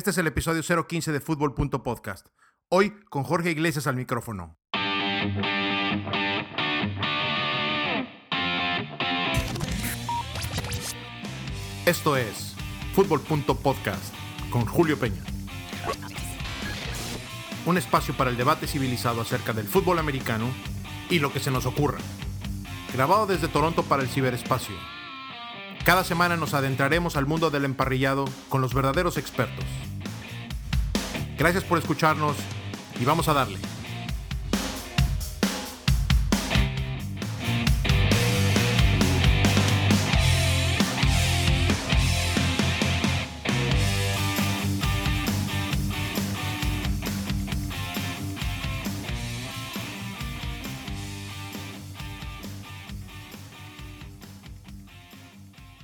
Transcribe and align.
Este 0.00 0.12
es 0.12 0.16
el 0.16 0.28
episodio 0.28 0.62
015 0.86 1.12
de 1.12 1.20
Fútbol.podcast. 1.20 2.28
Hoy 2.70 2.94
con 3.10 3.22
Jorge 3.22 3.50
Iglesias 3.50 3.86
al 3.86 3.96
micrófono. 3.96 4.56
Esto 11.84 12.16
es 12.16 12.56
Fútbol.podcast 12.94 14.14
con 14.48 14.64
Julio 14.64 14.98
Peña. 14.98 15.22
Un 17.66 17.76
espacio 17.76 18.16
para 18.16 18.30
el 18.30 18.38
debate 18.38 18.66
civilizado 18.66 19.20
acerca 19.20 19.52
del 19.52 19.66
fútbol 19.66 19.98
americano 19.98 20.46
y 21.10 21.18
lo 21.18 21.30
que 21.30 21.40
se 21.40 21.50
nos 21.50 21.66
ocurra. 21.66 21.98
Grabado 22.94 23.26
desde 23.26 23.48
Toronto 23.48 23.82
para 23.82 24.02
el 24.02 24.08
ciberespacio. 24.08 24.76
Cada 25.84 26.04
semana 26.04 26.38
nos 26.38 26.54
adentraremos 26.54 27.16
al 27.16 27.26
mundo 27.26 27.50
del 27.50 27.66
emparrillado 27.66 28.24
con 28.48 28.62
los 28.62 28.72
verdaderos 28.72 29.18
expertos. 29.18 29.66
Gracias 31.40 31.64
por 31.64 31.78
escucharnos 31.78 32.36
y 33.00 33.04
vamos 33.06 33.26
a 33.28 33.32
darle. 33.32 33.56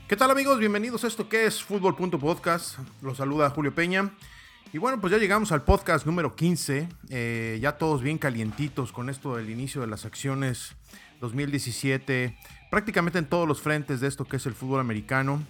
¿Qué 0.06 0.16
tal 0.16 0.30
amigos? 0.30 0.58
Bienvenidos 0.58 1.04
a 1.04 1.06
esto 1.06 1.30
que 1.30 1.46
es 1.46 1.64
Fútbol.podcast. 1.64 2.78
Los 3.00 3.16
saluda 3.16 3.48
Julio 3.48 3.74
Peña. 3.74 4.12
Y 4.72 4.78
bueno, 4.78 5.00
pues 5.00 5.12
ya 5.12 5.18
llegamos 5.18 5.52
al 5.52 5.62
podcast 5.62 6.06
número 6.06 6.34
15. 6.34 6.88
Eh, 7.08 7.58
ya 7.62 7.78
todos 7.78 8.02
bien 8.02 8.18
calientitos 8.18 8.92
con 8.92 9.08
esto 9.08 9.36
del 9.36 9.48
inicio 9.48 9.80
de 9.80 9.86
las 9.86 10.04
acciones 10.04 10.74
2017. 11.20 12.36
Prácticamente 12.70 13.18
en 13.18 13.26
todos 13.26 13.46
los 13.46 13.62
frentes 13.62 14.00
de 14.00 14.08
esto 14.08 14.24
que 14.24 14.36
es 14.36 14.46
el 14.46 14.54
fútbol 14.54 14.80
americano. 14.80 15.40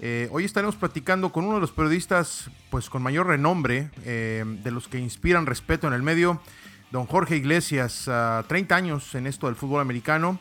Eh, 0.00 0.28
hoy 0.32 0.44
estaremos 0.44 0.74
platicando 0.74 1.30
con 1.30 1.44
uno 1.44 1.54
de 1.54 1.60
los 1.60 1.70
periodistas 1.70 2.50
pues 2.68 2.90
con 2.90 3.00
mayor 3.00 3.28
renombre, 3.28 3.90
eh, 4.04 4.44
de 4.44 4.70
los 4.72 4.88
que 4.88 4.98
inspiran 4.98 5.46
respeto 5.46 5.86
en 5.86 5.94
el 5.94 6.02
medio, 6.02 6.42
don 6.90 7.06
Jorge 7.06 7.36
Iglesias, 7.36 8.10
30 8.48 8.74
años 8.74 9.14
en 9.14 9.28
esto 9.28 9.46
del 9.46 9.54
fútbol 9.54 9.80
americano 9.80 10.40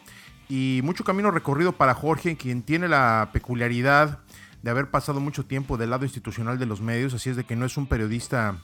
y 0.49 0.81
mucho 0.83 1.03
camino 1.03 1.29
recorrido 1.29 1.73
para 1.73 1.93
Jorge, 1.93 2.35
quien 2.35 2.63
tiene 2.63 2.87
la 2.87 3.29
peculiaridad 3.31 4.19
de 4.63 4.71
haber 4.71 4.89
pasado 4.89 5.19
mucho 5.19 5.45
tiempo 5.45 5.77
del 5.77 5.91
lado 5.91 6.05
institucional 6.05 6.57
de 6.57 6.65
los 6.65 6.81
medios, 6.81 7.13
así 7.13 7.29
es 7.29 7.35
de 7.35 7.43
que 7.43 7.55
no 7.55 7.65
es 7.65 7.77
un 7.77 7.85
periodista 7.85 8.57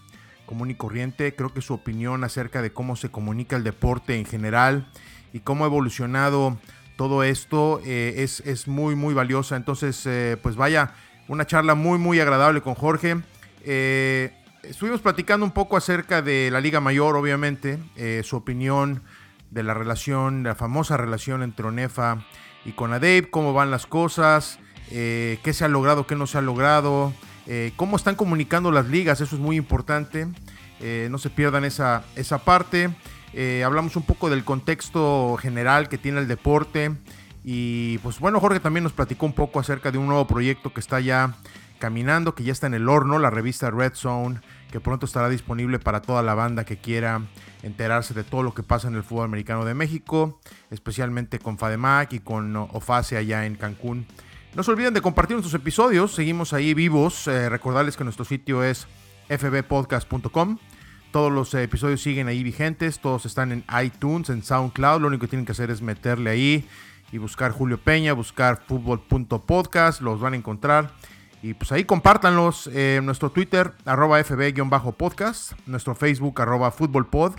común 0.45 0.71
y 0.71 0.75
corriente, 0.75 1.35
creo 1.35 1.53
que 1.53 1.61
su 1.61 1.75
opinión 1.75 2.23
acerca 2.23 2.63
de 2.63 2.73
cómo 2.73 2.95
se 2.95 3.11
comunica 3.11 3.55
el 3.55 3.63
deporte 3.63 4.17
en 4.17 4.25
general 4.25 4.89
y 5.33 5.41
cómo 5.41 5.63
ha 5.63 5.67
evolucionado 5.67 6.57
todo 6.95 7.23
esto 7.23 7.81
eh, 7.85 8.15
es, 8.17 8.41
es, 8.41 8.67
muy, 8.67 8.95
muy 8.95 9.13
valiosa. 9.13 9.55
Entonces, 9.55 10.05
eh, 10.05 10.37
pues 10.41 10.55
vaya, 10.55 10.95
una 11.27 11.45
charla 11.45 11.75
muy, 11.75 11.97
muy 11.97 12.19
agradable 12.19 12.61
con 12.61 12.75
Jorge. 12.75 13.17
Eh, 13.63 14.33
estuvimos 14.63 14.99
platicando 15.01 15.45
un 15.45 15.53
poco 15.53 15.77
acerca 15.77 16.21
de 16.21 16.49
la 16.51 16.59
Liga 16.59 16.81
Mayor, 16.81 17.15
obviamente, 17.15 17.79
su 18.23 18.35
opinión 18.35 19.03
de 19.51 19.63
la 19.63 19.73
relación, 19.73 20.43
la 20.43 20.55
famosa 20.55 20.97
relación 20.97 21.41
entre 21.41 21.67
Onefa 21.67 22.25
y 22.65 22.71
Conadep, 22.71 23.29
cómo 23.29 23.53
van 23.53 23.71
las 23.71 23.85
cosas, 23.85 24.59
eh, 24.91 25.39
qué 25.43 25.53
se 25.53 25.65
ha 25.65 25.67
logrado, 25.67 26.07
qué 26.07 26.15
no 26.15 26.27
se 26.27 26.37
ha 26.37 26.41
logrado, 26.41 27.13
eh, 27.47 27.71
cómo 27.75 27.95
están 27.95 28.15
comunicando 28.15 28.71
las 28.71 28.87
ligas, 28.87 29.21
eso 29.21 29.35
es 29.35 29.41
muy 29.41 29.55
importante, 29.55 30.27
eh, 30.79 31.07
no 31.11 31.17
se 31.17 31.29
pierdan 31.29 31.65
esa, 31.65 32.03
esa 32.15 32.39
parte. 32.39 32.89
hablamos 33.63 33.95
un 33.95 34.03
poco 34.03 34.29
del 34.29 34.43
contexto 34.43 35.37
general 35.39 35.89
que 35.89 35.97
tiene 35.97 36.19
el 36.19 36.27
deporte 36.27 36.91
y 37.43 37.99
pues 37.99 38.19
bueno, 38.19 38.39
Jorge 38.39 38.59
también 38.59 38.83
nos 38.83 38.93
platicó 38.93 39.25
un 39.25 39.33
poco 39.33 39.59
acerca 39.59 39.91
de 39.91 39.97
un 39.97 40.07
nuevo 40.07 40.27
proyecto 40.27 40.73
que 40.73 40.79
está 40.79 40.99
ya 40.99 41.35
caminando, 41.79 42.35
que 42.35 42.43
ya 42.43 42.51
está 42.51 42.67
en 42.67 42.73
el 42.73 42.89
horno, 42.89 43.19
la 43.19 43.29
revista 43.29 43.71
Red 43.71 43.93
Zone, 43.95 44.39
que 44.71 44.79
pronto 44.79 45.05
estará 45.05 45.29
disponible 45.29 45.79
para 45.79 46.01
toda 46.01 46.21
la 46.21 46.35
banda 46.35 46.65
que 46.65 46.77
quiera 46.77 47.21
enterarse 47.63 48.13
de 48.13 48.23
todo 48.23 48.43
lo 48.43 48.53
que 48.53 48.63
pasa 48.63 48.87
en 48.87 48.95
el 48.95 49.03
fútbol 49.03 49.25
americano 49.25 49.65
de 49.65 49.73
México, 49.73 50.39
especialmente 50.69 51.39
con 51.39 51.57
FADEMAC 51.57 52.13
y 52.13 52.19
con 52.19 52.55
OFASE 52.55 53.17
allá 53.17 53.45
en 53.45 53.55
Cancún. 53.55 54.05
No 54.55 54.63
se 54.63 54.71
olviden 54.71 54.93
de 54.93 55.01
compartir 55.01 55.35
nuestros 55.35 55.53
episodios, 55.53 56.13
seguimos 56.13 56.53
ahí 56.53 56.73
vivos, 56.73 57.27
eh, 57.27 57.49
recordarles 57.49 57.95
que 57.95 58.03
nuestro 58.03 58.25
sitio 58.25 58.63
es 58.63 58.87
fbpodcast.com. 59.29 60.57
Todos 61.11 61.31
los 61.31 61.53
episodios 61.53 62.01
siguen 62.01 62.27
ahí 62.27 62.43
vigentes, 62.43 62.99
todos 62.99 63.25
están 63.25 63.51
en 63.51 63.63
iTunes, 63.83 64.29
en 64.29 64.43
SoundCloud, 64.43 65.01
lo 65.01 65.07
único 65.07 65.21
que 65.21 65.27
tienen 65.27 65.45
que 65.45 65.51
hacer 65.51 65.69
es 65.69 65.81
meterle 65.81 66.31
ahí 66.31 66.67
y 67.11 67.17
buscar 67.19 67.51
Julio 67.51 67.79
Peña, 67.79 68.13
buscar 68.13 68.61
fútbol.podcast, 68.67 70.01
los 70.01 70.19
van 70.19 70.33
a 70.33 70.37
encontrar. 70.37 70.91
Y 71.41 71.53
pues 71.53 71.71
ahí 71.71 71.85
compártanlos. 71.85 72.67
En 72.67 73.05
nuestro 73.05 73.31
Twitter, 73.31 73.73
arroba 73.85 74.19
fb-podcast, 74.19 75.53
nuestro 75.65 75.95
Facebook, 75.95 76.41
arroba 76.41 76.71
futbolpod. 76.71 77.33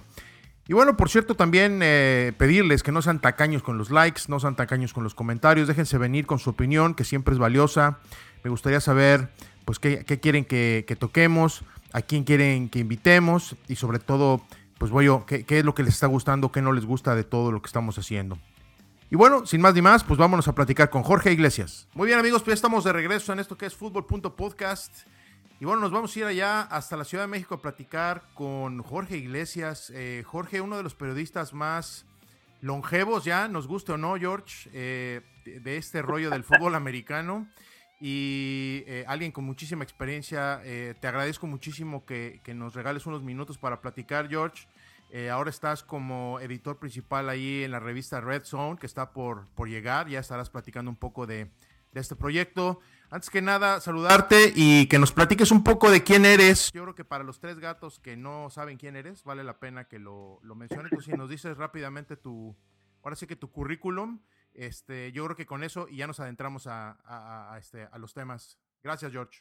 Y 0.70 0.72
bueno, 0.72 0.96
por 0.96 1.10
cierto, 1.10 1.34
también 1.34 1.80
eh, 1.82 2.32
pedirles 2.38 2.84
que 2.84 2.92
no 2.92 3.02
sean 3.02 3.20
tacaños 3.20 3.60
con 3.60 3.76
los 3.76 3.90
likes, 3.90 4.22
no 4.28 4.38
sean 4.38 4.54
tacaños 4.54 4.92
con 4.92 5.02
los 5.02 5.16
comentarios, 5.16 5.66
déjense 5.66 5.98
venir 5.98 6.26
con 6.26 6.38
su 6.38 6.50
opinión, 6.50 6.94
que 6.94 7.02
siempre 7.02 7.34
es 7.34 7.40
valiosa. 7.40 7.98
Me 8.44 8.50
gustaría 8.50 8.78
saber, 8.78 9.30
pues, 9.64 9.80
qué, 9.80 10.04
quieren 10.04 10.44
que, 10.44 10.96
toquemos, 10.96 11.64
a 11.92 12.02
quién 12.02 12.22
quieren 12.22 12.68
que 12.68 12.78
invitemos 12.78 13.56
y 13.66 13.74
sobre 13.74 13.98
todo, 13.98 14.42
pues, 14.78 14.92
voy 14.92 15.06
yo, 15.06 15.26
qué, 15.26 15.44
es 15.48 15.64
lo 15.64 15.74
que 15.74 15.82
les 15.82 15.94
está 15.94 16.06
gustando, 16.06 16.52
qué 16.52 16.62
no 16.62 16.70
les 16.70 16.86
gusta 16.86 17.16
de 17.16 17.24
todo 17.24 17.50
lo 17.50 17.60
que 17.60 17.66
estamos 17.66 17.98
haciendo. 17.98 18.38
Y 19.10 19.16
bueno, 19.16 19.46
sin 19.46 19.60
más 19.60 19.74
ni 19.74 19.82
más, 19.82 20.04
pues 20.04 20.20
vámonos 20.20 20.46
a 20.46 20.54
platicar 20.54 20.88
con 20.88 21.02
Jorge 21.02 21.32
Iglesias. 21.32 21.88
Muy 21.94 22.06
bien 22.06 22.20
amigos, 22.20 22.42
pues 22.42 22.52
ya 22.52 22.54
estamos 22.54 22.84
de 22.84 22.92
regreso 22.92 23.32
en 23.32 23.40
esto 23.40 23.58
que 23.58 23.66
es 23.66 23.74
Fútbol.podcast. 23.74 24.92
Y 25.60 25.66
bueno, 25.66 25.82
nos 25.82 25.90
vamos 25.90 26.16
a 26.16 26.18
ir 26.18 26.24
allá 26.24 26.62
hasta 26.62 26.96
la 26.96 27.04
Ciudad 27.04 27.24
de 27.24 27.28
México 27.28 27.56
a 27.56 27.60
platicar 27.60 28.22
con 28.32 28.82
Jorge 28.82 29.18
Iglesias. 29.18 29.92
Eh, 29.94 30.22
Jorge, 30.24 30.62
uno 30.62 30.78
de 30.78 30.82
los 30.82 30.94
periodistas 30.94 31.52
más 31.52 32.06
longevos 32.62 33.26
ya, 33.26 33.46
nos 33.46 33.66
guste 33.66 33.92
o 33.92 33.98
no, 33.98 34.16
George, 34.16 34.70
eh, 34.72 35.20
de 35.44 35.76
este 35.76 36.00
rollo 36.00 36.30
del 36.30 36.44
fútbol 36.44 36.74
americano. 36.74 37.46
Y 38.00 38.84
eh, 38.86 39.04
alguien 39.06 39.32
con 39.32 39.44
muchísima 39.44 39.84
experiencia. 39.84 40.62
te 40.62 41.06
agradezco 41.06 41.46
muchísimo 41.46 42.06
que, 42.06 42.40
nos 42.54 42.72
regales 42.72 43.04
unos 43.04 43.22
minutos 43.22 43.58
para 43.58 43.82
platicar, 43.82 44.30
George. 44.30 44.66
Ahora 45.30 45.50
estás 45.50 45.82
como 45.82 46.40
editor 46.40 46.78
principal 46.78 47.28
ahí 47.28 47.64
en 47.64 47.72
la 47.72 47.80
revista 47.80 48.22
Red 48.22 48.44
Zone, 48.44 48.78
que 48.78 48.86
está 48.86 49.12
por, 49.12 49.46
por 49.48 49.68
llegar. 49.68 50.08
Ya 50.08 50.20
estarás 50.20 50.48
platicando 50.48 50.90
un 50.90 50.96
poco 50.96 51.26
de, 51.26 51.50
este 51.92 52.16
proyecto. 52.16 52.80
Antes 53.12 53.28
que 53.28 53.42
nada, 53.42 53.80
saludarte 53.80 54.52
y 54.54 54.86
que 54.86 55.00
nos 55.00 55.12
platiques 55.12 55.50
un 55.50 55.64
poco 55.64 55.90
de 55.90 56.04
quién 56.04 56.24
eres. 56.24 56.70
Yo 56.72 56.84
creo 56.84 56.94
que 56.94 57.04
para 57.04 57.24
los 57.24 57.40
tres 57.40 57.58
gatos 57.58 57.98
que 57.98 58.16
no 58.16 58.50
saben 58.50 58.78
quién 58.78 58.94
eres, 58.94 59.24
vale 59.24 59.42
la 59.42 59.58
pena 59.58 59.88
que 59.88 59.98
lo, 59.98 60.38
lo 60.42 60.54
menciones. 60.54 60.92
Entonces, 60.92 61.12
si 61.12 61.18
nos 61.18 61.28
dices 61.28 61.56
rápidamente 61.56 62.16
tu, 62.16 62.56
ahora 63.02 63.16
sí 63.16 63.26
que 63.26 63.34
tu 63.34 63.50
currículum, 63.50 64.20
este, 64.54 65.10
yo 65.10 65.24
creo 65.24 65.36
que 65.36 65.44
con 65.44 65.64
eso 65.64 65.88
y 65.88 65.96
ya 65.96 66.06
nos 66.06 66.20
adentramos 66.20 66.68
a, 66.68 67.56
este, 67.58 67.82
a 67.90 67.98
los 67.98 68.14
temas. 68.14 68.60
Gracias, 68.80 69.10
George. 69.10 69.40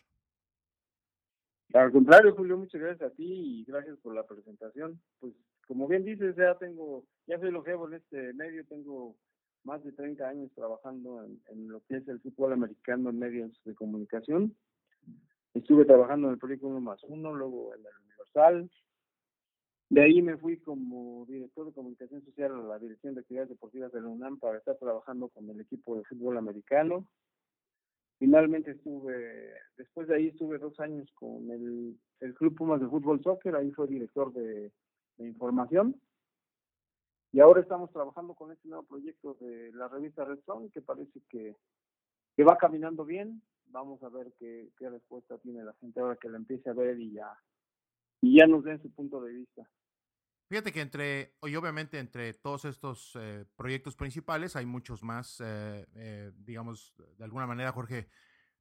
Al 1.73 1.91
contrario, 1.91 2.33
Julio, 2.35 2.57
muchas 2.57 2.81
gracias 2.81 3.11
a 3.11 3.13
ti 3.13 3.23
y 3.23 3.65
gracias 3.65 3.99
por 3.99 4.15
la 4.15 4.25
presentación. 4.25 4.99
Pues 5.19 5.35
como 5.67 5.87
bien 5.87 6.03
dices, 6.03 6.35
ya 6.35 6.57
tengo, 6.57 7.05
ya 7.27 7.37
soy 7.39 7.51
longevo 7.51 7.87
en 7.87 7.93
este 7.95 8.33
medio, 8.33 8.65
tengo 8.65 9.15
más 9.63 9.83
de 9.83 9.91
30 9.91 10.27
años 10.27 10.51
trabajando 10.53 11.23
en, 11.23 11.67
lo 11.67 11.81
que 11.81 11.97
es 11.97 12.07
el 12.07 12.19
fútbol 12.19 12.53
americano 12.53 13.09
en 13.09 13.19
medios 13.19 13.51
de 13.65 13.75
comunicación. 13.75 14.55
Estuve 15.53 15.85
trabajando 15.85 16.27
en 16.27 16.33
el 16.33 16.39
proyecto 16.39 16.67
1 16.67 16.79
más 16.81 17.03
1, 17.03 17.33
luego 17.35 17.73
en 17.73 17.81
el 17.81 17.91
Universal. 18.05 18.71
De 19.89 20.01
ahí 20.03 20.21
me 20.21 20.37
fui 20.37 20.57
como 20.57 21.25
director 21.25 21.65
de 21.65 21.73
comunicación 21.73 22.23
social 22.23 22.51
a 22.53 22.63
la 22.63 22.79
Dirección 22.79 23.15
de 23.15 23.21
Actividades 23.21 23.49
Deportivas 23.49 23.91
de 23.91 24.01
la 24.01 24.07
UNAM 24.07 24.37
para 24.37 24.59
estar 24.59 24.77
trabajando 24.77 25.29
con 25.29 25.49
el 25.49 25.59
equipo 25.59 25.97
de 25.97 26.03
fútbol 26.03 26.37
americano. 26.37 27.09
Finalmente 28.19 28.71
estuve, 28.71 29.53
después 29.77 30.07
de 30.07 30.15
ahí 30.15 30.27
estuve 30.27 30.59
dos 30.59 30.79
años 30.79 31.09
con 31.15 31.49
el, 31.49 31.97
el 32.19 32.33
Club 32.35 32.55
Pumas 32.55 32.81
de 32.81 32.87
Fútbol 32.87 33.23
Soccer, 33.23 33.55
ahí 33.55 33.71
fue 33.71 33.87
director 33.87 34.31
de 34.33 34.71
de 35.19 35.27
información. 35.27 35.95
Y 37.31 37.39
ahora 37.39 37.61
estamos 37.61 37.91
trabajando 37.91 38.33
con 38.33 38.51
este 38.51 38.67
nuevo 38.67 38.83
proyecto 38.83 39.35
de 39.39 39.71
la 39.73 39.87
revista 39.87 40.25
Red 40.25 40.39
Zone, 40.45 40.69
que 40.71 40.81
parece 40.81 41.21
que, 41.29 41.55
que 42.35 42.43
va 42.43 42.57
caminando 42.57 43.05
bien. 43.05 43.43
Vamos 43.67 44.01
a 44.01 44.09
ver 44.09 44.33
qué, 44.39 44.69
qué, 44.77 44.89
respuesta 44.89 45.37
tiene 45.37 45.63
la 45.63 45.73
gente 45.73 45.99
ahora 45.99 46.17
que 46.19 46.29
la 46.29 46.37
empiece 46.37 46.69
a 46.71 46.73
ver 46.73 46.99
y 46.99 47.13
ya, 47.13 47.31
y 48.21 48.39
ya 48.39 48.47
nos 48.47 48.63
den 48.63 48.81
su 48.81 48.91
punto 48.91 49.21
de 49.21 49.33
vista. 49.33 49.69
Fíjate 50.49 50.71
que 50.71 50.81
entre, 50.81 51.35
y 51.43 51.55
obviamente 51.55 51.99
entre 51.99 52.33
todos 52.33 52.65
estos 52.65 53.15
eh, 53.19 53.45
proyectos 53.55 53.95
principales 53.95 54.55
hay 54.55 54.65
muchos 54.65 55.03
más, 55.03 55.39
eh, 55.41 55.85
eh, 55.93 56.31
digamos, 56.35 56.95
de 57.19 57.23
alguna 57.23 57.45
manera, 57.45 57.71
Jorge, 57.71 58.09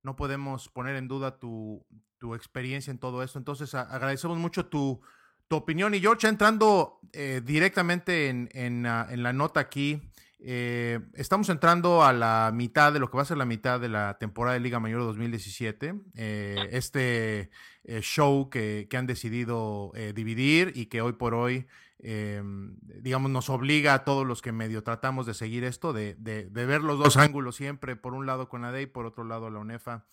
no 0.03 0.15
podemos 0.15 0.69
poner 0.69 0.97
en 0.97 1.09
duda 1.09 1.39
tu, 1.39 1.87
tu 2.19 2.35
experiencia 2.35 2.91
en 2.91 2.99
todo 2.99 3.23
esto. 3.23 3.39
Entonces, 3.39 3.75
agradecemos 3.75 4.37
mucho 4.37 4.67
tu, 4.67 5.01
tu, 5.49 5.57
opinión. 5.57 5.95
Y 5.95 6.01
George, 6.01 6.27
entrando 6.27 7.01
eh, 7.13 7.41
directamente 7.45 8.29
en, 8.29 8.49
en, 8.53 8.87
en, 8.87 9.23
la 9.23 9.33
nota 9.33 9.61
aquí, 9.61 10.01
eh, 10.41 11.01
estamos 11.15 11.49
entrando 11.49 12.05
a 12.05 12.13
la 12.13 12.51
mitad 12.55 12.93
de 12.93 13.01
lo 13.01 13.11
que 13.11 13.17
va 13.17 13.23
a 13.23 13.27
ser 13.27 13.37
la 13.37 13.45
mitad 13.45 13.81
de 13.81 13.89
la 13.89 14.19
temporada 14.19 14.55
de 14.55 14.61
Liga 14.61 14.79
Mayor 14.79 15.01
2017. 15.01 15.95
Eh, 16.15 16.69
este 16.71 17.51
eh, 17.85 18.01
show 18.03 18.49
que, 18.49 18.87
que, 18.89 18.97
han 18.97 19.07
decidido 19.07 19.93
dividir 20.15 20.73
y 20.77 20.87
que 20.87 21.03
hoy 21.03 21.15
por 21.15 21.35
hoy, 21.35 21.67
digamos, 21.99 23.31
nos 23.33 23.51
obliga 23.51 23.95
a 23.95 24.05
todos 24.05 24.25
los 24.25 24.41
que 24.41 24.53
medio 24.53 24.85
tratamos 24.85 25.27
de 25.27 25.35
seguir 25.35 25.65
esto, 25.65 25.93
de, 25.93 26.15
de, 26.15 26.49
de 26.49 26.67
ver 26.67 26.83
los 26.83 26.99
dos 26.99 27.17
ángulos 27.17 27.57
siempre, 27.57 27.97
por 27.97 28.15
un 28.15 28.27
lado 28.27 28.49
con 28.49 28.63
la 28.63 28.71
DEI, 28.71 28.87
por 28.87 29.07
otro 29.07 29.25
lado 29.25 29.51
la 29.51 29.59
UNEFA. 29.59 30.05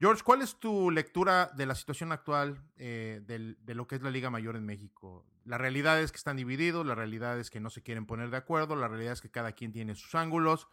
George, 0.00 0.22
¿cuál 0.24 0.42
es 0.42 0.60
tu 0.60 0.92
lectura 0.92 1.50
de 1.56 1.66
la 1.66 1.74
situación 1.74 2.12
actual 2.12 2.62
eh, 2.76 3.20
de 3.26 3.74
lo 3.74 3.88
que 3.88 3.96
es 3.96 4.02
la 4.02 4.12
Liga 4.12 4.30
Mayor 4.30 4.54
en 4.54 4.64
México? 4.64 5.26
La 5.44 5.58
realidad 5.58 6.00
es 6.00 6.12
que 6.12 6.18
están 6.18 6.36
divididos, 6.36 6.86
la 6.86 6.94
realidad 6.94 7.40
es 7.40 7.50
que 7.50 7.58
no 7.58 7.68
se 7.68 7.82
quieren 7.82 8.06
poner 8.06 8.30
de 8.30 8.36
acuerdo, 8.36 8.76
la 8.76 8.86
realidad 8.86 9.14
es 9.14 9.20
que 9.20 9.30
cada 9.30 9.52
quien 9.52 9.72
tiene 9.72 9.96
sus 9.96 10.14
ángulos. 10.14 10.68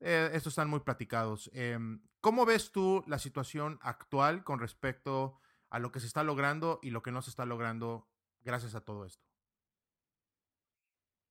Eh, 0.00 0.30
estos 0.32 0.52
están 0.52 0.68
muy 0.68 0.80
platicados. 0.80 1.48
Em, 1.54 2.00
¿Cómo 2.20 2.44
ves 2.44 2.72
tú 2.72 3.04
la 3.06 3.18
situación 3.18 3.78
actual 3.82 4.42
con 4.42 4.58
respecto 4.58 5.38
a 5.70 5.78
lo 5.78 5.92
que 5.92 6.00
se 6.00 6.08
está 6.08 6.24
logrando 6.24 6.80
y 6.82 6.90
lo 6.90 7.02
que 7.02 7.12
no 7.12 7.22
se 7.22 7.30
está 7.30 7.46
logrando 7.46 8.08
gracias 8.42 8.74
a 8.74 8.84
todo 8.84 9.06
esto? 9.06 9.24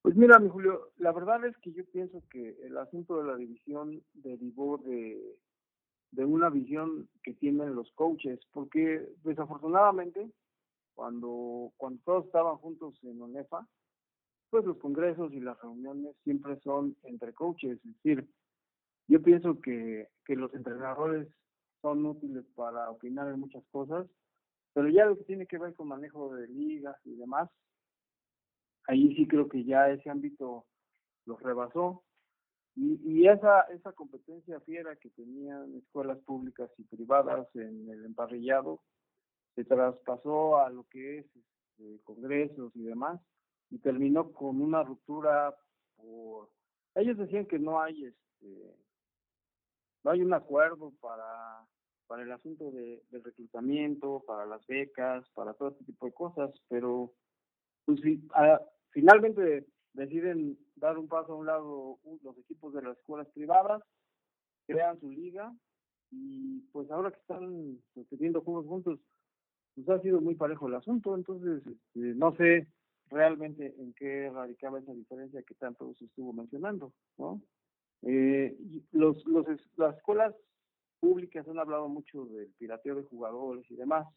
Pues 0.04 0.16
mira, 0.16 0.40
mi 0.40 0.50
Julio, 0.50 0.94
la 0.98 1.12
verdad 1.12 1.44
es 1.46 1.58
que 1.58 1.74
yo 1.74 1.84
pienso 1.92 2.24
que 2.30 2.56
el 2.64 2.78
asunto 2.78 3.18
de 3.18 3.28
la 3.28 3.36
división 3.36 4.04
derivó 4.14 4.78
de 4.78 5.38
de 6.12 6.26
una 6.26 6.50
visión 6.50 7.10
que 7.24 7.34
tienen 7.34 7.76
los 7.76 7.92
coaches, 7.94 8.40
porque 8.54 9.08
desafortunadamente 9.24 10.32
cuando, 10.94 11.74
cuando 11.78 12.02
todos 12.06 12.26
estaban 12.26 12.56
juntos 12.58 12.98
en 13.04 13.22
ONEFA, 13.22 13.68
pues 14.50 14.66
los 14.66 14.78
congresos 14.78 15.34
y 15.34 15.42
las 15.42 15.60
reuniones 15.62 16.16
siempre 16.24 16.58
son 16.62 16.96
entre 17.04 17.34
coaches, 17.34 17.78
es 17.78 17.94
decir, 17.96 18.26
yo 19.08 19.22
pienso 19.22 19.60
que, 19.60 20.08
que 20.24 20.36
los 20.36 20.54
entrenadores 20.54 21.28
son 21.82 22.06
útiles 22.06 22.46
para 22.56 22.90
opinar 22.90 23.28
en 23.28 23.42
muchas 23.42 23.64
cosas, 23.72 24.08
pero 24.74 24.88
ya 24.90 25.06
lo 25.06 25.18
que 25.18 25.26
tiene 25.26 25.46
que 25.46 25.58
ver 25.58 25.76
con 25.76 25.90
manejo 25.90 26.34
de 26.34 26.48
ligas 26.48 26.96
y 27.04 27.16
demás, 27.16 27.50
ahí 28.88 29.14
sí 29.16 29.28
creo 29.28 29.50
que 29.50 29.66
ya 29.66 29.90
ese 29.90 30.10
ámbito 30.10 30.66
los 31.26 31.42
rebasó 31.42 32.05
y, 32.76 33.00
y 33.04 33.28
esa, 33.28 33.62
esa 33.62 33.94
competencia 33.94 34.60
fiera 34.62 34.96
que 34.98 35.10
tenían 35.12 35.76
escuelas 35.76 36.20
públicas 36.20 36.70
y 36.78 36.84
privadas 36.84 37.48
en 37.56 37.90
el 37.90 38.06
emparrillado 38.06 38.82
se 39.56 39.64
traspasó 39.64 40.58
a 40.58 40.70
lo 40.70 40.84
que 40.90 41.20
es 41.20 41.26
este, 41.26 42.04
congresos 42.04 42.76
y 42.76 42.84
demás 42.84 43.22
y 43.70 43.80
terminó 43.80 44.32
con 44.32 44.62
una 44.62 44.84
ruptura 44.84 45.56
por 45.96 46.50
ellos 46.96 47.18
decían 47.18 47.46
que 47.46 47.60
no 47.60 47.82
hay 47.82 48.06
este 48.06 48.76
no 50.04 50.12
hay 50.12 50.22
un 50.22 50.34
acuerdo 50.34 50.94
para 51.00 51.66
para 52.08 52.24
el 52.24 52.32
asunto 52.32 52.72
de, 52.72 53.02
del 53.10 53.24
reclutamiento, 53.24 54.24
para 54.28 54.46
las 54.46 54.66
becas, 54.68 55.28
para 55.34 55.54
todo 55.54 55.70
este 55.70 55.86
tipo 55.86 56.06
de 56.06 56.14
cosas, 56.14 56.52
pero 56.68 57.12
pues, 57.86 58.00
a, 58.34 58.62
finalmente 58.92 59.66
deciden 59.96 60.58
dar 60.76 60.98
un 60.98 61.08
paso 61.08 61.34
a 61.34 61.36
un 61.36 61.46
lado 61.46 62.00
los 62.22 62.38
equipos 62.38 62.74
de 62.74 62.82
las 62.82 62.98
escuelas 62.98 63.28
privadas, 63.30 63.82
crean 64.68 65.00
su 65.00 65.10
liga 65.10 65.54
y 66.12 66.60
pues 66.72 66.90
ahora 66.92 67.12
que 67.12 67.20
están 67.20 67.80
teniendo 68.10 68.42
juegos 68.42 68.68
juntos, 68.68 69.00
pues 69.74 69.90
ha 69.90 70.02
sido 70.02 70.22
muy 70.22 70.36
parejo 70.36 70.68
el 70.68 70.76
asunto, 70.76 71.16
entonces 71.16 71.66
este, 71.66 72.00
no 72.16 72.36
sé 72.36 72.68
realmente 73.10 73.74
en 73.78 73.94
qué 73.94 74.30
radicaba 74.30 74.80
esa 74.80 74.94
diferencia 74.94 75.44
que 75.44 75.56
tanto 75.56 75.94
se 75.96 76.06
estuvo 76.06 76.34
mencionando, 76.34 76.92
¿no? 77.18 77.42
Eh, 78.02 78.56
los, 78.92 79.26
los, 79.26 79.46
las 79.78 79.98
escuelas 79.98 80.36
públicas 81.00 81.48
han 81.48 81.60
hablado 81.60 81.88
mucho 81.88 82.26
del 82.26 82.48
pirateo 82.58 82.96
de 82.96 83.04
jugadores 83.04 83.70
y 83.70 83.76
demás, 83.76 84.08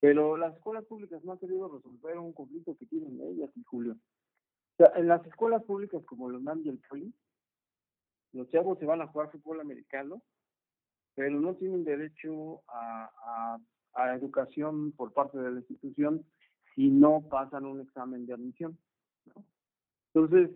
pero 0.00 0.36
las 0.36 0.54
escuelas 0.54 0.84
públicas 0.84 1.22
no 1.24 1.32
han 1.32 1.38
querido 1.38 1.68
resolver 1.68 2.18
un 2.18 2.32
conflicto 2.32 2.76
que 2.76 2.86
tienen 2.86 3.20
ellas 3.20 3.50
y 3.56 3.62
Julio 3.64 3.96
en 4.78 5.08
las 5.08 5.24
escuelas 5.26 5.62
públicas 5.64 6.02
como 6.04 6.28
los 6.28 6.42
NAM 6.42 6.62
y 6.64 6.68
el 6.68 6.78
Poli, 6.88 7.12
los 8.32 8.48
chavos 8.48 8.78
se 8.78 8.84
van 8.84 9.00
a 9.00 9.06
jugar 9.06 9.30
fútbol 9.30 9.60
americano, 9.60 10.22
pero 11.14 11.40
no 11.40 11.54
tienen 11.54 11.84
derecho 11.84 12.62
a, 12.68 13.58
a, 13.94 14.14
educación 14.14 14.92
por 14.92 15.14
parte 15.14 15.38
de 15.38 15.50
la 15.50 15.60
institución 15.60 16.24
si 16.74 16.90
no 16.90 17.26
pasan 17.30 17.64
un 17.64 17.80
examen 17.80 18.26
de 18.26 18.34
admisión. 18.34 18.78
Entonces, 20.12 20.50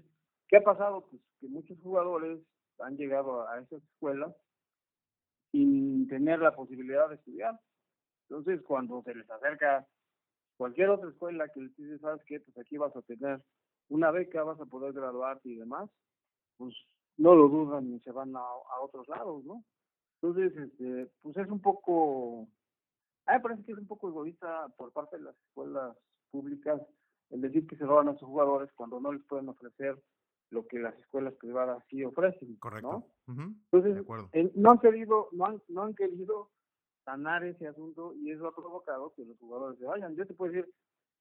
¿qué 0.49 0.59
ha 0.59 0.63
pasado? 0.63 1.07
Pues 1.09 1.23
que 1.41 1.49
muchos 1.49 1.81
jugadores 1.81 2.39
han 2.81 2.99
llegado 2.99 3.49
a 3.49 3.59
esas 3.61 3.83
escuelas 3.83 4.35
sin 5.51 6.07
tener 6.09 6.41
la 6.41 6.55
posibilidad 6.55 7.09
de 7.09 7.15
estudiar. 7.15 7.59
Entonces, 8.29 8.61
cuando 8.63 9.03
se 9.03 9.15
les 9.15 9.29
acerca 9.31 9.87
cualquier 10.57 10.91
otra 10.91 11.09
escuela 11.09 11.49
que 11.49 11.61
les 11.61 11.77
dice, 11.77 11.99
¿sabes 11.99 12.23
qué? 12.27 12.41
Pues 12.41 12.59
aquí 12.59 12.77
vas 12.77 12.95
a 12.95 13.03
tener 13.03 13.43
una 13.91 14.11
beca, 14.11 14.43
vas 14.43 14.61
a 14.61 14.67
poder 14.67 14.93
graduarte 14.93 15.49
y 15.49 15.57
demás, 15.57 15.91
pues 16.57 16.75
no 17.17 17.35
lo 17.35 17.49
dudan 17.49 17.93
y 17.93 18.01
se 18.01 18.13
van 18.13 18.35
a, 18.35 18.43
otros 18.83 19.07
lados, 19.09 19.45
¿no? 19.45 19.63
Entonces, 20.23 20.57
este, 20.57 21.11
pues 21.21 21.37
es 21.37 21.49
un 21.49 21.61
poco, 21.61 22.49
a 23.27 23.33
mí 23.33 23.39
me 23.39 23.41
parece 23.41 23.65
que 23.65 23.73
es 23.73 23.79
un 23.79 23.87
poco 23.87 24.09
egoísta 24.09 24.69
por 24.77 24.93
parte 24.93 25.19
de 25.19 25.25
las 25.25 25.37
escuelas 25.49 25.97
públicas 26.31 26.81
el 27.31 27.41
decir 27.41 27.67
que 27.67 27.77
se 27.77 27.85
roban 27.85 28.09
a 28.09 28.19
sus 28.19 28.29
jugadores 28.29 28.71
cuando 28.75 29.01
no 29.01 29.13
les 29.13 29.23
pueden 29.25 29.49
ofrecer 29.49 30.01
lo 30.51 30.67
que 30.67 30.79
las 30.79 30.99
escuelas 30.99 31.35
privadas 31.35 31.83
sí 31.89 32.05
ofrecen. 32.05 32.57
Correcto. 32.57 33.05
¿no? 33.27 33.55
Entonces, 33.71 34.05
no 34.57 34.71
han 34.73 34.79
querido, 34.79 35.29
no 35.33 35.47
han, 35.47 35.63
no 35.69 35.83
han 35.83 35.95
querido 35.95 36.51
sanar 37.05 37.45
ese 37.45 37.69
asunto 37.69 38.15
y 38.15 38.33
eso 38.33 38.49
ha 38.49 38.55
provocado 38.55 39.13
que 39.15 39.25
los 39.25 39.39
jugadores 39.39 39.79
se 39.79 39.85
vayan. 39.85 40.17
Yo 40.17 40.27
te 40.27 40.35
puedo 40.35 40.53
decir, 40.53 40.73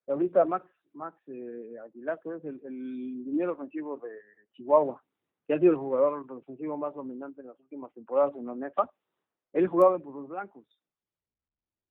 ahorita 0.08 0.46
Max 0.46 0.68
Max 0.94 1.18
eh, 1.28 1.76
Aguilar, 1.86 2.20
que 2.22 2.36
es 2.36 2.46
el, 2.46 2.60
el 2.64 3.26
dinero 3.26 3.54
ofensivo 3.54 3.98
de 3.98 4.10
Chihuahua, 4.54 5.04
que 5.48 5.54
ha 5.54 5.60
sido 5.60 5.72
el 5.72 5.78
jugador 5.78 6.32
ofensivo 6.32 6.78
más 6.78 6.94
dominante 6.94 7.42
en 7.42 7.48
las 7.48 7.60
últimas 7.60 7.92
temporadas 7.94 8.36
en 8.36 8.46
la 8.46 8.56
NEFA, 8.56 8.90
él 9.54 9.68
jugaba 9.68 9.96
en 9.96 10.04
Burros 10.04 10.28
Blancos. 10.28 10.66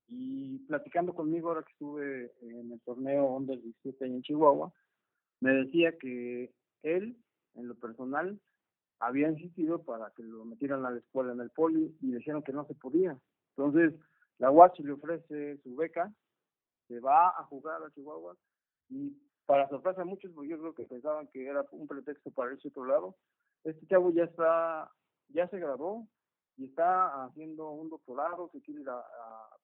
Y 0.09 0.61
platicando 0.61 1.15
conmigo 1.15 1.49
ahora 1.49 1.63
que 1.63 1.73
estuve 1.73 2.33
en 2.41 2.73
el 2.73 2.81
torneo 2.81 3.27
Under 3.27 3.61
17 3.61 4.07
en 4.07 4.23
Chihuahua, 4.23 4.73
me 5.41 5.53
decía 5.53 5.97
que 5.99 6.53
él, 6.83 7.17
en 7.55 7.69
lo 7.69 7.75
personal, 7.75 8.41
había 9.01 9.29
insistido 9.29 9.83
para 9.83 10.11
que 10.17 10.23
lo 10.23 10.45
metieran 10.45 10.85
a 10.87 10.91
la 10.91 10.99
escuela 10.99 11.33
en 11.33 11.41
el 11.41 11.51
poli 11.51 11.97
y 12.01 12.13
dijeron 12.13 12.43
que 12.43 12.53
no 12.53 12.65
se 12.67 12.75
podía. 12.75 13.19
Entonces, 13.57 13.95
la 14.39 14.51
UACH 14.51 14.81
le 14.81 14.93
ofrece 14.93 15.59
su 15.63 15.77
beca, 15.77 16.13
se 16.87 17.01
va 17.01 17.29
a 17.29 17.45
jugar 17.45 17.83
a 17.83 17.91
Chihuahua 17.91 18.37
y 18.91 19.17
para 19.47 19.69
sorpresa 19.69 20.03
de 20.03 20.05
muchos, 20.05 20.31
pues 20.35 20.49
yo 20.49 20.59
creo 20.59 20.75
que 20.75 20.85
pensaban 20.85 21.27
que 21.29 21.47
era 21.47 21.65
un 21.73 21.87
pretexto 21.87 22.31
para 22.31 22.53
irse 22.53 22.69
a 22.69 22.71
otro 22.71 22.85
lado. 22.85 23.17
Este 23.65 23.87
chavo 23.87 24.11
ya 24.11 24.25
está, 24.25 24.91
ya 25.29 25.49
se 25.49 25.59
graduó 25.59 26.07
y 26.59 26.67
está 26.67 27.25
haciendo 27.25 27.71
un 27.71 27.89
doctorado, 27.89 28.51
se 28.53 28.61
quiere 28.61 28.83
ir 28.83 28.91
a, 28.91 29.03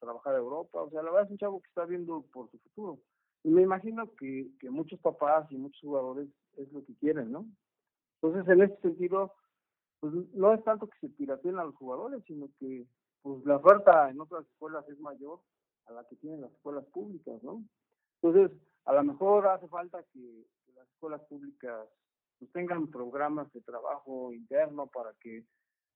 trabajar 0.01 0.35
a 0.35 0.39
Europa. 0.39 0.81
O 0.81 0.91
sea, 0.91 1.03
la 1.03 1.11
verdad 1.11 1.27
es 1.27 1.33
un 1.33 1.39
chavo 1.39 1.61
que 1.61 1.69
está 1.69 1.85
viendo 1.85 2.23
por 2.33 2.51
su 2.51 2.59
futuro. 2.59 2.99
Y 3.43 3.51
me 3.51 3.63
imagino 3.63 4.11
que, 4.15 4.49
que 4.59 4.71
muchos 4.71 4.99
papás 5.01 5.51
y 5.51 5.57
muchos 5.57 5.81
jugadores 5.81 6.29
es 6.57 6.73
lo 6.73 6.85
que 6.85 6.95
quieren, 6.97 7.31
¿no? 7.31 7.47
Entonces, 8.23 8.51
en 8.51 8.63
este 8.63 8.81
sentido, 8.81 9.35
pues 10.01 10.15
no 10.33 10.55
es 10.55 10.65
tanto 10.65 10.89
que 10.89 10.99
se 10.99 11.09
pirateen 11.11 11.59
a 11.59 11.65
los 11.65 11.75
jugadores, 11.77 12.23
sino 12.27 12.49
que 12.59 12.87
pues 13.23 13.45
la 13.45 13.57
oferta 13.57 14.11
en 14.11 14.21
otras 14.21 14.47
escuelas 14.47 14.89
es 14.89 14.99
mayor 15.01 15.41
a 15.87 15.93
la 15.93 16.05
que 16.05 16.17
tienen 16.17 16.43
las 16.43 16.53
escuelas 16.53 16.85
públicas, 16.87 17.43
¿no? 17.43 17.63
Entonces, 18.23 18.51
a 18.85 18.93
lo 18.93 19.05
mejor 19.05 19.47
hace 19.49 19.69
falta 19.69 20.03
que, 20.13 20.47
las 20.75 20.89
escuelas 20.89 21.23
públicas 21.29 21.87
pues, 22.39 22.51
tengan 22.53 22.91
programas 22.91 23.53
de 23.53 23.61
trabajo 23.61 24.33
interno 24.33 24.87
para 24.89 25.13
que 25.21 25.45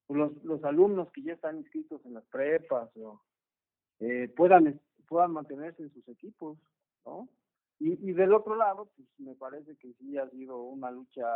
pues, 0.07 0.19
los, 0.19 0.45
los 0.45 0.65
alumnos 0.65 1.11
que 1.13 1.23
ya 1.23 1.33
están 1.33 1.59
inscritos 1.59 2.05
en 2.07 2.15
las 2.15 2.25
prepas 2.27 2.91
o, 2.97 3.21
eh, 4.01 4.33
puedan, 4.37 4.81
puedan 5.09 5.33
mantenerse 5.33 5.83
en 5.83 5.93
sus 5.93 6.07
equipos, 6.09 6.59
¿no? 7.05 7.29
Y, 7.81 7.93
y 8.09 8.13
del 8.13 8.33
otro 8.33 8.57
lado, 8.57 8.91
pues 8.97 9.09
me 9.19 9.35
parece 9.35 9.77
que 9.77 9.93
sí 9.95 10.19
ha 10.19 10.29
sido 10.31 10.63
una 10.63 10.91
lucha 10.91 11.27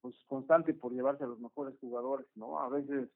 pues 0.00 0.14
constante 0.26 0.74
por 0.74 0.92
llevarse 0.92 1.24
a 1.24 1.28
los 1.28 1.40
mejores 1.40 1.76
jugadores, 1.80 2.26
¿no? 2.36 2.60
A 2.60 2.68
veces 2.68 3.08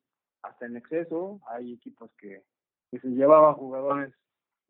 hasta 0.43 0.67
en 0.67 0.77
exceso, 0.77 1.41
hay 1.47 1.73
equipos 1.73 2.11
que, 2.19 2.43
que 2.91 2.99
se 2.99 3.09
llevaban 3.09 3.55
jugadores 3.55 4.13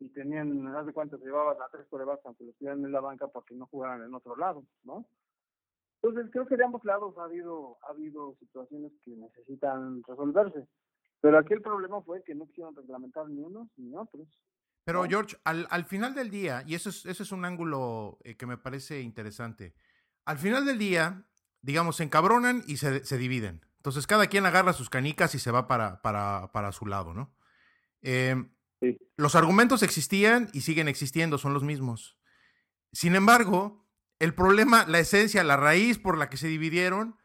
y 0.03 0.09
tenían, 0.09 0.67
haz 0.75 0.85
de 0.85 0.93
cuenta, 0.93 1.17
se 1.17 1.25
llevaban 1.25 1.61
a 1.61 1.69
tres 1.71 1.87
corebacks 1.87 2.25
aunque 2.25 2.43
los 2.43 2.55
tuvieran 2.57 2.83
en 2.83 2.91
la 2.91 2.99
banca 2.99 3.27
para 3.27 3.45
que 3.45 3.55
no 3.55 3.67
jugaran 3.67 4.03
en 4.03 4.13
otro 4.13 4.35
lado, 4.35 4.63
¿no? 4.83 5.05
Entonces 6.01 6.29
creo 6.31 6.45
que 6.45 6.57
de 6.57 6.65
ambos 6.65 6.83
lados 6.83 7.17
ha 7.17 7.23
habido, 7.23 7.77
ha 7.87 7.91
habido 7.91 8.35
situaciones 8.39 8.91
que 9.03 9.11
necesitan 9.11 10.03
resolverse. 10.03 10.67
Pero 11.21 11.37
aquí 11.37 11.53
el 11.53 11.61
problema 11.61 12.01
fue 12.01 12.21
que 12.23 12.35
no 12.35 12.45
quisieron 12.47 12.75
reglamentar 12.75 13.29
ni 13.29 13.41
unos 13.41 13.69
ni 13.77 13.95
otros. 13.95 14.27
Pero 14.83 15.05
George, 15.05 15.37
al, 15.45 15.65
al, 15.69 15.85
final 15.85 16.13
del 16.13 16.29
día, 16.29 16.63
y 16.67 16.75
eso 16.75 16.89
es, 16.89 17.05
ese 17.05 17.23
es 17.23 17.31
un 17.31 17.45
ángulo 17.45 18.17
eh, 18.25 18.35
que 18.35 18.45
me 18.45 18.57
parece 18.57 18.99
interesante, 18.99 19.73
al 20.25 20.37
final 20.37 20.65
del 20.65 20.77
día, 20.77 21.25
digamos, 21.61 21.95
se 21.95 22.03
encabronan 22.03 22.63
y 22.67 22.75
se, 22.75 23.05
se, 23.05 23.17
dividen. 23.17 23.65
Entonces 23.77 24.05
cada 24.05 24.27
quien 24.27 24.45
agarra 24.45 24.73
sus 24.73 24.89
canicas 24.89 25.33
y 25.35 25.39
se 25.39 25.51
va 25.51 25.69
para, 25.69 26.01
para, 26.01 26.51
para 26.51 26.73
su 26.73 26.85
lado, 26.85 27.13
¿no? 27.13 27.33
Eh, 28.01 28.35
Los 29.17 29.35
argumentos 29.35 29.83
existían 29.83 30.49
y 30.53 30.61
siguen 30.61 30.87
existiendo, 30.87 31.37
son 31.37 31.53
los 31.53 31.63
mismos. 31.63 32.17
Sin 32.91 33.15
embargo, 33.15 33.87
el 34.19 34.33
problema, 34.33 34.85
la 34.87 34.99
esencia, 34.99 35.43
la 35.43 35.57
raíz 35.57 35.99
por 35.99 36.17
la 36.17 36.29
que 36.29 36.37
se 36.37 36.47
dividieron, 36.47 37.17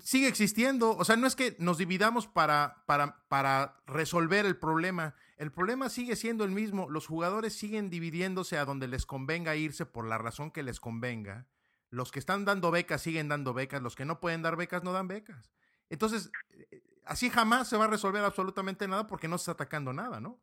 sigue 0.00 0.28
existiendo. 0.28 0.96
O 0.96 1.04
sea, 1.04 1.16
no 1.16 1.26
es 1.26 1.36
que 1.36 1.56
nos 1.58 1.78
dividamos 1.78 2.26
para, 2.26 2.84
para, 2.86 3.26
para 3.28 3.76
resolver 3.86 4.46
el 4.46 4.56
problema. 4.56 5.14
El 5.36 5.52
problema 5.52 5.88
sigue 5.88 6.16
siendo 6.16 6.44
el 6.44 6.50
mismo. 6.50 6.88
Los 6.90 7.06
jugadores 7.06 7.54
siguen 7.54 7.90
dividiéndose 7.90 8.58
a 8.58 8.64
donde 8.64 8.88
les 8.88 9.06
convenga 9.06 9.56
irse 9.56 9.86
por 9.86 10.06
la 10.06 10.18
razón 10.18 10.50
que 10.50 10.62
les 10.62 10.80
convenga. 10.80 11.46
Los 11.90 12.10
que 12.10 12.18
están 12.18 12.44
dando 12.44 12.70
becas 12.70 13.02
siguen 13.02 13.28
dando 13.28 13.54
becas. 13.54 13.82
Los 13.82 13.96
que 13.96 14.04
no 14.04 14.20
pueden 14.20 14.42
dar 14.42 14.56
becas 14.56 14.82
no 14.82 14.92
dan 14.92 15.08
becas. 15.08 15.52
Entonces, 15.88 16.30
eh, 16.50 16.82
así 17.04 17.30
jamás 17.30 17.68
se 17.68 17.76
va 17.76 17.84
a 17.84 17.88
resolver 17.88 18.24
absolutamente 18.24 18.88
nada 18.88 19.06
porque 19.06 19.28
no 19.28 19.38
se 19.38 19.42
está 19.42 19.52
atacando 19.52 19.92
nada, 19.92 20.20
¿no? 20.20 20.40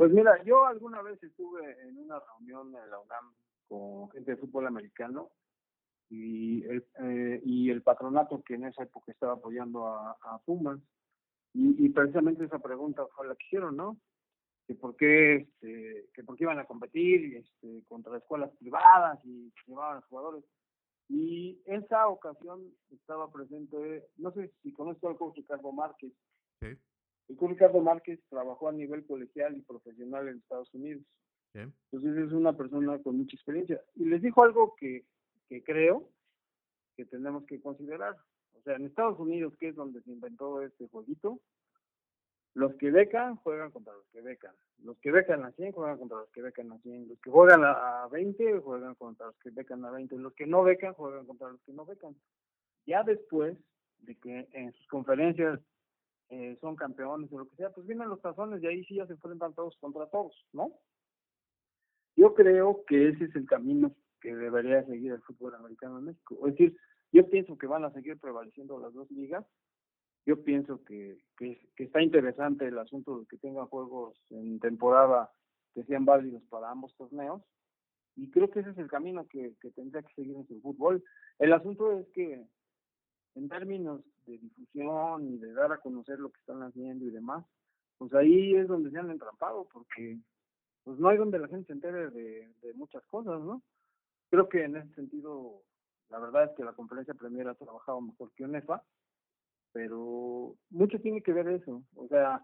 Pues 0.00 0.12
mira, 0.12 0.42
yo 0.44 0.64
alguna 0.64 1.02
vez 1.02 1.22
estuve 1.22 1.78
en 1.86 1.98
una 1.98 2.18
reunión 2.20 2.68
en 2.68 2.90
la 2.90 3.00
UNAM 3.00 3.34
con 3.68 4.10
gente 4.12 4.30
de 4.30 4.36
fútbol 4.38 4.66
americano 4.66 5.30
y 6.08 6.64
el, 6.64 6.86
eh, 7.00 7.42
y 7.44 7.68
el 7.68 7.82
patronato 7.82 8.42
que 8.42 8.54
en 8.54 8.64
esa 8.64 8.84
época 8.84 9.12
estaba 9.12 9.34
apoyando 9.34 9.88
a, 9.88 10.12
a. 10.12 10.40
Y, 11.52 11.86
precisamente 11.90 12.46
esa 12.46 12.60
pregunta 12.60 13.06
fue 13.14 13.28
la 13.28 13.34
que 13.34 13.44
hicieron, 13.44 13.76
¿no? 13.76 14.00
Que 14.66 14.74
por 14.74 14.96
qué, 14.96 15.36
este, 15.36 16.08
que 16.14 16.24
por 16.24 16.38
qué 16.38 16.44
iban 16.44 16.60
a 16.60 16.64
competir 16.64 17.36
este, 17.36 17.84
contra 17.86 18.16
escuelas 18.16 18.50
privadas 18.56 19.22
y 19.26 19.52
llevaban 19.66 19.98
a 19.98 20.06
jugadores. 20.06 20.44
Y 21.10 21.60
esa 21.66 22.08
ocasión 22.08 22.72
estaba 22.90 23.30
presente, 23.30 24.08
no 24.16 24.32
sé 24.32 24.50
si 24.62 24.72
conozco 24.72 25.10
al 25.10 25.18
coach 25.18 25.36
Ricardo 25.36 25.70
Márquez. 25.72 26.14
Sí. 26.60 26.68
El 27.30 27.36
coach 27.36 27.52
Ricardo 27.52 27.80
Márquez 27.80 28.20
trabajó 28.28 28.68
a 28.68 28.72
nivel 28.72 29.06
colegial 29.06 29.56
y 29.56 29.62
profesional 29.62 30.28
en 30.28 30.36
Estados 30.36 30.72
Unidos. 30.74 31.02
Sí. 31.54 31.60
Entonces 31.90 32.26
es 32.26 32.32
una 32.32 32.52
persona 32.56 32.98
con 32.98 33.16
mucha 33.16 33.36
experiencia. 33.36 33.80
Y 33.94 34.04
les 34.04 34.20
dijo 34.20 34.42
algo 34.42 34.74
que 34.76 35.04
que 35.50 35.62
creo 35.64 36.08
que 36.96 37.04
tenemos 37.04 37.44
que 37.44 37.60
considerar. 37.60 38.16
O 38.54 38.62
sea, 38.62 38.76
en 38.76 38.86
Estados 38.86 39.18
Unidos, 39.18 39.52
que 39.58 39.68
es 39.68 39.74
donde 39.74 40.00
se 40.02 40.12
inventó 40.12 40.62
este 40.62 40.86
jueguito, 40.88 41.40
los 42.54 42.74
que 42.76 42.90
becan 42.90 43.36
juegan 43.36 43.70
contra 43.72 43.92
los 43.92 44.06
que 44.12 44.20
becan. 44.20 44.54
Los 44.82 44.96
que 44.98 45.10
becan 45.10 45.44
a 45.44 45.52
100 45.52 45.72
juegan 45.72 45.98
contra 45.98 46.18
los 46.18 46.30
que 46.30 46.42
becan 46.42 46.72
a 46.72 46.78
100. 46.78 47.08
Los 47.08 47.18
que 47.20 47.30
juegan 47.30 47.62
a 47.64 48.06
20 48.10 48.60
juegan 48.60 48.94
contra 48.94 49.26
los 49.26 49.36
que 49.38 49.50
becan 49.50 49.84
a 49.84 49.90
20. 49.90 50.16
Los 50.18 50.34
que 50.34 50.46
no 50.46 50.62
becan 50.62 50.94
juegan 50.94 51.26
contra 51.26 51.48
los 51.48 51.60
que 51.62 51.72
no 51.72 51.84
becan. 51.84 52.16
Ya 52.86 53.02
después 53.02 53.56
de 54.00 54.14
que 54.16 54.48
en 54.52 54.72
sus 54.72 54.86
conferencias 54.88 55.60
eh, 56.30 56.56
son 56.60 56.76
campeones 56.76 57.32
o 57.32 57.38
lo 57.38 57.48
que 57.48 57.56
sea, 57.56 57.70
pues 57.70 57.86
vienen 57.86 58.08
los 58.08 58.20
tazones 58.20 58.62
y 58.62 58.66
ahí 58.66 58.84
sí 58.84 58.94
ya 58.94 59.06
se 59.06 59.14
enfrentan 59.14 59.52
todos 59.52 59.76
contra 59.80 60.06
todos, 60.06 60.32
¿no? 60.52 60.72
Yo 62.16 62.34
creo 62.34 62.84
que 62.86 63.08
ese 63.08 63.24
es 63.24 63.34
el 63.34 63.46
camino 63.46 63.92
que 64.20 64.34
debería 64.34 64.84
seguir 64.84 65.12
el 65.12 65.22
fútbol 65.22 65.54
americano 65.56 65.98
en 65.98 66.04
México. 66.04 66.36
Es 66.46 66.52
decir, 66.52 66.76
yo 67.12 67.28
pienso 67.28 67.58
que 67.58 67.66
van 67.66 67.84
a 67.84 67.92
seguir 67.92 68.18
prevaleciendo 68.18 68.78
las 68.78 68.92
dos 68.92 69.10
ligas. 69.10 69.44
Yo 70.26 70.44
pienso 70.44 70.84
que, 70.84 71.18
que, 71.36 71.58
está 71.76 72.02
interesante 72.02 72.66
el 72.66 72.78
asunto 72.78 73.20
de 73.20 73.26
que 73.26 73.38
tengan 73.38 73.66
juegos 73.66 74.16
en 74.30 74.60
temporada 74.60 75.30
que 75.74 75.82
sean 75.84 76.04
válidos 76.04 76.42
para 76.44 76.70
ambos 76.70 76.94
torneos. 76.96 77.42
Y 78.16 78.30
creo 78.30 78.50
que 78.50 78.60
ese 78.60 78.70
es 78.70 78.78
el 78.78 78.88
camino 78.88 79.26
que, 79.26 79.54
que 79.60 79.70
tendría 79.70 80.02
que 80.02 80.14
seguir 80.14 80.36
en 80.36 80.46
su 80.46 80.60
fútbol. 80.60 81.02
El 81.38 81.52
asunto 81.52 81.98
es 81.98 82.06
que 82.10 82.46
en 83.34 83.48
términos 83.48 84.02
de 84.26 84.38
difusión 84.38 85.28
y 85.28 85.38
de 85.38 85.52
dar 85.52 85.72
a 85.72 85.78
conocer 85.78 86.18
lo 86.18 86.30
que 86.30 86.40
están 86.40 86.62
haciendo 86.62 87.04
y 87.04 87.10
demás, 87.10 87.44
pues 87.98 88.12
ahí 88.14 88.54
es 88.54 88.68
donde 88.68 88.90
se 88.90 88.98
han 88.98 89.10
entrampado, 89.10 89.68
porque 89.72 90.18
pues 90.84 90.98
no 90.98 91.08
hay 91.08 91.18
donde 91.18 91.38
la 91.38 91.48
gente 91.48 91.66
se 91.66 91.72
entere 91.74 92.10
de, 92.10 92.52
de 92.62 92.74
muchas 92.74 93.04
cosas, 93.06 93.40
¿no? 93.40 93.62
Creo 94.30 94.48
que 94.48 94.64
en 94.64 94.76
ese 94.76 94.94
sentido, 94.94 95.62
la 96.08 96.18
verdad 96.18 96.44
es 96.44 96.50
que 96.56 96.64
la 96.64 96.72
conferencia 96.72 97.14
Premier 97.14 97.48
ha 97.48 97.54
trabajado 97.54 98.00
mejor 98.00 98.30
que 98.32 98.44
UNEFA, 98.44 98.82
pero 99.72 100.56
mucho 100.70 101.00
tiene 101.00 101.22
que 101.22 101.32
ver 101.32 101.48
eso. 101.48 101.82
O 101.94 102.08
sea, 102.08 102.42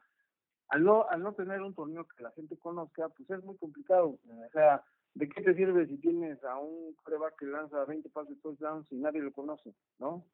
al 0.69 0.85
no, 0.85 1.09
al 1.09 1.23
no 1.23 1.33
tener 1.35 1.63
un 1.63 1.75
torneo 1.75 2.07
que 2.07 2.23
la 2.23 2.33
gente 2.33 2.57
conozca, 2.59 3.09
pues 3.09 3.31
es 3.31 3.43
muy 3.45 3.57
complicado. 3.57 4.19
O 4.29 4.51
sea, 4.53 4.83
¿de 5.15 5.29
qué 5.29 5.43
te 5.43 5.55
sirve 5.55 5.87
si 5.87 5.97
tienes 5.99 6.43
a 6.45 6.59
un 6.59 6.95
prueba 7.05 7.31
que 7.39 7.47
lanza 7.47 7.85
20 7.85 8.09
pases 8.11 8.41
touchdowns 8.43 8.91
y 8.91 8.97
nadie 8.97 9.23
lo 9.23 9.33
conoce, 9.33 9.75
no? 9.99 10.25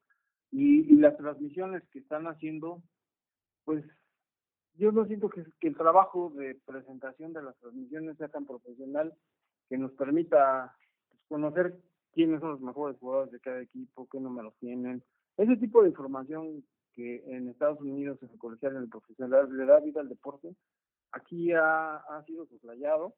Y, 0.52 0.92
y 0.92 0.96
las 0.96 1.16
transmisiones 1.16 1.82
que 1.88 1.98
están 1.98 2.26
haciendo, 2.26 2.82
pues 3.64 3.84
yo 4.74 4.92
no 4.92 5.04
siento 5.06 5.28
que, 5.28 5.44
el 5.60 5.76
trabajo 5.76 6.32
de 6.36 6.54
presentación 6.66 7.32
de 7.32 7.42
las 7.42 7.56
transmisiones 7.58 8.16
sea 8.16 8.28
tan 8.28 8.46
profesional 8.46 9.14
que 9.68 9.78
nos 9.78 9.92
permita 9.92 10.74
conocer 11.28 11.74
quiénes 12.12 12.40
son 12.40 12.50
los 12.50 12.60
mejores 12.60 12.98
jugadores 12.98 13.32
de 13.32 13.40
cada 13.40 13.60
equipo, 13.60 14.08
qué 14.10 14.20
números 14.20 14.54
tienen. 14.60 15.02
Ese 15.36 15.56
tipo 15.56 15.82
de 15.82 15.88
información 15.88 16.64
que 16.94 17.22
en 17.26 17.48
Estados 17.48 17.80
Unidos, 17.80 18.22
en 18.22 18.30
el 18.30 18.38
colegial, 18.38 18.76
en 18.76 18.82
el 18.82 18.88
profesional, 18.88 19.56
le 19.56 19.64
da 19.64 19.80
vida 19.80 20.00
al 20.00 20.08
deporte, 20.08 20.54
aquí 21.12 21.52
ha, 21.52 21.96
ha 21.96 22.24
sido 22.24 22.46
soslayado 22.46 23.14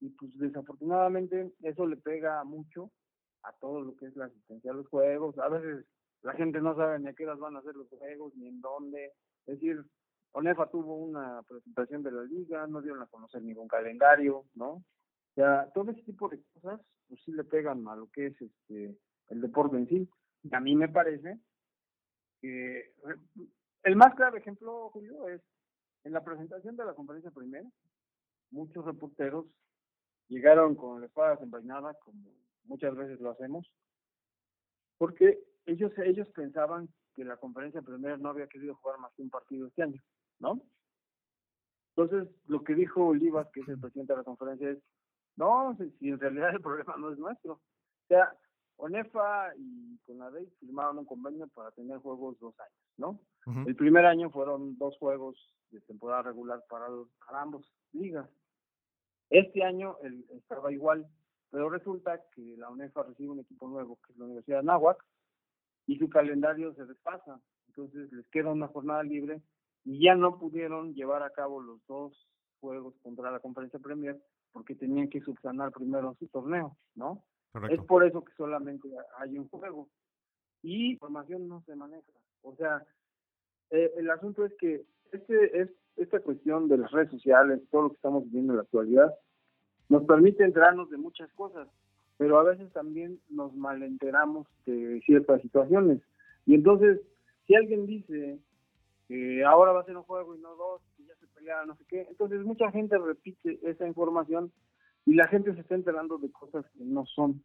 y 0.00 0.10
pues 0.10 0.36
desafortunadamente 0.38 1.52
eso 1.62 1.86
le 1.86 1.96
pega 1.96 2.42
mucho 2.44 2.90
a 3.42 3.52
todo 3.52 3.80
lo 3.80 3.96
que 3.96 4.06
es 4.06 4.16
la 4.16 4.26
asistencia 4.26 4.70
a 4.70 4.74
los 4.74 4.88
juegos. 4.88 5.38
A 5.38 5.48
veces 5.48 5.86
la 6.24 6.32
gente 6.32 6.60
no 6.60 6.74
sabe 6.74 6.98
ni 6.98 7.08
a 7.08 7.12
qué 7.12 7.24
horas 7.24 7.38
van 7.38 7.54
a 7.54 7.58
hacer 7.58 7.76
los 7.76 7.88
juegos, 7.88 8.34
ni 8.34 8.48
en 8.48 8.60
dónde. 8.60 9.12
Es 9.46 9.60
decir, 9.60 9.84
Onefa 10.32 10.70
tuvo 10.70 10.96
una 10.96 11.42
presentación 11.42 12.02
de 12.02 12.12
la 12.12 12.22
liga, 12.22 12.66
no 12.66 12.80
dieron 12.80 13.02
a 13.02 13.06
conocer 13.06 13.42
ningún 13.42 13.68
calendario, 13.68 14.46
¿no? 14.54 14.82
Sea, 15.34 15.70
todo 15.74 15.90
ese 15.90 16.02
tipo 16.02 16.28
de 16.28 16.42
cosas, 16.54 16.80
pues 17.08 17.20
sí 17.24 17.32
le 17.32 17.44
pegan 17.44 17.86
a 17.88 17.94
lo 17.96 18.08
que 18.10 18.26
es 18.26 18.40
este 18.40 18.98
el 19.28 19.40
deporte 19.42 19.76
en 19.76 19.86
sí. 19.86 20.08
Y 20.42 20.54
a 20.54 20.60
mí 20.60 20.74
me 20.74 20.88
parece 20.88 21.38
que 22.40 22.94
el 23.82 23.96
más 23.96 24.14
claro 24.14 24.38
ejemplo, 24.38 24.88
Julio, 24.90 25.28
es 25.28 25.42
en 26.04 26.12
la 26.12 26.24
presentación 26.24 26.74
de 26.76 26.86
la 26.86 26.94
conferencia 26.94 27.30
primera, 27.30 27.68
muchos 28.50 28.84
reporteros 28.84 29.46
llegaron 30.28 30.74
con 30.74 31.00
la 31.00 31.06
espada 31.06 31.32
desenvainada, 31.32 31.94
como 32.00 32.30
muchas 32.64 32.94
veces 32.96 33.20
lo 33.20 33.30
hacemos, 33.30 33.70
porque 34.98 35.38
ellos, 35.66 35.92
ellos 35.98 36.28
pensaban 36.30 36.88
que 37.14 37.24
la 37.24 37.36
conferencia 37.36 37.82
primera 37.82 38.16
no 38.16 38.30
había 38.30 38.48
querido 38.48 38.74
jugar 38.76 38.98
más 38.98 39.12
que 39.14 39.22
un 39.22 39.30
partido 39.30 39.66
este 39.66 39.82
año, 39.82 40.02
¿no? 40.40 40.60
Entonces, 41.96 42.28
lo 42.46 42.64
que 42.64 42.74
dijo 42.74 43.06
Olivas, 43.06 43.48
que 43.52 43.60
es 43.60 43.68
el 43.68 43.78
presidente 43.78 44.12
de 44.12 44.18
la 44.18 44.24
conferencia, 44.24 44.70
es, 44.70 44.78
no, 45.36 45.76
si, 45.76 46.08
en 46.08 46.18
realidad 46.18 46.50
el 46.54 46.60
problema 46.60 46.96
no 46.96 47.12
es 47.12 47.18
nuestro. 47.18 47.52
O 47.54 48.06
sea, 48.08 48.36
ONEFA 48.76 49.54
y 49.56 49.98
Conadey 50.04 50.46
firmaron 50.58 50.98
un 50.98 51.04
convenio 51.04 51.46
para 51.48 51.70
tener 51.70 51.98
juegos 51.98 52.38
dos 52.40 52.54
años, 52.58 52.80
¿no? 52.96 53.20
El 53.66 53.76
primer 53.76 54.06
año 54.06 54.30
fueron 54.30 54.76
dos 54.78 54.96
juegos 54.98 55.36
de 55.70 55.80
temporada 55.82 56.22
regular 56.22 56.64
para, 56.68 56.88
los, 56.88 57.08
para 57.26 57.42
ambos 57.42 57.70
ligas. 57.92 58.28
Este 59.30 59.62
año 59.62 59.96
el, 60.02 60.24
estaba 60.30 60.72
igual, 60.72 61.06
pero 61.54 61.70
resulta 61.70 62.20
que 62.34 62.56
la 62.56 62.68
UNEFA 62.68 63.04
recibe 63.04 63.30
un 63.30 63.38
equipo 63.38 63.68
nuevo, 63.68 63.96
que 64.04 64.12
es 64.12 64.18
la 64.18 64.24
Universidad 64.24 64.58
de 64.58 64.64
Nahuac, 64.64 64.98
y 65.86 65.96
su 65.98 66.08
calendario 66.08 66.74
se 66.74 66.84
despasa. 66.84 67.40
Entonces 67.68 68.12
les 68.12 68.26
queda 68.30 68.50
una 68.50 68.66
jornada 68.66 69.04
libre 69.04 69.40
y 69.84 70.04
ya 70.04 70.16
no 70.16 70.36
pudieron 70.36 70.94
llevar 70.94 71.22
a 71.22 71.30
cabo 71.30 71.62
los 71.62 71.78
dos 71.86 72.28
juegos 72.58 72.96
contra 73.04 73.30
la 73.30 73.38
conferencia 73.38 73.78
Premier 73.78 74.20
porque 74.50 74.74
tenían 74.74 75.08
que 75.08 75.20
subsanar 75.20 75.70
primero 75.70 76.16
su 76.18 76.26
torneo, 76.26 76.76
¿no? 76.96 77.22
Es 77.70 77.80
por 77.84 78.04
eso 78.04 78.24
que 78.24 78.32
solamente 78.32 78.88
hay 79.18 79.38
un 79.38 79.48
juego. 79.48 79.88
Y 80.60 80.90
información 80.90 81.46
no 81.46 81.62
se 81.66 81.76
maneja. 81.76 82.10
O 82.42 82.56
sea, 82.56 82.84
eh, 83.70 83.92
el 83.96 84.10
asunto 84.10 84.44
es 84.44 84.52
que 84.58 84.84
este 85.12 85.60
es 85.60 85.70
esta 85.94 86.18
cuestión 86.18 86.66
de 86.66 86.78
las 86.78 86.90
redes 86.90 87.12
sociales, 87.12 87.62
todo 87.70 87.82
lo 87.82 87.88
que 87.90 87.96
estamos 87.96 88.24
viviendo 88.24 88.54
en 88.54 88.56
la 88.56 88.62
actualidad, 88.64 89.14
nos 89.88 90.04
permite 90.04 90.44
enterarnos 90.44 90.90
de 90.90 90.96
muchas 90.96 91.32
cosas, 91.32 91.68
pero 92.16 92.38
a 92.38 92.44
veces 92.44 92.72
también 92.72 93.20
nos 93.28 93.54
malenteramos 93.54 94.46
de 94.66 95.00
ciertas 95.04 95.42
situaciones. 95.42 96.00
Y 96.46 96.54
entonces, 96.54 97.00
si 97.46 97.54
alguien 97.54 97.86
dice 97.86 98.38
que 99.08 99.44
ahora 99.44 99.72
va 99.72 99.80
a 99.80 99.84
ser 99.84 99.96
un 99.96 100.02
juego 100.04 100.34
y 100.34 100.38
no 100.40 100.54
dos, 100.56 100.82
y 100.98 101.06
ya 101.06 101.14
se 101.16 101.26
pelearon, 101.28 101.68
no 101.68 101.76
sé 101.76 101.84
qué. 101.88 102.06
Entonces 102.08 102.40
mucha 102.44 102.70
gente 102.70 102.96
repite 102.98 103.58
esa 103.62 103.86
información 103.86 104.52
y 105.06 105.14
la 105.14 105.28
gente 105.28 105.54
se 105.54 105.60
está 105.60 105.74
enterando 105.74 106.18
de 106.18 106.30
cosas 106.30 106.64
que 106.76 106.84
no 106.84 107.04
son. 107.06 107.42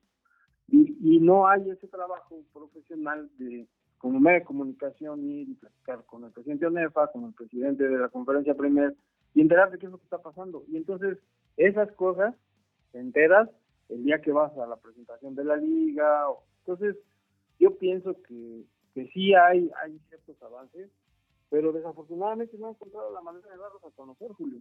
Y, 0.71 1.19
no 1.19 1.47
hay 1.47 1.69
ese 1.69 1.87
trabajo 1.87 2.43
profesional 2.53 3.29
de 3.37 3.67
como 3.97 4.19
medio 4.19 4.39
de 4.39 4.45
comunicación 4.45 5.23
ir 5.29 5.49
y 5.49 5.53
platicar 5.55 6.05
con 6.05 6.23
el 6.23 6.31
presidente 6.31 6.67
ONEFA, 6.67 7.11
con 7.11 7.25
el 7.25 7.33
presidente 7.33 7.87
de 7.87 7.97
la 7.97 8.07
conferencia 8.09 8.55
Premier 8.55 8.95
y 9.33 9.41
enterarte 9.41 9.77
qué 9.77 9.87
es 9.87 9.91
lo 9.91 9.97
que 9.97 10.05
está 10.05 10.19
pasando. 10.19 10.63
Y 10.69 10.77
entonces 10.77 11.17
esas 11.57 11.91
cosas 11.93 12.35
te 12.91 12.99
enteras 12.99 13.49
el 13.89 14.03
día 14.03 14.21
que 14.21 14.31
vas 14.31 14.55
a 14.57 14.67
la 14.67 14.77
presentación 14.77 15.35
de 15.35 15.43
la 15.43 15.57
liga. 15.57 16.25
Entonces 16.59 16.95
yo 17.59 17.77
pienso 17.77 18.21
que, 18.23 18.63
que 18.93 19.07
sí 19.07 19.33
hay, 19.33 19.69
hay 19.83 19.99
ciertos 20.07 20.41
avances, 20.41 20.89
pero 21.49 21.71
desafortunadamente 21.71 22.57
no 22.57 22.67
han 22.67 22.73
encontrado 22.73 23.13
la 23.13 23.21
manera 23.21 23.49
de 23.49 23.57
darlos 23.57 23.83
a 23.83 23.95
conocer, 23.95 24.31
Julio. 24.31 24.59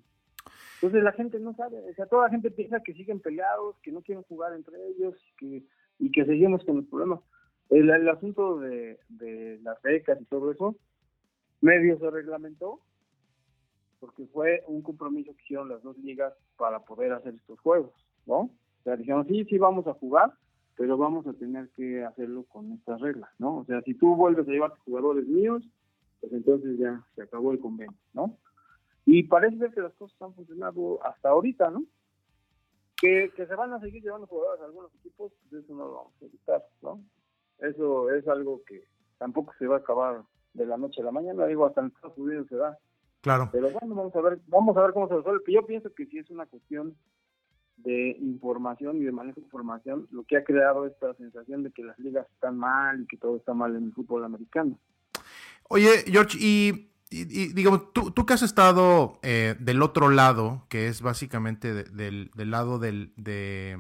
Entonces 0.76 1.02
la 1.02 1.12
gente 1.12 1.38
no 1.40 1.54
sabe, 1.54 1.78
o 1.90 1.94
sea, 1.94 2.06
toda 2.06 2.24
la 2.24 2.30
gente 2.30 2.50
piensa 2.50 2.80
que 2.82 2.94
siguen 2.94 3.20
peleados, 3.20 3.76
que 3.82 3.92
no 3.92 4.00
quieren 4.02 4.24
jugar 4.24 4.54
entre 4.54 4.76
ellos 4.88 5.14
que, 5.36 5.64
y 5.98 6.10
que 6.10 6.24
seguimos 6.24 6.64
con 6.64 6.76
los 6.76 6.86
problemas. 6.86 7.20
El, 7.68 7.90
el 7.90 8.08
asunto 8.08 8.58
de, 8.60 8.98
de 9.08 9.58
las 9.62 9.80
becas 9.82 10.20
y 10.20 10.24
todo 10.24 10.50
eso, 10.52 10.76
medio 11.60 11.98
se 11.98 12.10
reglamentó, 12.10 12.80
porque 14.00 14.26
fue 14.26 14.62
un 14.66 14.82
compromiso 14.82 15.34
que 15.34 15.42
hicieron 15.42 15.68
las 15.68 15.82
dos 15.82 15.96
ligas 15.98 16.32
para 16.56 16.80
poder 16.80 17.12
hacer 17.12 17.34
estos 17.34 17.60
juegos, 17.60 17.92
¿no? 18.26 18.40
O 18.40 18.82
sea, 18.84 18.96
dijeron, 18.96 19.26
sí, 19.26 19.44
sí, 19.44 19.58
vamos 19.58 19.86
a 19.86 19.94
jugar, 19.94 20.32
pero 20.76 20.96
vamos 20.96 21.26
a 21.26 21.32
tener 21.34 21.68
que 21.70 22.04
hacerlo 22.04 22.44
con 22.44 22.72
estas 22.72 23.00
reglas, 23.00 23.30
¿no? 23.38 23.58
O 23.58 23.64
sea, 23.64 23.82
si 23.82 23.94
tú 23.94 24.14
vuelves 24.14 24.46
a 24.48 24.50
llevar 24.50 24.78
jugadores 24.84 25.26
míos, 25.26 25.64
pues 26.20 26.32
entonces 26.32 26.78
ya 26.78 27.04
se 27.14 27.22
acabó 27.22 27.52
el 27.52 27.58
convenio, 27.58 27.96
¿no? 28.12 28.36
Y 29.04 29.24
parece 29.24 29.58
ser 29.58 29.72
que 29.72 29.80
las 29.80 29.94
cosas 29.94 30.20
han 30.20 30.34
funcionado 30.34 31.04
hasta 31.04 31.30
ahorita, 31.30 31.70
¿no? 31.70 31.84
Que, 33.00 33.30
que 33.36 33.46
se 33.46 33.54
van 33.54 33.72
a 33.72 33.80
seguir 33.80 34.02
llevando 34.02 34.26
jugadores 34.26 34.60
a 34.60 34.66
algunos 34.66 34.94
equipos, 34.96 35.32
pues 35.50 35.64
eso 35.64 35.74
no 35.74 35.86
lo 35.86 35.94
vamos 35.94 36.12
a 36.20 36.24
evitar, 36.24 36.64
¿no? 36.82 37.00
Eso 37.58 38.10
es 38.10 38.26
algo 38.28 38.62
que 38.64 38.84
tampoco 39.18 39.52
se 39.58 39.66
va 39.66 39.76
a 39.76 39.80
acabar 39.80 40.22
de 40.54 40.66
la 40.66 40.76
noche 40.76 41.00
a 41.00 41.04
la 41.04 41.12
mañana, 41.12 41.46
digo, 41.46 41.66
hasta 41.66 41.80
en 41.80 41.88
Estados 41.88 42.18
Unidos 42.18 42.46
se 42.48 42.56
da. 42.56 42.78
Claro. 43.20 43.48
Pero 43.52 43.70
bueno, 43.70 43.94
vamos 43.94 44.14
a 44.14 44.20
ver, 44.20 44.38
vamos 44.46 44.76
a 44.76 44.82
ver 44.82 44.92
cómo 44.92 45.08
se 45.08 45.16
resuelve. 45.16 45.42
Yo 45.48 45.66
pienso 45.66 45.92
que 45.94 46.06
sí 46.06 46.18
es 46.18 46.30
una 46.30 46.46
cuestión 46.46 46.96
de 47.78 48.16
información 48.20 48.96
y 48.96 49.04
de 49.04 49.12
manejo 49.12 49.40
de 49.40 49.46
información 49.46 50.08
lo 50.10 50.24
que 50.24 50.36
ha 50.36 50.44
creado 50.44 50.86
esta 50.86 51.14
sensación 51.14 51.62
de 51.62 51.70
que 51.70 51.84
las 51.84 51.98
ligas 51.98 52.26
están 52.34 52.58
mal 52.58 53.02
y 53.02 53.06
que 53.06 53.16
todo 53.16 53.36
está 53.36 53.54
mal 53.54 53.76
en 53.76 53.84
el 53.84 53.92
fútbol 53.92 54.24
americano. 54.24 54.78
Oye, 55.68 56.04
George, 56.06 56.38
y 56.40 56.88
y, 57.10 57.52
digamos, 57.54 57.92
tú, 57.94 58.10
tú, 58.10 58.26
que 58.26 58.34
has 58.34 58.42
estado 58.42 59.18
eh, 59.22 59.56
del 59.58 59.80
otro 59.80 60.10
lado, 60.10 60.66
que 60.68 60.88
es 60.88 61.00
básicamente 61.00 61.72
del, 61.72 62.30
del, 62.34 62.50
lado 62.50 62.78
del, 62.78 63.14
de, 63.16 63.78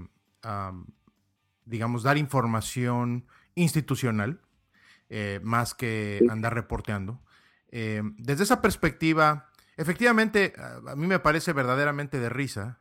digamos, 1.66 2.02
dar 2.02 2.16
información 2.16 3.26
institucional, 3.54 4.40
eh, 5.10 5.40
más 5.42 5.74
que 5.74 6.26
andar 6.30 6.54
reporteando. 6.54 7.20
Eh, 7.70 8.02
desde 8.16 8.44
esa 8.44 8.62
perspectiva, 8.62 9.50
efectivamente, 9.76 10.54
a 10.58 10.96
mí 10.96 11.06
me 11.06 11.18
parece 11.18 11.52
verdaderamente 11.52 12.18
de 12.18 12.28
risa 12.28 12.80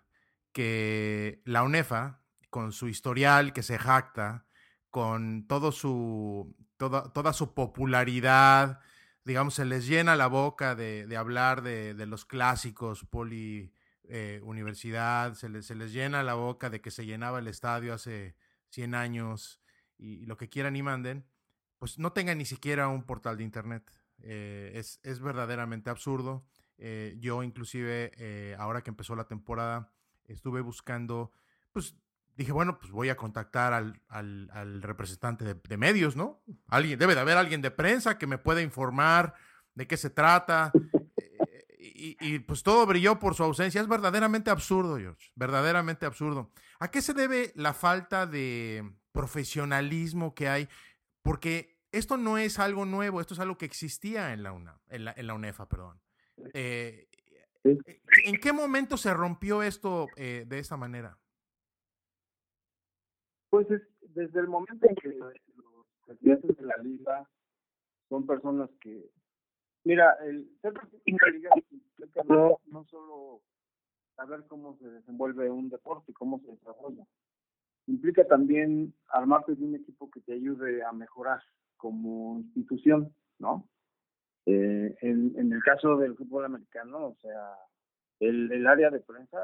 que 0.52 1.42
la 1.46 1.64
UNEFA, 1.64 2.22
con 2.50 2.72
su 2.72 2.88
historial 2.88 3.54
que 3.54 3.64
se 3.64 3.78
jacta, 3.78 4.46
con 4.90 5.46
todo 5.48 5.72
su, 5.72 6.56
toda, 6.78 7.34
su 7.34 7.54
popularidad, 7.54 8.80
digamos, 9.26 9.56
se 9.56 9.66
les 9.66 9.86
llena 9.88 10.16
la 10.16 10.28
boca 10.28 10.74
de, 10.76 11.16
hablar 11.18 11.62
de, 11.62 11.94
los 12.08 12.26
clásicos, 12.26 13.06
poli 13.06 13.74
eh, 14.06 14.40
universidad, 14.44 15.34
se 15.34 15.50
les, 15.50 15.66
se 15.66 15.76
les, 15.76 15.92
llena 15.92 16.24
la 16.24 16.36
boca 16.36 16.70
de 16.70 16.82
que 16.82 16.92
se 16.92 17.06
llenaba 17.06 17.40
el 17.40 17.48
estadio 17.48 17.94
hace 17.94 18.36
100 18.70 18.96
años 18.96 19.62
y, 19.98 20.24
y 20.24 20.26
lo 20.26 20.38
que 20.38 20.50
quieran 20.50 20.76
y 20.78 20.84
manden, 20.84 21.28
pues 21.78 22.00
no 22.00 22.14
tengan 22.14 22.38
ni 22.38 22.46
siquiera 22.46 22.88
un 22.88 23.04
portal 23.04 23.38
de 23.38 23.44
internet. 23.44 23.92
Eh, 24.24 24.72
es, 24.76 25.00
es, 25.04 25.20
verdaderamente 25.20 25.90
absurdo. 25.90 26.46
Eh, 26.78 27.16
yo 27.20 27.44
inclusive, 27.44 28.12
eh, 28.18 28.56
ahora 28.60 28.82
que 28.82 28.90
empezó 28.90 29.16
la 29.16 29.28
temporada, 29.28 29.92
estuve 30.26 30.62
buscando, 30.62 31.32
pues 31.72 31.96
dije, 32.36 32.52
bueno, 32.52 32.78
pues 32.78 32.92
voy 32.92 33.10
a 33.10 33.18
contactar 33.18 33.74
al, 33.74 34.02
al, 34.08 34.82
representante 34.82 35.56
de, 35.56 35.78
medios, 35.78 36.16
¿no? 36.16 36.44
Alguien, 36.68 37.00
debe 37.00 37.16
de 37.16 37.22
haber 37.22 37.38
alguien 37.38 37.62
de 37.62 37.72
prensa 37.72 38.18
que 38.18 38.28
me 38.28 38.38
pueda 38.38 38.62
informar 38.62 39.34
de 39.74 39.88
qué 39.88 39.98
se 39.98 40.10
trata. 40.10 40.72
Y, 41.80 42.40
pues 42.40 42.62
todo 42.62 42.86
brilló 42.86 43.18
por 43.18 43.34
su 43.34 43.44
ausencia. 43.44 43.82
Es 43.82 43.88
verdaderamente 43.88 44.52
absurdo, 44.52 44.98
George. 44.98 45.32
Verdaderamente 45.36 46.06
absurdo. 46.06 46.52
¿A 46.80 46.92
qué 46.92 47.02
se 47.02 47.14
debe 47.16 47.52
la 47.56 47.74
falta 47.74 48.28
de 48.28 48.88
profesionalismo 49.12 50.36
que 50.36 50.48
hay? 50.48 50.70
Porque 51.24 51.77
esto 51.92 52.18
no 52.18 52.38
es 52.38 52.60
algo 52.60 52.86
nuevo, 52.86 53.22
esto 53.22 53.34
es 53.34 53.40
algo 53.40 53.58
que 53.58 53.66
existía 53.66 54.34
en 54.34 54.44
la, 54.44 54.52
UNA, 54.52 54.80
en 54.90 55.06
la, 55.06 55.14
en 55.16 55.28
la 55.28 55.34
UNEFA, 55.34 55.68
perdón. 55.68 56.00
Eh, 56.54 57.08
¿En 57.64 58.40
qué 58.42 58.54
momento 58.54 58.98
se 58.98 59.14
rompió 59.14 59.64
esto 59.64 60.08
eh, 60.16 60.46
de 60.48 60.60
esta 60.60 60.78
manera? 60.78 61.18
Pues 63.50 63.70
es, 63.72 63.82
desde 64.14 64.40
el 64.40 64.48
momento 64.48 64.88
en 64.90 64.96
que 64.96 65.10
los 65.10 65.34
presidentes 66.06 66.58
de 66.58 66.66
la 66.66 66.78
liga 66.78 67.30
son 68.10 68.26
personas 68.26 68.70
que, 68.82 69.10
mira, 69.84 70.14
el 70.26 70.50
ser 70.62 70.74
presidente 70.74 71.12
de 71.12 71.18
la 71.32 71.38
liga 71.38 71.50
implica 71.72 72.24
no, 72.24 72.60
no 72.66 72.86
solo 72.86 73.42
saber 74.16 74.46
cómo 74.48 74.78
se 74.78 74.90
desenvuelve 74.90 75.50
un 75.50 75.70
deporte, 75.70 76.14
cómo 76.14 76.40
se 76.40 76.52
desarrolla, 76.52 77.06
implica 77.86 78.26
también 78.26 78.94
armarte 79.10 79.56
de 79.56 79.64
un 79.64 79.76
equipo 79.76 80.10
que 80.10 80.22
te 80.22 80.34
ayude 80.34 80.84
a 80.84 80.92
mejorar 80.92 81.42
como 81.78 82.40
institución, 82.40 83.14
¿no? 83.40 83.68
Eh, 84.46 84.96
en, 85.02 85.34
en 85.38 85.52
el 85.52 85.62
caso 85.64 85.98
del 85.98 86.16
fútbol 86.16 86.46
americano, 86.46 87.08
o 87.08 87.16
sea, 87.22 87.56
el, 88.20 88.52
el 88.52 88.68
área 88.68 88.90
de 88.90 89.00
prensa, 89.00 89.38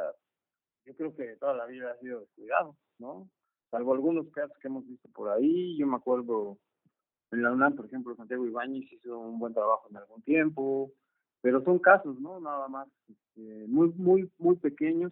yo 0.86 0.96
creo 0.96 1.16
que 1.16 1.36
toda 1.38 1.54
la 1.54 1.66
vida 1.66 1.92
ha 1.92 2.00
sido 2.00 2.22
descuidado, 2.22 2.76
¿no? 3.00 3.30
salvo 3.74 3.94
algunos 3.94 4.30
casos 4.30 4.56
que 4.60 4.68
hemos 4.68 4.86
visto 4.88 5.10
por 5.10 5.30
ahí. 5.32 5.76
Yo 5.78 5.88
me 5.88 5.96
acuerdo 5.96 6.60
en 7.32 7.42
la 7.42 7.52
UNAM, 7.52 7.76
por 7.76 7.88
ejemplo, 7.88 8.16
Santiago 8.16 8.46
Ibáñez 8.46 8.86
hizo 8.94 9.18
un 9.18 9.40
buen 9.40 9.52
trabajo 9.52 9.88
en 9.90 9.98
algún 9.98 10.22
tiempo, 10.22 10.92
pero 11.42 11.64
son 11.64 11.80
casos, 11.80 12.20
¿no? 12.20 12.40
Nada 12.40 12.68
más 12.68 12.88
este, 13.10 13.66
muy, 13.68 13.90
muy, 13.96 14.32
muy 14.38 14.58
pequeños. 14.58 15.12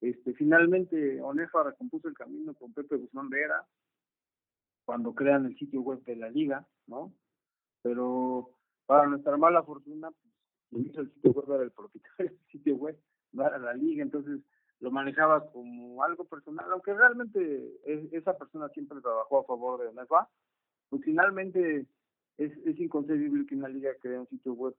Este, 0.00 0.32
finalmente, 0.34 1.20
ONEFA 1.20 1.64
recompuso 1.64 2.06
el 2.06 2.14
camino 2.14 2.54
con 2.54 2.72
Pepe 2.72 2.96
Guzmán 2.96 3.28
Vera 3.30 3.66
cuando 4.88 5.14
crean 5.14 5.44
el 5.44 5.54
sitio 5.58 5.82
web 5.82 6.02
de 6.04 6.16
la 6.16 6.30
liga, 6.30 6.66
¿no? 6.86 7.12
Pero 7.82 8.52
para 8.86 9.06
nuestra 9.06 9.36
mala 9.36 9.62
fortuna, 9.62 10.10
pues, 10.70 10.86
hizo 10.86 11.02
el 11.02 11.12
sitio 11.12 11.32
web 11.32 11.56
era 11.56 11.64
el 11.64 11.72
propietario 11.72 12.30
del 12.30 12.48
sitio 12.50 12.74
web, 12.76 12.98
no 13.32 13.46
era 13.46 13.58
la 13.58 13.74
liga, 13.74 14.02
entonces 14.02 14.40
lo 14.80 14.90
manejaba 14.90 15.52
como 15.52 16.02
algo 16.02 16.24
personal, 16.24 16.64
aunque 16.72 16.94
realmente 16.94 17.70
es, 17.84 18.10
esa 18.14 18.38
persona 18.38 18.70
siempre 18.70 19.02
trabajó 19.02 19.40
a 19.40 19.44
favor 19.44 19.78
de 19.78 19.88
UNEFA, 19.88 20.26
pues 20.88 21.02
finalmente 21.04 21.84
es, 22.38 22.52
es 22.64 22.80
inconcebible 22.80 23.44
que 23.44 23.56
una 23.56 23.68
liga 23.68 23.90
cree 24.00 24.18
un 24.18 24.28
sitio 24.28 24.54
web 24.54 24.74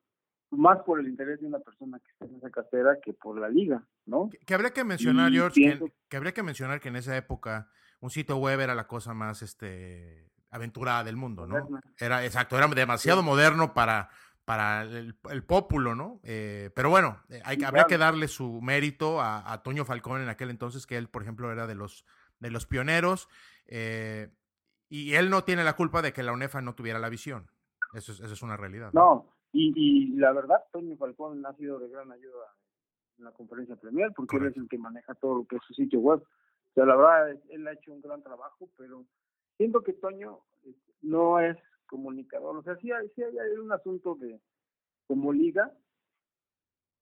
más 0.50 0.80
por 0.86 1.00
el 1.00 1.08
interés 1.08 1.40
de 1.40 1.46
una 1.46 1.60
persona 1.60 2.00
que 2.00 2.10
está 2.14 2.26
en 2.26 2.38
esa 2.38 2.50
cartera 2.50 2.98
que 3.00 3.14
por 3.14 3.40
la 3.40 3.48
liga, 3.48 3.88
¿no? 4.08 4.32
Que, 4.32 4.40
que 4.40 4.56
habría 4.56 4.74
que 4.74 4.84
mencionar, 4.84 5.32
y 5.32 5.36
George, 5.36 5.54
pienso... 5.54 5.86
que, 5.86 5.94
que, 6.10 6.18
habría 6.18 6.34
que 6.34 6.42
mencionar 6.42 6.80
que 6.80 6.90
en 6.90 6.96
esa 6.96 7.16
época 7.16 7.70
un 8.02 8.10
sitio 8.10 8.38
web 8.38 8.60
era 8.60 8.76
la 8.76 8.88
cosa 8.88 9.14
más 9.14 9.42
este 9.42 10.30
aventurada 10.52 11.04
del 11.04 11.16
mundo, 11.16 11.46
¿no? 11.46 11.68
Era 11.98 12.26
exacto, 12.26 12.58
era 12.58 12.68
demasiado 12.68 13.22
sí. 13.22 13.26
moderno 13.26 13.74
para 13.74 14.10
para 14.50 14.82
el, 14.82 15.16
el 15.30 15.44
pópulo, 15.44 15.94
¿no? 15.94 16.20
Eh, 16.24 16.72
pero 16.74 16.90
bueno, 16.90 17.20
eh, 17.30 17.40
hay, 17.46 17.58
sí, 17.58 17.64
habría 17.64 17.84
claro. 17.84 17.88
que 17.88 17.98
darle 18.00 18.28
su 18.28 18.60
mérito 18.64 19.22
a, 19.22 19.54
a, 19.54 19.62
Toño 19.62 19.86
Falcón 19.86 20.24
en 20.24 20.30
aquel 20.30 20.50
entonces, 20.50 20.88
que 20.88 20.98
él, 20.98 21.08
por 21.08 21.22
ejemplo, 21.22 21.52
era 21.52 21.68
de 21.68 21.76
los, 21.76 22.04
de 22.40 22.50
los 22.50 22.66
pioneros, 22.66 23.30
eh, 23.68 24.32
y 24.90 25.14
él 25.14 25.30
no 25.30 25.44
tiene 25.44 25.64
la 25.64 25.76
culpa 25.76 26.02
de 26.02 26.14
que 26.14 26.24
la 26.24 26.34
UNEFA 26.34 26.62
no 26.62 26.74
tuviera 26.74 26.98
la 26.98 27.10
visión. 27.10 27.46
Eso 27.94 28.12
es, 28.12 28.22
eso 28.22 28.34
es 28.34 28.42
una 28.42 28.58
realidad. 28.58 28.90
No, 28.92 29.02
¿no? 29.02 29.36
Y, 29.52 29.72
y, 29.76 30.18
la 30.18 30.34
verdad, 30.34 30.58
Toño 30.72 30.98
Falcón 30.98 31.46
ha 31.46 31.54
sido 31.54 31.78
de 31.78 31.88
gran 31.88 32.12
ayuda 32.12 32.56
en 33.20 33.26
la 33.26 33.32
conferencia 33.34 33.76
premier, 33.76 34.12
porque 34.16 34.38
Correcto. 34.38 34.48
él 34.48 34.64
es 34.64 34.64
el 34.64 34.70
que 34.70 34.80
maneja 34.80 35.14
todo 35.14 35.36
lo 35.36 35.46
que 35.46 35.58
es 35.58 35.62
su 35.68 35.76
sitio 35.76 36.00
web. 36.00 36.24
O 36.72 36.74
sea, 36.74 36.86
la 36.86 36.96
verdad, 36.96 37.40
él 37.50 37.68
ha 37.68 37.74
hecho 37.74 37.94
un 37.94 38.02
gran 38.02 38.22
trabajo, 38.22 38.70
pero 38.78 39.06
siento 39.58 39.82
que 39.82 39.94
Toño 39.94 40.40
eh, 40.64 40.74
no 41.02 41.40
es 41.40 41.58
comunicador. 41.88 42.58
O 42.58 42.64
sea, 42.64 42.76
sí 42.78 42.92
hay, 42.92 43.10
sí 43.16 43.24
hay 43.24 43.58
un 43.58 43.72
asunto 43.72 44.16
de 44.16 44.40
como 45.08 45.34
liga, 45.34 45.74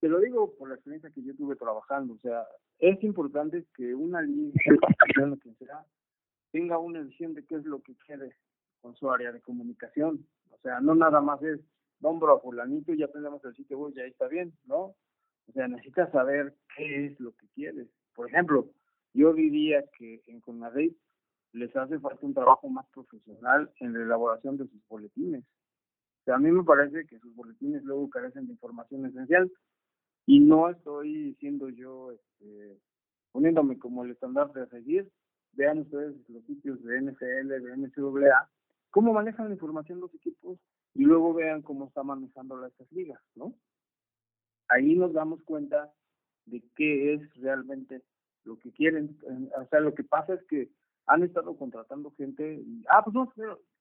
te 0.00 0.08
lo 0.08 0.20
digo 0.20 0.54
por 0.56 0.68
la 0.68 0.76
experiencia 0.76 1.10
que 1.10 1.22
yo 1.22 1.34
tuve 1.34 1.56
trabajando, 1.56 2.14
o 2.14 2.18
sea, 2.18 2.46
es 2.78 3.02
importante 3.02 3.66
que 3.74 3.94
una 3.94 4.22
liga, 4.22 4.58
que 5.42 5.54
sea, 5.54 5.84
tenga 6.52 6.78
una 6.78 7.00
visión 7.00 7.34
de 7.34 7.44
qué 7.44 7.56
es 7.56 7.64
lo 7.64 7.82
que 7.82 7.94
quiere 7.96 8.34
con 8.80 8.94
su 8.96 9.10
área 9.10 9.32
de 9.32 9.40
comunicación. 9.40 10.26
O 10.50 10.58
sea, 10.58 10.80
no 10.80 10.94
nada 10.94 11.20
más 11.20 11.42
es 11.42 11.60
nombro 12.00 12.36
a 12.36 12.40
fulanito 12.40 12.92
y 12.92 12.98
ya 12.98 13.08
tenemos 13.08 13.44
el 13.44 13.54
sitio 13.54 13.78
web 13.78 13.92
y 13.96 14.00
ahí 14.00 14.10
está 14.10 14.28
bien, 14.28 14.52
¿no? 14.64 14.94
O 15.48 15.52
sea, 15.52 15.66
necesitas 15.66 16.10
saber 16.12 16.54
qué 16.76 17.06
es 17.06 17.20
lo 17.20 17.32
que 17.32 17.48
quieres. 17.54 17.88
Por 18.14 18.28
ejemplo, 18.28 18.70
yo 19.14 19.32
diría 19.32 19.84
que 19.96 20.22
en 20.26 20.40
Conadey 20.40 20.96
les 21.52 21.74
hace 21.76 21.98
falta 21.98 22.26
un 22.26 22.34
trabajo 22.34 22.68
más 22.68 22.86
profesional 22.88 23.70
en 23.80 23.94
la 23.94 24.02
elaboración 24.02 24.56
de 24.56 24.68
sus 24.68 24.86
boletines, 24.88 25.44
a 26.32 26.38
mí 26.38 26.50
me 26.50 26.64
parece 26.64 27.06
que 27.06 27.18
sus 27.18 27.34
boletines 27.34 27.82
luego 27.84 28.08
carecen 28.10 28.46
de 28.46 28.52
información 28.52 29.06
esencial 29.06 29.50
y 30.26 30.40
no 30.40 30.68
estoy 30.68 31.34
siendo 31.40 31.68
yo 31.70 32.12
este, 32.12 32.78
poniéndome 33.32 33.78
como 33.78 34.04
el 34.04 34.10
estandarte 34.10 34.60
a 34.60 34.66
seguir. 34.66 35.10
Vean 35.52 35.78
ustedes 35.78 36.14
los 36.28 36.44
sitios 36.44 36.82
de 36.82 37.00
NFL, 37.00 37.48
de 37.48 37.76
NCAA, 37.76 38.50
cómo 38.90 39.12
manejan 39.12 39.48
la 39.48 39.54
información 39.54 40.00
los 40.00 40.14
equipos 40.14 40.58
y 40.94 41.04
luego 41.04 41.32
vean 41.32 41.62
cómo 41.62 41.86
está 41.86 42.02
manejando 42.02 42.64
estas 42.66 42.90
ligas, 42.92 43.20
¿no? 43.34 43.54
Ahí 44.68 44.94
nos 44.94 45.14
damos 45.14 45.42
cuenta 45.44 45.90
de 46.44 46.62
qué 46.76 47.14
es 47.14 47.34
realmente 47.36 48.02
lo 48.48 48.58
que 48.58 48.72
quieren. 48.72 49.16
O 49.56 49.66
sea, 49.66 49.80
lo 49.80 49.94
que 49.94 50.04
pasa 50.04 50.34
es 50.34 50.42
que 50.44 50.70
han 51.06 51.22
estado 51.22 51.56
contratando 51.56 52.10
gente 52.12 52.54
y, 52.54 52.84
ah, 52.88 53.02
pues 53.04 53.14
no, 53.14 53.32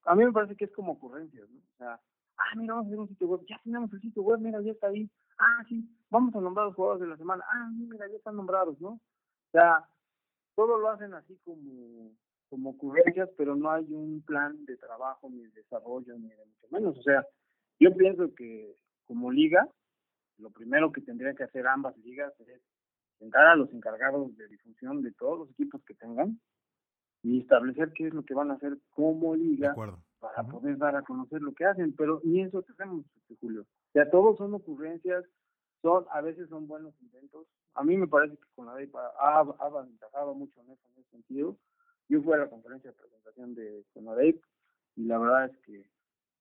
a 0.05 0.15
mí 0.15 0.23
me 0.23 0.31
parece 0.31 0.55
que 0.55 0.65
es 0.65 0.71
como 0.71 0.93
ocurrencias, 0.93 1.49
¿no? 1.49 1.59
O 1.59 1.77
sea, 1.77 1.99
ah, 2.37 2.55
mira, 2.55 2.73
vamos 2.73 2.85
a 2.85 2.87
hacer 2.87 2.99
un 2.99 3.09
sitio 3.09 3.27
web, 3.27 3.41
ya 3.49 3.59
tenemos 3.63 3.91
el 3.91 4.01
sitio 4.01 4.21
web, 4.21 4.39
mira, 4.39 4.61
ya 4.61 4.71
está 4.71 4.87
ahí, 4.87 5.09
ah, 5.39 5.63
sí, 5.67 5.83
vamos 6.09 6.33
a 6.35 6.41
nombrar 6.41 6.67
los 6.67 6.75
jugadores 6.75 7.01
de 7.01 7.07
la 7.07 7.17
semana, 7.17 7.43
ah, 7.51 7.69
mira, 7.73 8.07
ya 8.07 8.15
están 8.15 8.35
nombrados, 8.35 8.79
¿no? 8.79 8.89
O 8.91 9.51
sea, 9.51 9.85
todo 10.55 10.77
lo 10.77 10.89
hacen 10.89 11.13
así 11.13 11.37
como, 11.43 12.11
como 12.49 12.69
ocurrencias, 12.71 13.29
pero 13.37 13.55
no 13.55 13.71
hay 13.71 13.85
un 13.91 14.23
plan 14.25 14.65
de 14.65 14.77
trabajo, 14.77 15.29
ni 15.29 15.41
de 15.41 15.49
desarrollo, 15.49 16.17
ni 16.17 16.29
de 16.29 16.45
mucho 16.45 16.67
menos. 16.71 16.97
O 16.97 17.01
sea, 17.01 17.25
yo 17.79 17.93
pienso 17.95 18.33
que 18.33 18.73
como 19.05 19.31
liga, 19.31 19.67
lo 20.37 20.49
primero 20.51 20.91
que 20.91 21.01
tendrían 21.01 21.35
que 21.35 21.43
hacer 21.43 21.67
ambas 21.67 21.97
ligas 21.97 22.33
es 22.39 22.61
sentar 23.19 23.47
a 23.47 23.55
los 23.55 23.71
encargados 23.73 24.35
de 24.37 24.47
difusión 24.47 25.01
de 25.01 25.11
todos 25.13 25.39
los 25.39 25.49
equipos 25.51 25.83
que 25.85 25.95
tengan 25.95 26.39
y 27.23 27.41
establecer 27.41 27.91
qué 27.93 28.07
es 28.07 28.13
lo 28.13 28.23
que 28.23 28.33
van 28.33 28.51
a 28.51 28.55
hacer 28.55 28.77
como 28.91 29.35
liga 29.35 29.75
para 30.19 30.43
poder 30.43 30.77
dar 30.77 30.95
a 30.95 31.03
conocer 31.03 31.41
lo 31.41 31.53
que 31.53 31.65
hacen, 31.65 31.93
pero 31.95 32.21
ni 32.23 32.41
eso 32.41 32.63
tenemos, 32.63 33.05
este, 33.17 33.35
Julio. 33.39 33.65
Sea, 33.93 34.09
todos 34.09 34.37
son 34.37 34.53
ocurrencias, 34.53 35.25
son 35.81 36.05
a 36.11 36.21
veces 36.21 36.49
son 36.49 36.67
buenos 36.67 36.93
intentos. 37.01 37.47
A 37.73 37.83
mí 37.83 37.97
me 37.97 38.07
parece 38.07 38.37
que 38.37 38.47
con 38.55 38.65
la 38.65 38.73
ha, 38.73 39.39
ha 39.39 39.65
avantajado 39.65 40.33
mucho 40.33 40.59
en, 40.61 40.71
eso, 40.71 40.81
en 40.95 41.01
ese 41.01 41.09
sentido. 41.11 41.57
Yo 42.09 42.21
fui 42.21 42.33
a 42.33 42.37
la 42.37 42.49
conferencia 42.49 42.91
de 42.91 42.97
presentación 42.97 43.53
de 43.53 43.85
Conadeip 43.93 44.41
y 44.95 45.03
la 45.05 45.19
verdad 45.19 45.45
es 45.45 45.57
que 45.59 45.85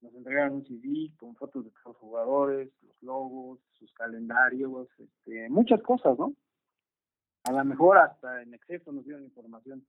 nos 0.01 0.13
entregaron 0.13 0.57
un 0.57 0.65
CD 0.65 1.11
con 1.17 1.35
fotos 1.35 1.65
de 1.65 1.71
todos 1.71 1.87
los 1.87 1.97
jugadores, 1.97 2.69
los 2.81 3.03
logos, 3.03 3.59
sus 3.73 3.91
calendarios, 3.93 4.87
este, 4.97 5.49
muchas 5.49 5.81
cosas, 5.81 6.17
¿no? 6.17 6.33
A 7.47 7.51
lo 7.51 7.63
mejor 7.63 7.97
hasta 7.97 8.41
en 8.41 8.53
exceso 8.53 8.91
nos 8.91 9.05
dieron 9.05 9.23
información, 9.23 9.85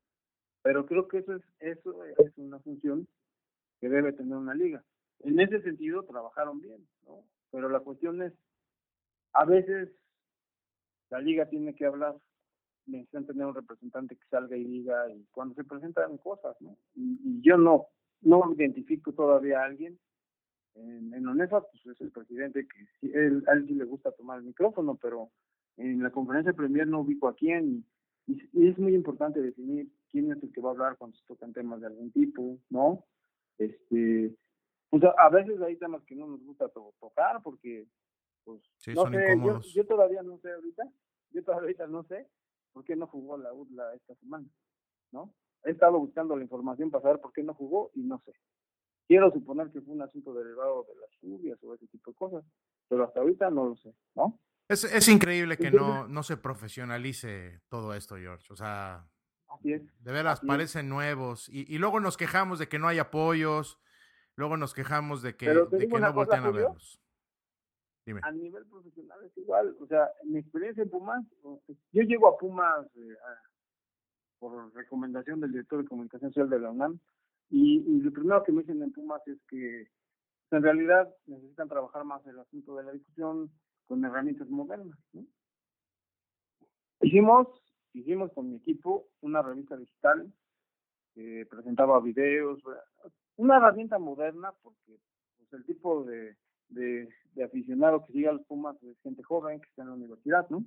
pero 0.62 0.86
creo 0.86 1.08
que 1.08 1.18
eso 1.18 1.34
es 1.34 1.42
eso 1.58 2.04
es 2.04 2.32
una 2.36 2.60
función 2.60 3.08
que 3.80 3.88
debe 3.88 4.12
tener 4.12 4.36
una 4.36 4.54
liga. 4.54 4.84
En 5.20 5.40
ese 5.40 5.60
sentido 5.62 6.04
trabajaron 6.04 6.60
bien, 6.60 6.86
¿no? 7.04 7.24
Pero 7.50 7.68
la 7.68 7.80
cuestión 7.80 8.22
es, 8.22 8.32
a 9.32 9.44
veces 9.44 9.88
la 11.10 11.20
liga 11.20 11.48
tiene 11.48 11.74
que 11.74 11.86
hablar, 11.86 12.16
necesitan 12.86 13.26
tener 13.26 13.46
un 13.46 13.54
representante 13.54 14.14
que 14.16 14.26
salga 14.30 14.56
y 14.56 14.64
diga, 14.64 15.10
y 15.10 15.26
cuando 15.32 15.54
se 15.56 15.64
presentan 15.64 16.16
cosas, 16.18 16.56
¿no? 16.60 16.76
y 16.94 17.40
yo 17.42 17.56
no, 17.56 17.88
no 18.20 18.52
identifico 18.52 19.12
todavía 19.12 19.60
a 19.60 19.64
alguien. 19.64 19.98
En, 20.74 21.12
en 21.12 21.26
ONEFA, 21.26 21.62
pues 21.62 21.86
es 21.86 22.00
el 22.00 22.12
presidente 22.12 22.68
que 22.68 23.08
él, 23.08 23.42
a 23.48 23.54
él 23.54 23.66
sí 23.66 23.74
le 23.74 23.84
gusta 23.84 24.12
tomar 24.12 24.38
el 24.38 24.44
micrófono, 24.44 24.96
pero 24.96 25.32
en 25.78 26.02
la 26.02 26.10
conferencia 26.10 26.52
Premier 26.52 26.86
no 26.86 27.00
ubico 27.00 27.28
a 27.28 27.34
quién. 27.34 27.84
Y, 28.26 28.68
es 28.68 28.78
muy 28.78 28.94
importante 28.94 29.40
definir 29.40 29.88
quién 30.10 30.30
es 30.32 30.42
el 30.42 30.52
que 30.52 30.60
va 30.60 30.70
a 30.70 30.72
hablar 30.72 30.96
cuando 30.98 31.16
se 31.16 31.24
tocan 31.24 31.52
temas 31.52 31.80
de 31.80 31.86
algún 31.86 32.10
tipo, 32.12 32.58
¿no? 32.68 33.04
Este, 33.56 34.34
o 34.90 34.98
sea, 34.98 35.14
a 35.18 35.30
veces 35.30 35.60
hay 35.62 35.76
temas 35.76 36.02
que 36.04 36.14
no 36.14 36.26
nos 36.26 36.42
gusta 36.44 36.68
tocar 36.68 37.42
porque, 37.42 37.86
pues, 38.44 38.60
no 38.94 39.10
sé, 39.10 39.38
yo, 39.42 39.60
yo, 39.60 39.86
todavía 39.86 40.22
no 40.22 40.38
sé 40.38 40.52
ahorita, 40.52 40.84
yo 41.30 41.44
todavía 41.44 41.86
no 41.86 42.02
sé 42.04 42.26
por 42.72 42.84
qué 42.84 42.96
no 42.96 43.06
jugó 43.06 43.38
la 43.38 43.52
UDLA 43.52 43.94
esta 43.94 44.14
semana, 44.16 44.46
¿no? 45.10 45.32
He 45.64 45.70
estado 45.70 45.98
buscando 45.98 46.36
la 46.36 46.42
información 46.42 46.90
para 46.90 47.02
saber 47.02 47.20
por 47.20 47.32
qué 47.32 47.42
no 47.42 47.54
jugó 47.54 47.90
y 47.94 48.02
no 48.02 48.20
sé. 48.24 48.32
Quiero 49.06 49.32
suponer 49.32 49.70
que 49.70 49.80
fue 49.80 49.94
un 49.94 50.02
asunto 50.02 50.34
derivado 50.34 50.84
de 50.84 50.94
las 51.00 51.10
lluvias 51.22 51.62
o 51.64 51.74
ese 51.74 51.86
tipo 51.88 52.10
de 52.10 52.16
cosas, 52.16 52.44
pero 52.88 53.04
hasta 53.04 53.20
ahorita 53.20 53.50
no 53.50 53.64
lo 53.64 53.76
sé, 53.76 53.94
¿no? 54.14 54.38
Es, 54.68 54.84
es 54.84 55.08
increíble 55.08 55.56
que 55.56 55.70
no, 55.70 56.06
no 56.06 56.22
se 56.22 56.36
profesionalice 56.36 57.60
todo 57.68 57.94
esto, 57.94 58.16
George. 58.16 58.52
O 58.52 58.56
sea, 58.56 59.08
de 59.62 60.12
veras 60.12 60.40
parecen 60.40 60.88
nuevos. 60.88 61.48
Y, 61.48 61.72
y, 61.74 61.78
luego 61.78 62.00
nos 62.00 62.16
quejamos 62.16 62.58
de 62.58 62.68
que 62.68 62.78
no 62.78 62.88
hay 62.88 62.98
apoyos, 62.98 63.80
luego 64.36 64.56
nos 64.56 64.74
quejamos 64.74 65.22
de 65.22 65.36
que, 65.36 65.48
de 65.48 65.88
que 65.88 66.00
no 66.00 66.12
voltean 66.12 66.44
a 66.44 66.50
verlos. 66.50 67.00
Dime. 68.04 68.20
A 68.24 68.30
nivel 68.30 68.64
profesional 68.66 69.18
es 69.24 69.36
igual. 69.36 69.76
O 69.80 69.86
sea, 69.86 70.10
mi 70.24 70.38
experiencia 70.38 70.82
en 70.82 70.90
Pumas, 70.90 71.24
yo 71.42 72.02
llego 72.02 72.28
a 72.28 72.38
Pumas 72.38 72.86
eh, 72.96 73.16
por 74.38 74.74
recomendación 74.74 75.40
del 75.40 75.52
director 75.52 75.82
de 75.82 75.88
comunicación 75.88 76.30
social 76.30 76.48
de 76.48 76.60
la 76.60 76.70
UNAM. 76.70 76.98
Y, 77.50 77.80
lo 78.00 78.12
primero 78.12 78.44
que 78.44 78.52
me 78.52 78.60
dicen 78.62 78.82
en 78.82 78.92
Pumas 78.92 79.26
es 79.26 79.38
que 79.48 79.88
en 80.50 80.62
realidad 80.62 81.14
necesitan 81.26 81.68
trabajar 81.68 82.04
más 82.04 82.26
el 82.26 82.38
asunto 82.38 82.76
de 82.76 82.84
la 82.84 82.92
discusión 82.92 83.50
con 83.88 84.04
herramientas 84.04 84.48
modernas. 84.48 84.98
Hicimos, 87.00 87.48
hicimos 87.94 88.32
con 88.32 88.50
mi 88.50 88.56
equipo 88.56 89.08
una 89.20 89.42
revista 89.42 89.76
digital 89.76 90.32
que 91.14 91.46
presentaba 91.50 92.00
videos, 92.00 92.60
una 93.36 93.56
herramienta 93.56 93.98
moderna 93.98 94.52
porque 94.62 95.00
pues, 95.38 95.52
el 95.52 95.64
tipo 95.64 96.04
de, 96.04 96.36
de, 96.68 97.08
de 97.34 97.44
aficionado 97.44 98.04
que 98.04 98.12
sigue 98.12 98.28
a 98.28 98.32
los 98.32 98.46
Pumas 98.46 98.80
es 98.82 99.00
gente 99.00 99.22
joven 99.22 99.60
que 99.60 99.68
está 99.68 99.82
en 99.82 99.88
la 99.88 99.94
universidad, 99.94 100.48
¿no? 100.50 100.64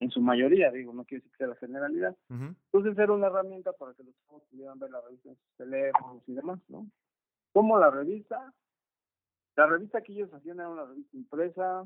en 0.00 0.10
su 0.10 0.20
mayoría, 0.20 0.70
digo, 0.70 0.92
no 0.92 1.04
quiero 1.04 1.22
decir 1.22 1.32
que 1.32 1.38
sea 1.38 1.46
la 1.48 1.56
generalidad. 1.56 2.16
Entonces 2.28 2.98
era 2.98 3.12
una 3.12 3.28
herramienta 3.28 3.72
para 3.72 3.94
que 3.94 4.04
los 4.04 4.14
jóvenes 4.26 4.48
pudieran 4.50 4.78
ver 4.78 4.90
la 4.90 5.00
revista 5.00 5.30
en 5.30 5.36
sus 5.36 5.56
teléfonos 5.56 6.22
y 6.26 6.34
demás, 6.34 6.60
¿no? 6.68 6.86
Como 7.52 7.78
la 7.78 7.90
revista, 7.90 8.52
la 9.56 9.66
revista 9.66 10.02
que 10.02 10.12
ellos 10.12 10.32
hacían 10.34 10.60
era 10.60 10.68
una 10.68 10.84
revista 10.84 11.16
impresa, 11.16 11.84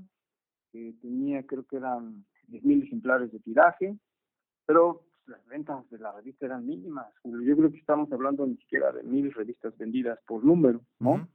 que 0.73 0.95
tenía, 1.01 1.47
creo 1.47 1.65
que 1.65 1.77
eran 1.77 2.25
10.000 2.49 2.85
ejemplares 2.85 3.33
de 3.33 3.41
tiraje, 3.41 3.97
pero 4.67 5.03
pues, 5.25 5.39
las 5.39 5.47
ventas 5.47 5.89
de 5.91 5.99
la 5.99 6.13
revista 6.13 6.47
eran 6.47 6.67
mínimas. 6.67 7.13
Yo 7.25 7.57
creo 7.57 7.71
que 7.71 7.79
estamos 7.79 8.11
hablando 8.13 8.47
ni 8.47 8.57
siquiera 8.57 8.93
de 8.93 9.03
mil 9.03 9.33
revistas 9.33 9.77
vendidas 9.79 10.19
por 10.27 10.45
número, 10.45 10.81
¿no? 10.99 11.29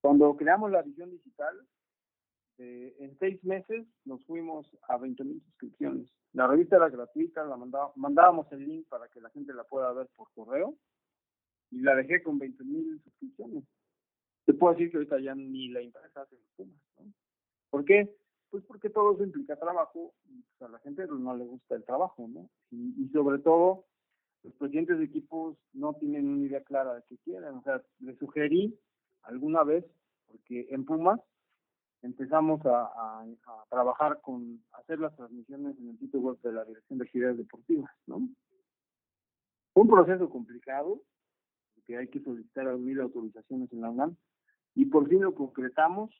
Cuando 0.00 0.36
creamos 0.36 0.70
la 0.70 0.80
edición 0.80 1.10
digital, 1.10 1.56
eh, 2.58 2.94
en 3.00 3.18
seis 3.18 3.42
meses 3.44 3.86
nos 4.04 4.24
fuimos 4.24 4.66
a 4.88 4.96
20 4.96 5.24
mil 5.24 5.42
suscripciones. 5.42 6.10
La 6.32 6.46
revista 6.46 6.76
era 6.76 6.88
gratuita, 6.88 7.44
la 7.44 7.56
mandábamos 7.96 8.50
el 8.52 8.66
link 8.66 8.88
para 8.88 9.08
que 9.08 9.20
la 9.20 9.30
gente 9.30 9.52
la 9.52 9.64
pueda 9.64 9.92
ver 9.92 10.08
por 10.16 10.28
correo 10.34 10.74
y 11.70 11.80
la 11.80 11.94
dejé 11.94 12.22
con 12.22 12.38
20 12.38 12.64
mil 12.64 13.00
suscripciones. 13.02 13.64
Te 14.44 14.54
puedo 14.54 14.74
decir 14.74 14.90
que 14.90 14.98
ahorita 14.98 15.18
ya 15.20 15.34
ni 15.34 15.68
la 15.68 15.80
empresa 15.80 16.22
hace 16.22 16.36
los 16.36 16.48
Pumas. 16.56 16.80
¿no? 16.98 17.12
¿Por 17.70 17.84
qué? 17.84 18.14
Pues 18.50 18.64
porque 18.64 18.90
todo 18.90 19.14
eso 19.14 19.24
implica 19.24 19.56
trabajo 19.56 20.14
y 20.24 20.42
pues, 20.42 20.62
a 20.68 20.72
la 20.72 20.78
gente 20.80 21.06
no 21.06 21.36
le 21.36 21.44
gusta 21.44 21.74
el 21.74 21.84
trabajo, 21.84 22.28
¿no? 22.28 22.48
Y, 22.70 23.04
y 23.04 23.08
sobre 23.10 23.38
todo, 23.38 23.84
los 24.42 24.54
presidentes 24.54 24.98
de 24.98 25.04
equipos 25.04 25.56
no 25.72 25.94
tienen 25.94 26.28
una 26.28 26.46
idea 26.46 26.62
clara 26.62 26.94
de 26.94 27.02
qué 27.08 27.18
quieren. 27.18 27.54
O 27.54 27.62
sea, 27.62 27.82
le 28.00 28.16
sugerí 28.16 28.78
alguna 29.22 29.64
vez, 29.64 29.84
porque 30.28 30.66
en 30.70 30.84
Pumas 30.84 31.20
empezamos 32.02 32.60
a, 32.64 33.24
trabajar 33.68 34.20
con 34.20 34.62
hacer 34.72 35.00
las 35.00 35.14
transmisiones 35.16 35.76
en 35.78 35.90
el 35.90 35.98
sitio 35.98 36.20
web 36.20 36.38
de 36.42 36.52
la 36.52 36.64
Dirección 36.64 36.98
de 36.98 37.04
Actividades 37.04 37.38
Deportivas, 37.38 37.90
¿no? 38.06 38.28
Un 39.74 39.88
proceso 39.88 40.30
complicado, 40.30 41.02
que 41.84 41.96
hay 41.96 42.08
que 42.08 42.20
solicitar 42.20 42.66
mil 42.78 43.00
autorizaciones 43.00 43.72
en 43.72 43.80
la 43.80 43.90
UNAM, 43.90 44.16
y 44.74 44.86
por 44.86 45.08
fin 45.08 45.22
lo 45.22 45.34
concretamos. 45.34 46.10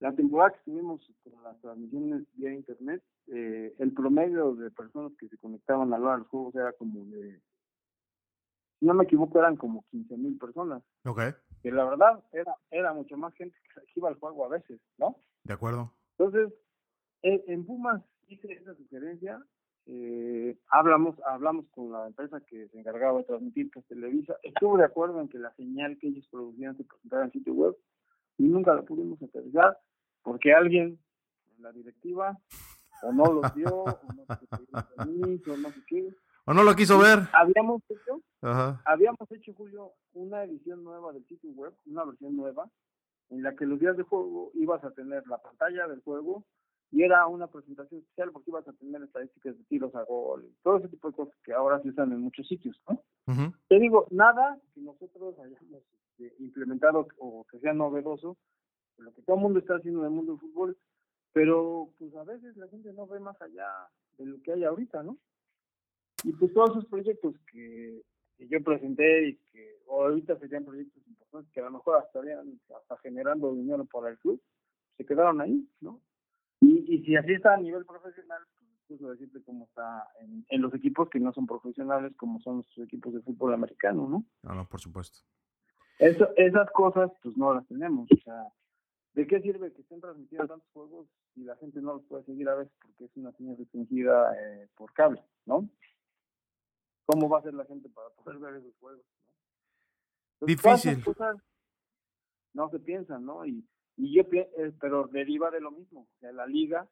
La 0.00 0.14
temporada 0.14 0.50
que 0.50 0.58
estuvimos 0.58 1.00
con 1.24 1.42
las 1.42 1.58
transmisiones 1.60 2.24
vía 2.34 2.52
internet, 2.52 3.02
eh, 3.28 3.74
el 3.78 3.92
promedio 3.92 4.54
de 4.54 4.70
personas 4.70 5.12
que 5.18 5.28
se 5.28 5.38
conectaban 5.38 5.92
a 5.94 5.98
los 5.98 6.28
juegos 6.28 6.54
era 6.54 6.72
como 6.72 7.04
de, 7.06 7.40
si 8.78 8.86
no 8.86 8.94
me 8.94 9.04
equivoco, 9.04 9.38
eran 9.38 9.56
como 9.56 9.84
15 9.90 10.16
mil 10.18 10.38
personas. 10.38 10.82
Okay 11.04 11.32
que 11.66 11.72
la 11.72 11.84
verdad 11.84 12.22
era, 12.32 12.54
era 12.70 12.92
mucho 12.92 13.16
más 13.16 13.34
gente 13.34 13.56
que 13.74 13.80
iba 13.96 14.08
al 14.08 14.14
juego 14.20 14.44
a 14.44 14.48
veces, 14.48 14.80
¿no? 14.98 15.16
De 15.42 15.52
acuerdo. 15.52 15.92
Entonces, 16.16 16.54
en, 17.22 17.66
Pumas 17.66 18.04
hice 18.28 18.52
esa 18.52 18.72
sugerencia, 18.76 19.44
eh, 19.86 20.56
hablamos, 20.70 21.16
hablamos 21.26 21.66
con 21.70 21.90
la 21.90 22.06
empresa 22.06 22.40
que 22.40 22.68
se 22.68 22.78
encargaba 22.78 23.18
de 23.18 23.24
transmitir, 23.24 23.68
que 23.72 23.80
es 23.80 23.86
Televisa, 23.86 24.36
estuvo 24.44 24.76
de 24.76 24.84
acuerdo 24.84 25.20
en 25.20 25.28
que 25.28 25.40
la 25.40 25.52
señal 25.56 25.98
que 25.98 26.06
ellos 26.06 26.28
producían 26.30 26.76
se 26.76 26.84
presentara 26.84 27.24
en 27.24 27.32
sitio 27.32 27.54
web 27.54 27.76
y 28.38 28.44
nunca 28.44 28.74
la 28.74 28.82
pudimos 28.82 29.22
aterrizar 29.22 29.78
porque 30.22 30.52
alguien 30.52 30.98
en 31.56 31.62
la 31.62 31.72
directiva 31.72 32.38
o 33.02 33.12
no 33.12 33.24
lo 33.24 33.42
dio, 33.54 33.68
o 33.68 33.98
no 34.14 34.24
se 35.44 35.50
o 35.50 35.56
no 35.56 35.70
sé 35.70 35.80
qué, 35.86 36.14
¿O 36.48 36.54
no 36.54 36.62
lo 36.62 36.76
quiso 36.76 36.96
ver? 36.98 37.18
Habíamos 37.32 37.82
hecho, 37.88 38.22
habíamos 38.84 39.32
hecho, 39.32 39.52
Julio, 39.54 39.94
una 40.14 40.44
edición 40.44 40.84
nueva 40.84 41.12
del 41.12 41.26
sitio 41.26 41.50
web, 41.50 41.74
una 41.86 42.04
versión 42.04 42.36
nueva, 42.36 42.70
en 43.30 43.42
la 43.42 43.56
que 43.56 43.66
los 43.66 43.80
días 43.80 43.96
de 43.96 44.04
juego 44.04 44.52
ibas 44.54 44.84
a 44.84 44.92
tener 44.92 45.26
la 45.26 45.38
pantalla 45.38 45.88
del 45.88 46.02
juego 46.02 46.44
y 46.92 47.02
era 47.02 47.26
una 47.26 47.48
presentación 47.48 48.00
especial 48.00 48.30
porque 48.30 48.50
ibas 48.50 48.68
a 48.68 48.72
tener 48.74 49.02
estadísticas 49.02 49.58
de 49.58 49.64
tiros 49.64 49.92
a 49.96 50.04
gol, 50.04 50.48
todo 50.62 50.76
ese 50.76 50.88
tipo 50.88 51.08
de 51.08 51.16
cosas 51.16 51.34
que 51.42 51.52
ahora 51.52 51.82
se 51.82 51.88
usan 51.88 52.12
en 52.12 52.20
muchos 52.20 52.46
sitios, 52.46 52.80
¿no? 52.88 53.02
Te 53.68 53.80
digo, 53.80 54.06
nada 54.12 54.56
que 54.72 54.80
nosotros 54.82 55.34
hayamos 55.40 55.82
este, 56.18 56.34
implementado 56.42 57.06
o 57.18 57.44
que 57.50 57.58
sea 57.58 57.72
novedoso, 57.72 58.36
lo 58.98 59.12
que 59.12 59.22
todo 59.22 59.36
el 59.36 59.42
mundo 59.42 59.58
está 59.58 59.76
haciendo 59.76 60.00
en 60.00 60.06
el 60.06 60.12
mundo 60.12 60.32
del 60.32 60.40
fútbol, 60.40 60.78
pero 61.32 61.90
pues 61.98 62.14
a 62.14 62.24
veces 62.24 62.56
la 62.56 62.68
gente 62.68 62.92
no 62.92 63.06
ve 63.06 63.20
más 63.20 63.40
allá 63.42 63.68
de 64.18 64.26
lo 64.26 64.40
que 64.42 64.52
hay 64.52 64.64
ahorita, 64.64 65.02
¿no? 65.02 65.18
Y 66.24 66.32
pues 66.32 66.52
todos 66.54 66.70
esos 66.70 66.86
proyectos 66.86 67.34
que, 67.52 68.02
yo 68.38 68.62
presenté 68.62 69.28
y 69.28 69.36
que 69.52 69.78
ahorita 69.88 70.38
serían 70.38 70.64
proyectos 70.64 71.02
importantes 71.06 71.52
que 71.52 71.60
a 71.60 71.64
lo 71.64 71.72
mejor 71.72 72.02
estarían 72.04 72.60
hasta 72.74 72.98
generando 72.98 73.54
dinero 73.54 73.84
para 73.86 74.10
el 74.10 74.18
club, 74.18 74.40
se 74.96 75.04
quedaron 75.04 75.40
ahí, 75.40 75.68
¿no? 75.80 76.00
Y, 76.60 76.94
y 76.94 77.04
si 77.04 77.16
así 77.16 77.32
está 77.32 77.54
a 77.54 77.58
nivel 77.58 77.84
profesional, 77.84 78.42
pues 78.86 79.00
decirte 79.00 79.42
cómo 79.42 79.64
está 79.64 80.08
en, 80.48 80.62
los 80.62 80.72
equipos 80.74 81.08
que 81.10 81.20
no 81.20 81.32
son 81.32 81.46
profesionales, 81.46 82.14
como 82.16 82.40
son 82.40 82.58
los 82.58 82.78
equipos 82.78 83.12
de 83.14 83.20
fútbol 83.20 83.54
americano, 83.54 84.08
¿no? 84.08 84.24
No, 84.42 84.54
no, 84.54 84.68
por 84.68 84.80
supuesto. 84.80 85.20
Eso, 85.98 86.28
esas 86.36 86.70
cosas, 86.72 87.10
pues 87.22 87.36
no 87.36 87.54
las 87.54 87.66
tenemos. 87.66 88.08
O 88.12 88.20
sea, 88.22 88.48
¿de 89.14 89.26
qué 89.26 89.40
sirve 89.40 89.72
que 89.72 89.82
estén 89.82 90.00
transmitiendo 90.00 90.46
tantos 90.46 90.68
juegos 90.72 91.08
si 91.34 91.44
la 91.44 91.56
gente 91.56 91.80
no 91.80 91.94
los 91.94 92.04
puede 92.04 92.24
seguir 92.24 92.48
a 92.48 92.54
veces 92.54 92.72
porque 92.82 93.04
es 93.04 93.16
una 93.16 93.32
señal 93.32 93.56
restringida 93.56 94.34
eh, 94.34 94.68
por 94.76 94.92
cable, 94.92 95.22
¿no? 95.46 95.68
¿Cómo 97.06 97.28
va 97.28 97.38
a 97.38 97.42
ser 97.42 97.54
la 97.54 97.64
gente 97.64 97.88
para 97.88 98.08
poder 98.10 98.38
ver 98.38 98.54
esos 98.56 98.74
juegos? 98.80 99.04
Difícil. 100.40 101.02
Cosas 101.02 101.36
no 102.52 102.68
se 102.70 102.78
piensan, 102.78 103.24
¿no? 103.24 103.46
Y, 103.46 103.64
y 103.96 104.14
yo, 104.14 104.22
eh, 104.32 104.72
pero 104.80 105.06
deriva 105.06 105.50
de 105.50 105.60
lo 105.60 105.70
mismo. 105.70 106.00
O 106.00 106.18
sea, 106.20 106.32
la 106.32 106.46
liga 106.46 106.88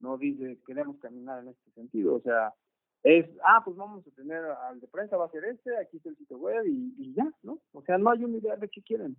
no 0.00 0.18
dice 0.18 0.60
queremos 0.66 0.98
caminar 0.98 1.42
en 1.42 1.48
este 1.48 1.70
sentido, 1.72 2.14
o 2.14 2.20
sea, 2.20 2.54
es, 3.02 3.26
ah, 3.46 3.62
pues 3.64 3.76
vamos 3.76 4.06
a 4.06 4.10
tener 4.10 4.44
al 4.44 4.80
de 4.80 4.88
prensa, 4.88 5.16
va 5.16 5.26
a 5.26 5.30
ser 5.30 5.44
este, 5.44 5.76
aquí 5.78 5.96
está 5.98 6.10
el 6.10 6.16
sitio 6.16 6.38
web 6.38 6.64
y, 6.66 7.14
ya, 7.14 7.30
¿no? 7.42 7.60
O 7.72 7.82
sea, 7.82 7.98
no 7.98 8.10
hay 8.10 8.24
una 8.24 8.38
idea 8.38 8.56
de 8.56 8.68
qué 8.68 8.82
quieren. 8.82 9.16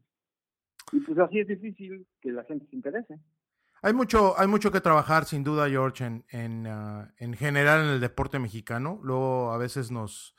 Y 0.91 0.99
pues 1.01 1.17
así 1.19 1.39
es 1.39 1.47
difícil 1.47 2.07
que 2.21 2.31
la 2.31 2.43
gente 2.43 2.65
se 2.67 2.75
interese. 2.75 3.19
Hay 3.81 3.93
mucho, 3.93 4.37
hay 4.37 4.47
mucho 4.47 4.71
que 4.71 4.81
trabajar, 4.81 5.25
sin 5.25 5.43
duda, 5.43 5.69
George, 5.69 6.03
en, 6.03 6.25
en, 6.29 6.67
ah, 6.67 7.13
en 7.17 7.33
general 7.35 7.85
en 7.85 7.91
el 7.91 7.99
deporte 8.01 8.39
mexicano. 8.39 8.99
Luego 9.03 9.53
a 9.53 9.57
veces 9.57 9.91
nos, 9.91 10.35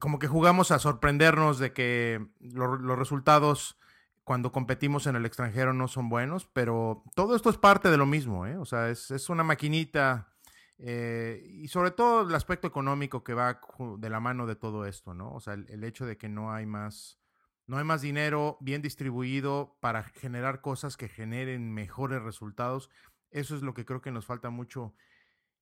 como 0.00 0.18
que 0.18 0.26
jugamos 0.26 0.70
a 0.70 0.78
sorprendernos 0.78 1.58
de 1.58 1.72
que 1.72 2.26
los 2.40 2.98
resultados 2.98 3.78
cuando 4.26 4.50
competimos 4.50 5.06
en 5.06 5.14
el 5.14 5.24
extranjero 5.24 5.72
no 5.72 5.86
son 5.86 6.08
buenos, 6.08 6.46
pero 6.52 7.04
todo 7.14 7.36
esto 7.36 7.48
es 7.48 7.58
parte 7.58 7.90
de 7.90 7.96
lo 7.96 8.06
mismo, 8.06 8.44
¿eh? 8.44 8.56
O 8.56 8.64
sea, 8.64 8.90
es, 8.90 9.28
una 9.30 9.44
maquinita 9.44 10.34
eh, 10.78 11.42
y 11.46 11.68
sobre 11.68 11.90
todo 11.90 12.28
el 12.28 12.34
aspecto 12.34 12.66
económico 12.66 13.24
que 13.24 13.34
va 13.34 13.60
de 13.98 14.10
la 14.10 14.20
mano 14.20 14.46
de 14.46 14.56
todo 14.56 14.86
esto, 14.86 15.14
¿no? 15.14 15.32
O 15.32 15.40
sea, 15.40 15.54
el, 15.54 15.84
hecho 15.84 16.06
de 16.06 16.16
que 16.16 16.28
no 16.28 16.52
hay 16.52 16.66
más, 16.66 17.18
no 17.66 17.78
hay 17.78 17.84
más 17.84 18.02
dinero 18.02 18.58
bien 18.60 18.82
distribuido 18.82 19.76
para 19.80 20.02
generar 20.02 20.60
cosas 20.60 20.96
que 20.96 21.08
generen 21.08 21.72
mejores 21.72 22.22
resultados. 22.22 22.90
Eso 23.30 23.56
es 23.56 23.62
lo 23.62 23.74
que 23.74 23.84
creo 23.84 24.02
que 24.02 24.12
nos 24.12 24.26
falta 24.26 24.50
mucho 24.50 24.94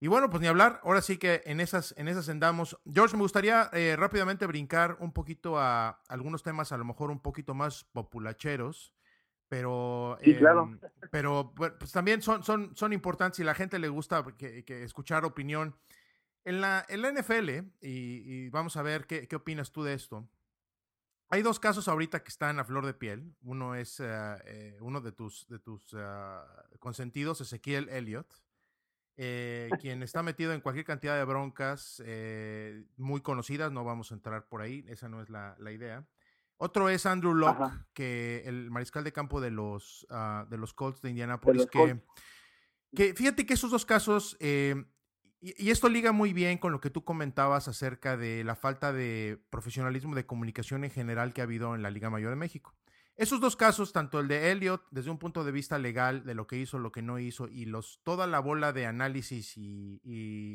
y 0.05 0.07
bueno, 0.07 0.29
pues 0.29 0.42
ni 0.42 0.48
hablar, 0.48 0.81
ahora 0.85 1.00
sí 1.00 1.16
que 1.16 1.42
en 1.46 1.61
esas, 1.61 1.94
en 1.96 2.09
esas 2.09 2.29
andamos. 2.29 2.79
George, 2.92 3.16
me 3.16 3.22
gustaría 3.22 3.70
eh, 3.72 3.96
rápidamente 3.96 4.46
brincar 4.46 4.98
un 5.00 5.12
poquito 5.12 5.59
a 5.59 6.03
algunos 6.09 6.42
temas 6.42 6.72
a 6.72 6.77
lo 6.77 6.85
mejor 6.85 7.11
un 7.11 7.20
poquito 7.20 7.55
más 7.55 7.85
populacheros, 7.85 8.92
pero, 9.48 10.18
claro. 10.38 10.64
Em, 10.64 10.78
pero 11.11 11.52
pues 11.54 11.92
también 11.92 12.22
son, 12.22 12.42
son, 12.42 12.74
son 12.76 12.92
importantes 12.92 13.40
y 13.40 13.44
la 13.44 13.54
gente 13.54 13.78
le 13.78 13.88
gusta 13.88 14.24
que, 14.37 14.64
escuchar 14.85 15.24
opinión. 15.24 15.76
En 16.46 16.61
la, 16.61 16.85
en 16.88 17.00
la 17.00 17.11
NFL, 17.11 17.70
y, 17.80 18.50
vamos 18.50 18.76
a 18.76 18.83
ver 18.83 19.07
qué, 19.07 19.26
qué, 19.26 19.37
opinas 19.37 19.72
tú 19.72 19.83
de 19.83 19.94
esto, 19.94 20.28
hay 21.30 21.40
dos 21.40 21.59
casos 21.59 21.88
ahorita 21.88 22.22
que 22.22 22.28
están 22.28 22.59
a 22.59 22.64
flor 22.64 22.85
de 22.85 22.92
piel. 22.92 23.35
Uno 23.42 23.74
es 23.74 24.00
eh, 24.00 24.76
uno 24.80 25.00
de 25.00 25.12
tus, 25.12 25.48
de 25.48 25.59
tus 25.59 25.94
ah, 25.94 26.44
consentidos, 26.78 27.40
Ezequiel 27.40 27.88
Elliott 27.88 28.30
eh, 29.16 29.70
quien 29.80 30.02
está 30.02 30.22
metido 30.22 30.52
en 30.52 30.61
cualquier 30.61 30.85
cantidad 30.85 31.16
de 31.16 31.24
broncas 31.24 32.02
eh, 32.04 32.85
muy 32.96 33.20
conocidas, 33.20 33.72
no 33.72 33.85
vamos 33.85 34.11
a 34.11 34.14
entrar 34.14 34.46
por 34.46 34.61
ahí, 34.61 34.85
esa 34.88 35.09
no 35.09 35.22
es 35.22 35.30
la, 35.30 35.57
idea. 35.72 36.04
Otro 36.57 36.88
es 36.88 37.07
Andrew 37.07 37.35
Locke, 37.35 37.71
que 37.93 38.43
el 38.47 38.71
mariscal 38.71 39.05
de 39.05 39.12
campo 39.12 39.40
de 39.40 39.51
los, 39.51 40.07
uh, 40.11 40.49
de 40.49 40.57
los 40.57 40.73
Colts 40.73 41.03
de 41.03 41.11
Indianapolis, 41.11 41.67
que, 41.67 42.01
que, 42.95 43.14
fíjate 43.14 43.45
que 43.45 43.55
esos 43.55 43.71
dos 43.71 43.85
casos, 43.85 44.37
eh, 44.40 44.85
y, 45.40 45.67
y, 45.67 45.71
esto 45.71 45.88
liga 45.88 46.12
muy 46.12 46.33
bien 46.33 46.59
con 46.59 46.73
lo 46.73 46.81
que 46.81 46.90
tú 46.90 47.05
comentabas 47.05 47.69
acerca 47.69 48.17
de 48.17 48.45
la 48.45 48.55
falta 48.55 48.93
de 48.93 49.43
profesionalismo 49.51 50.14
de 50.14 50.27
comunicación 50.27 50.85
en 50.85 50.90
general 50.90 51.35
que 51.35 51.40
ha 51.40 51.45
habido 51.45 51.75
en 51.75 51.83
la 51.83 51.90
Liga 51.90 52.09
Mayor 52.09 52.31
de 52.31 52.37
México. 52.37 52.75
Esos 53.17 53.40
dos 53.40 53.55
casos, 53.55 53.93
tanto 53.93 54.19
el 54.19 54.27
de 54.27 54.51
Elliot 54.51 54.83
desde 54.90 55.11
un 55.11 55.19
punto 55.19 55.45
de 55.45 55.53
vista 55.53 55.79
legal 55.79 56.25
de 56.25 56.35
lo 56.35 56.49
que 56.49 56.59
hizo, 56.59 56.81
lo 56.81 56.90
que 56.90 57.01
no 57.01 57.21
hizo, 57.21 57.49
y 57.49 57.64
los, 57.64 58.01
toda 58.03 58.27
la 58.27 58.40
bola 58.40 58.73
de 58.73 58.87
análisis 58.87 59.57
y, 59.57 60.01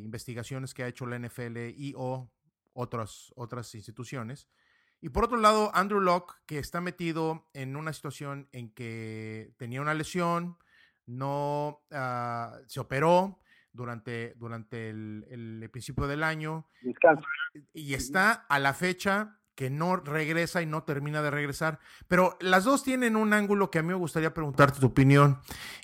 investigaciones 0.04 0.74
que 0.74 0.84
ha 0.84 0.88
hecho 0.88 1.06
la 1.06 1.18
NFL 1.18 1.58
y 1.78 1.94
o 1.96 2.30
otras, 2.74 3.32
otras 3.36 3.74
instituciones. 3.76 4.50
Y 5.02 5.10
por 5.10 5.24
otro 5.24 5.38
lado, 5.38 5.72
Andrew 5.74 6.02
Locke, 6.02 6.36
que 6.46 6.60
está 6.60 6.82
metido 6.82 7.48
en 7.54 7.76
una 7.76 7.94
situación 7.94 8.50
en 8.52 8.70
que 8.72 9.54
tenía 9.58 9.82
una 9.82 9.94
lesión, 9.94 10.58
no 11.06 11.82
ah, 11.92 12.58
se 12.68 12.80
operó 12.80 13.40
durante, 13.72 14.34
durante 14.36 14.90
el, 14.90 15.26
el 15.30 15.70
principio 15.72 16.08
del 16.08 16.24
año. 16.24 16.68
Y 17.74 17.94
está 17.94 18.32
a 18.32 18.60
la 18.60 18.74
fecha 18.74 19.40
que 19.56 19.70
no 19.70 19.98
regresa 19.98 20.62
y 20.62 20.66
no 20.66 20.84
termina 20.84 21.22
de 21.22 21.32
regresar. 21.32 21.80
Pero 22.08 22.38
las 22.40 22.64
dos 22.64 22.84
tienen 22.84 23.16
un 23.16 23.34
ángulo 23.34 23.70
que 23.70 23.80
a 23.80 23.82
mí 23.82 23.90
me 23.90 23.94
gustaría 23.96 24.34
preguntarte 24.34 24.80
tu 24.80 24.86
opinión. 24.86 25.42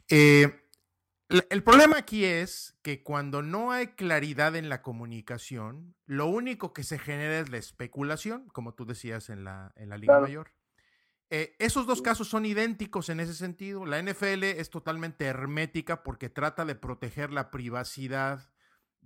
Eh, 0.09 0.64
el 1.29 1.63
problema 1.63 1.97
aquí 1.97 2.25
es 2.25 2.77
que 2.81 3.03
cuando 3.03 3.41
no 3.41 3.71
hay 3.71 3.87
claridad 3.87 4.55
en 4.55 4.69
la 4.69 4.81
comunicación, 4.81 5.95
lo 6.05 6.27
único 6.27 6.73
que 6.73 6.83
se 6.83 6.99
genera 6.99 7.39
es 7.39 7.49
la 7.49 7.57
especulación, 7.57 8.47
como 8.49 8.73
tú 8.73 8.85
decías 8.85 9.29
en 9.29 9.43
la, 9.43 9.73
en 9.75 9.89
la 9.89 9.97
Liga 9.97 10.19
Mayor. 10.19 10.51
Eh, 11.31 11.55
esos 11.57 11.87
dos 11.87 12.03
casos 12.03 12.27
son 12.27 12.45
idénticos 12.45 13.09
en 13.09 13.19
ese 13.19 13.33
sentido. 13.33 13.85
La 13.85 14.01
NFL 14.01 14.43
es 14.43 14.69
totalmente 14.69 15.25
hermética 15.25 16.03
porque 16.03 16.29
trata 16.29 16.65
de 16.65 16.75
proteger 16.75 17.31
la 17.31 17.49
privacidad 17.49 18.51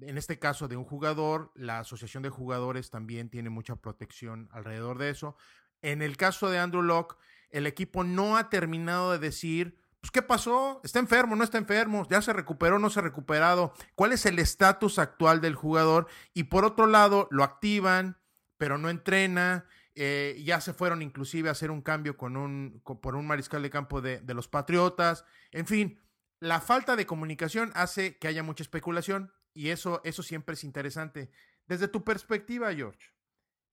en 0.01 0.17
este 0.17 0.39
caso 0.39 0.67
de 0.67 0.77
un 0.77 0.85
jugador, 0.85 1.51
la 1.55 1.79
asociación 1.79 2.23
de 2.23 2.29
jugadores 2.29 2.89
también 2.89 3.29
tiene 3.29 3.49
mucha 3.49 3.75
protección 3.75 4.49
alrededor 4.51 4.97
de 4.97 5.09
eso. 5.09 5.35
En 5.81 6.01
el 6.01 6.17
caso 6.17 6.49
de 6.49 6.59
Andrew 6.59 6.81
Locke, 6.81 7.17
el 7.49 7.67
equipo 7.67 8.03
no 8.03 8.37
ha 8.37 8.49
terminado 8.49 9.11
de 9.11 9.19
decir, 9.19 9.77
pues, 10.01 10.11
¿qué 10.11 10.21
pasó? 10.21 10.81
¿Está 10.83 10.99
enfermo? 10.99 11.35
¿No 11.35 11.43
está 11.43 11.57
enfermo? 11.57 12.07
¿Ya 12.09 12.21
se 12.21 12.33
recuperó? 12.33 12.79
¿No 12.79 12.89
se 12.89 12.99
ha 12.99 13.03
recuperado? 13.03 13.73
¿Cuál 13.95 14.13
es 14.13 14.25
el 14.25 14.39
estatus 14.39 14.99
actual 14.99 15.41
del 15.41 15.55
jugador? 15.55 16.07
Y 16.33 16.43
por 16.43 16.65
otro 16.65 16.87
lado, 16.87 17.27
lo 17.31 17.43
activan, 17.43 18.17
pero 18.57 18.77
no 18.77 18.89
entrena. 18.89 19.65
Eh, 19.95 20.41
ya 20.45 20.61
se 20.61 20.73
fueron 20.73 21.01
inclusive 21.01 21.49
a 21.49 21.51
hacer 21.51 21.71
un 21.71 21.81
cambio 21.81 22.15
con 22.15 22.37
un, 22.37 22.81
por 23.01 23.15
un 23.15 23.27
mariscal 23.27 23.61
de 23.61 23.69
campo 23.69 24.01
de, 24.01 24.21
de 24.21 24.33
los 24.33 24.47
Patriotas. 24.47 25.25
En 25.51 25.65
fin, 25.65 25.99
la 26.39 26.61
falta 26.61 26.95
de 26.95 27.05
comunicación 27.05 27.71
hace 27.75 28.17
que 28.17 28.29
haya 28.29 28.43
mucha 28.43 28.63
especulación 28.63 29.33
y 29.53 29.69
eso, 29.69 29.99
eso 30.05 30.23
siempre 30.23 30.53
es 30.53 30.63
interesante. 30.63 31.31
Desde 31.67 31.89
tu 31.89 32.03
perspectiva, 32.05 32.73
George, 32.73 33.11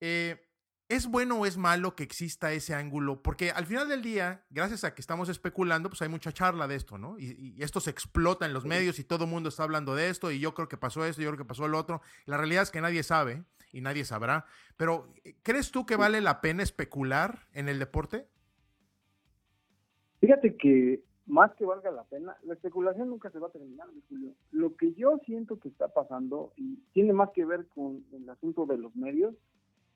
eh, 0.01 0.46
¿es 0.89 1.07
bueno 1.09 1.41
o 1.41 1.47
es 1.47 1.57
malo 1.57 1.95
que 1.97 2.05
exista 2.05 2.53
ese 2.53 2.75
ángulo? 2.75 3.23
Porque 3.23 3.51
al 3.51 3.67
final 3.67 3.89
del 3.89 4.03
día, 4.03 4.45
gracias 4.51 4.85
a 4.85 4.95
que 4.95 5.01
estamos 5.01 5.29
especulando, 5.29 5.89
pues 5.89 6.03
hay 6.03 6.09
mucha 6.09 6.33
charla 6.33 6.69
de 6.69 6.77
esto, 6.77 6.99
¿no? 6.99 7.19
Y, 7.19 7.57
esto 7.63 7.81
se 7.81 7.91
explota 7.91 8.47
en 8.47 8.53
los 8.53 8.65
medios 8.65 8.99
y 8.99 9.05
todo 9.05 9.25
el 9.25 9.31
mundo 9.31 9.49
está 9.49 9.65
hablando 9.65 9.95
de 9.95 10.09
esto 10.09 10.31
y 10.31 10.39
yo 10.39 10.55
creo 10.55 10.69
que 10.69 10.77
pasó 10.77 11.05
esto, 11.05 11.23
yo 11.23 11.31
creo 11.31 11.39
que 11.39 11.49
pasó 11.49 11.67
el 11.67 11.75
otro. 11.75 12.01
La 12.27 12.37
realidad 12.37 12.63
es 12.63 12.71
que 12.71 12.81
nadie 12.81 13.03
sabe 13.03 13.45
y 13.73 13.81
nadie 13.81 14.05
sabrá. 14.05 14.47
Pero, 14.77 15.09
eh, 15.25 15.37
¿crees 15.43 15.71
tú 15.71 15.87
que 15.87 15.97
vale 15.97 16.21
la 16.21 16.41
pena 16.41 16.63
especular 16.63 17.47
en 17.53 17.69
el 17.69 17.79
deporte? 17.79 18.27
Fíjate 20.21 20.57
que 20.57 21.03
más 21.27 21.53
que 21.55 21.65
valga 21.65 21.91
la 21.91 22.05
pena, 22.05 22.37
la 22.45 22.55
especulación 22.55 23.11
nunca 23.11 23.31
se 23.31 23.39
va 23.39 23.49
a 23.49 23.53
terminar, 23.53 23.89
Julio. 24.09 24.33
Lo 24.53 24.77
que 24.77 24.95
yo 24.95 25.19
siento 25.25 25.59
que 25.59 25.69
está 25.69 25.89
pasando, 25.89 26.53
y 26.57 26.77
tiene 26.93 27.13
más 27.13 27.31
que 27.31 27.45
ver 27.45 27.67
con 27.75 28.05
el 28.13 28.29
asunto 28.29 28.65
de 28.67 28.79
los 28.79 28.95
medios 28.95 29.35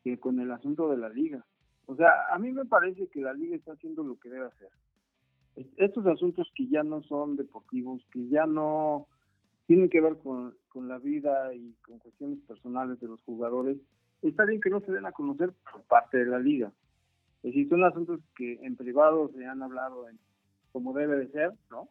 que 0.02 0.18
con 0.18 0.40
el 0.40 0.50
asunto 0.50 0.88
de 0.88 0.96
la 0.96 1.08
liga. 1.08 1.44
O 1.86 1.96
sea, 1.96 2.08
a 2.32 2.38
mí 2.38 2.52
me 2.52 2.64
parece 2.64 3.08
que 3.08 3.20
la 3.20 3.32
liga 3.32 3.56
está 3.56 3.72
haciendo 3.72 4.02
lo 4.02 4.18
que 4.18 4.30
debe 4.30 4.46
hacer. 4.46 4.68
Estos 5.76 6.06
asuntos 6.06 6.50
que 6.54 6.68
ya 6.68 6.82
no 6.82 7.02
son 7.02 7.36
deportivos, 7.36 8.06
que 8.12 8.28
ya 8.28 8.46
no 8.46 9.08
tienen 9.66 9.90
que 9.90 10.00
ver 10.00 10.16
con, 10.18 10.54
con 10.68 10.88
la 10.88 10.98
vida 10.98 11.52
y 11.54 11.74
con 11.82 11.98
cuestiones 11.98 12.38
personales 12.46 13.00
de 13.00 13.08
los 13.08 13.20
jugadores, 13.22 13.76
está 14.22 14.44
bien 14.44 14.60
que 14.60 14.70
no 14.70 14.80
se 14.80 14.92
den 14.92 15.06
a 15.06 15.12
conocer 15.12 15.52
por 15.70 15.82
parte 15.82 16.18
de 16.18 16.26
la 16.26 16.38
liga. 16.38 16.72
Es 17.42 17.54
decir, 17.54 17.68
son 17.68 17.84
asuntos 17.84 18.20
que 18.36 18.58
en 18.62 18.76
privado 18.76 19.30
se 19.34 19.44
han 19.46 19.62
hablado 19.62 20.08
en, 20.08 20.18
como 20.72 20.92
debe 20.92 21.16
de 21.16 21.28
ser, 21.28 21.52
¿no? 21.70 21.88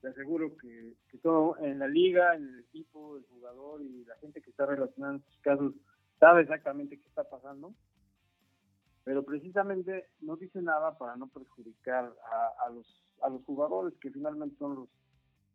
Te 0.00 0.08
aseguro 0.08 0.56
que, 0.56 0.94
que, 1.10 1.18
todo 1.18 1.56
en 1.58 1.80
la 1.80 1.88
liga, 1.88 2.34
en 2.36 2.48
el 2.48 2.60
equipo, 2.60 3.16
el 3.16 3.24
jugador 3.24 3.82
y 3.82 4.04
la 4.04 4.16
gente 4.16 4.40
que 4.40 4.50
está 4.50 4.66
relacionada 4.66 5.14
en 5.14 5.20
estos 5.20 5.38
casos 5.40 5.74
sabe 6.18 6.42
exactamente 6.42 6.98
qué 6.98 7.08
está 7.08 7.24
pasando, 7.24 7.74
pero 9.04 9.24
precisamente 9.24 10.06
no 10.20 10.36
dice 10.36 10.60
nada 10.60 10.98
para 10.98 11.16
no 11.16 11.28
perjudicar 11.28 12.12
a, 12.64 12.70
los, 12.70 13.02
a 13.22 13.28
los 13.28 13.42
jugadores 13.44 13.94
que 14.00 14.10
finalmente 14.10 14.56
son 14.58 14.74
los, 14.74 14.88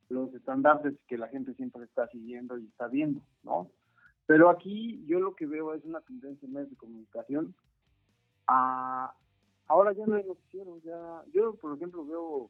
los 0.10 0.34
estandartes 0.34 0.95
que 1.08 1.17
la 1.17 1.28
gente 1.28 1.54
siempre 1.54 1.84
está 1.84 2.08
siguiendo 2.08 2.58
y 2.58 2.65
está 2.65 2.88
viendo, 2.88 3.21
¿no? 3.43 3.69
Pero 4.26 4.49
aquí 4.49 5.04
yo 5.06 5.19
lo 5.19 5.36
que 5.36 5.45
veo 5.45 5.73
es 5.73 5.84
una 5.84 6.02
tendencia 6.02 6.45
en 6.45 6.54
medios 6.54 6.69
de 6.69 6.78
comunicación 6.78 7.54
a 8.47 9.13
ahora 9.67 9.93
ya 9.93 10.06
no 10.06 10.15
hay 10.15 10.23
noticieros, 10.23 10.82
ya 10.84 11.23
yo 11.34 11.56
por 11.56 11.76
ejemplo 11.76 12.06
veo 12.06 12.49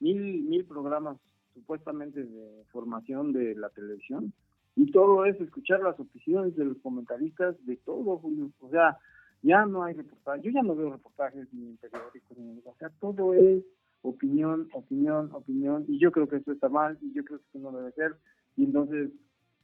mil, 0.00 0.42
mil 0.42 0.64
programas 0.64 1.18
supuestamente 1.54 2.24
de 2.24 2.64
formación 2.72 3.32
de 3.32 3.54
la 3.54 3.68
televisión 3.70 4.32
y 4.76 4.90
todo 4.90 5.24
es 5.24 5.38
escuchar 5.40 5.80
las 5.80 5.98
opiniones 6.00 6.56
de 6.56 6.64
los 6.64 6.78
comentaristas 6.78 7.54
de 7.66 7.76
todo, 7.78 8.20
O 8.60 8.70
sea, 8.70 8.98
ya 9.42 9.66
no 9.66 9.82
hay 9.82 9.94
reportajes, 9.94 10.42
yo 10.44 10.50
ya 10.50 10.62
no 10.62 10.74
veo 10.74 10.92
reportajes 10.92 11.52
ni 11.52 11.74
periódicos, 11.76 12.38
ni, 12.38 12.60
o 12.64 12.74
sea, 12.78 12.90
todo 13.00 13.34
es 13.34 13.64
opinión, 14.02 14.68
opinión, 14.72 15.30
opinión, 15.32 15.84
y 15.88 15.98
yo 15.98 16.10
creo 16.10 16.28
que 16.28 16.36
eso 16.36 16.52
está 16.52 16.68
mal, 16.68 16.98
y 17.02 17.12
yo 17.12 17.24
creo 17.24 17.38
que 17.38 17.44
eso 17.48 17.58
no 17.58 17.76
debe 17.76 17.92
ser, 17.92 18.16
y 18.56 18.64
entonces, 18.64 19.10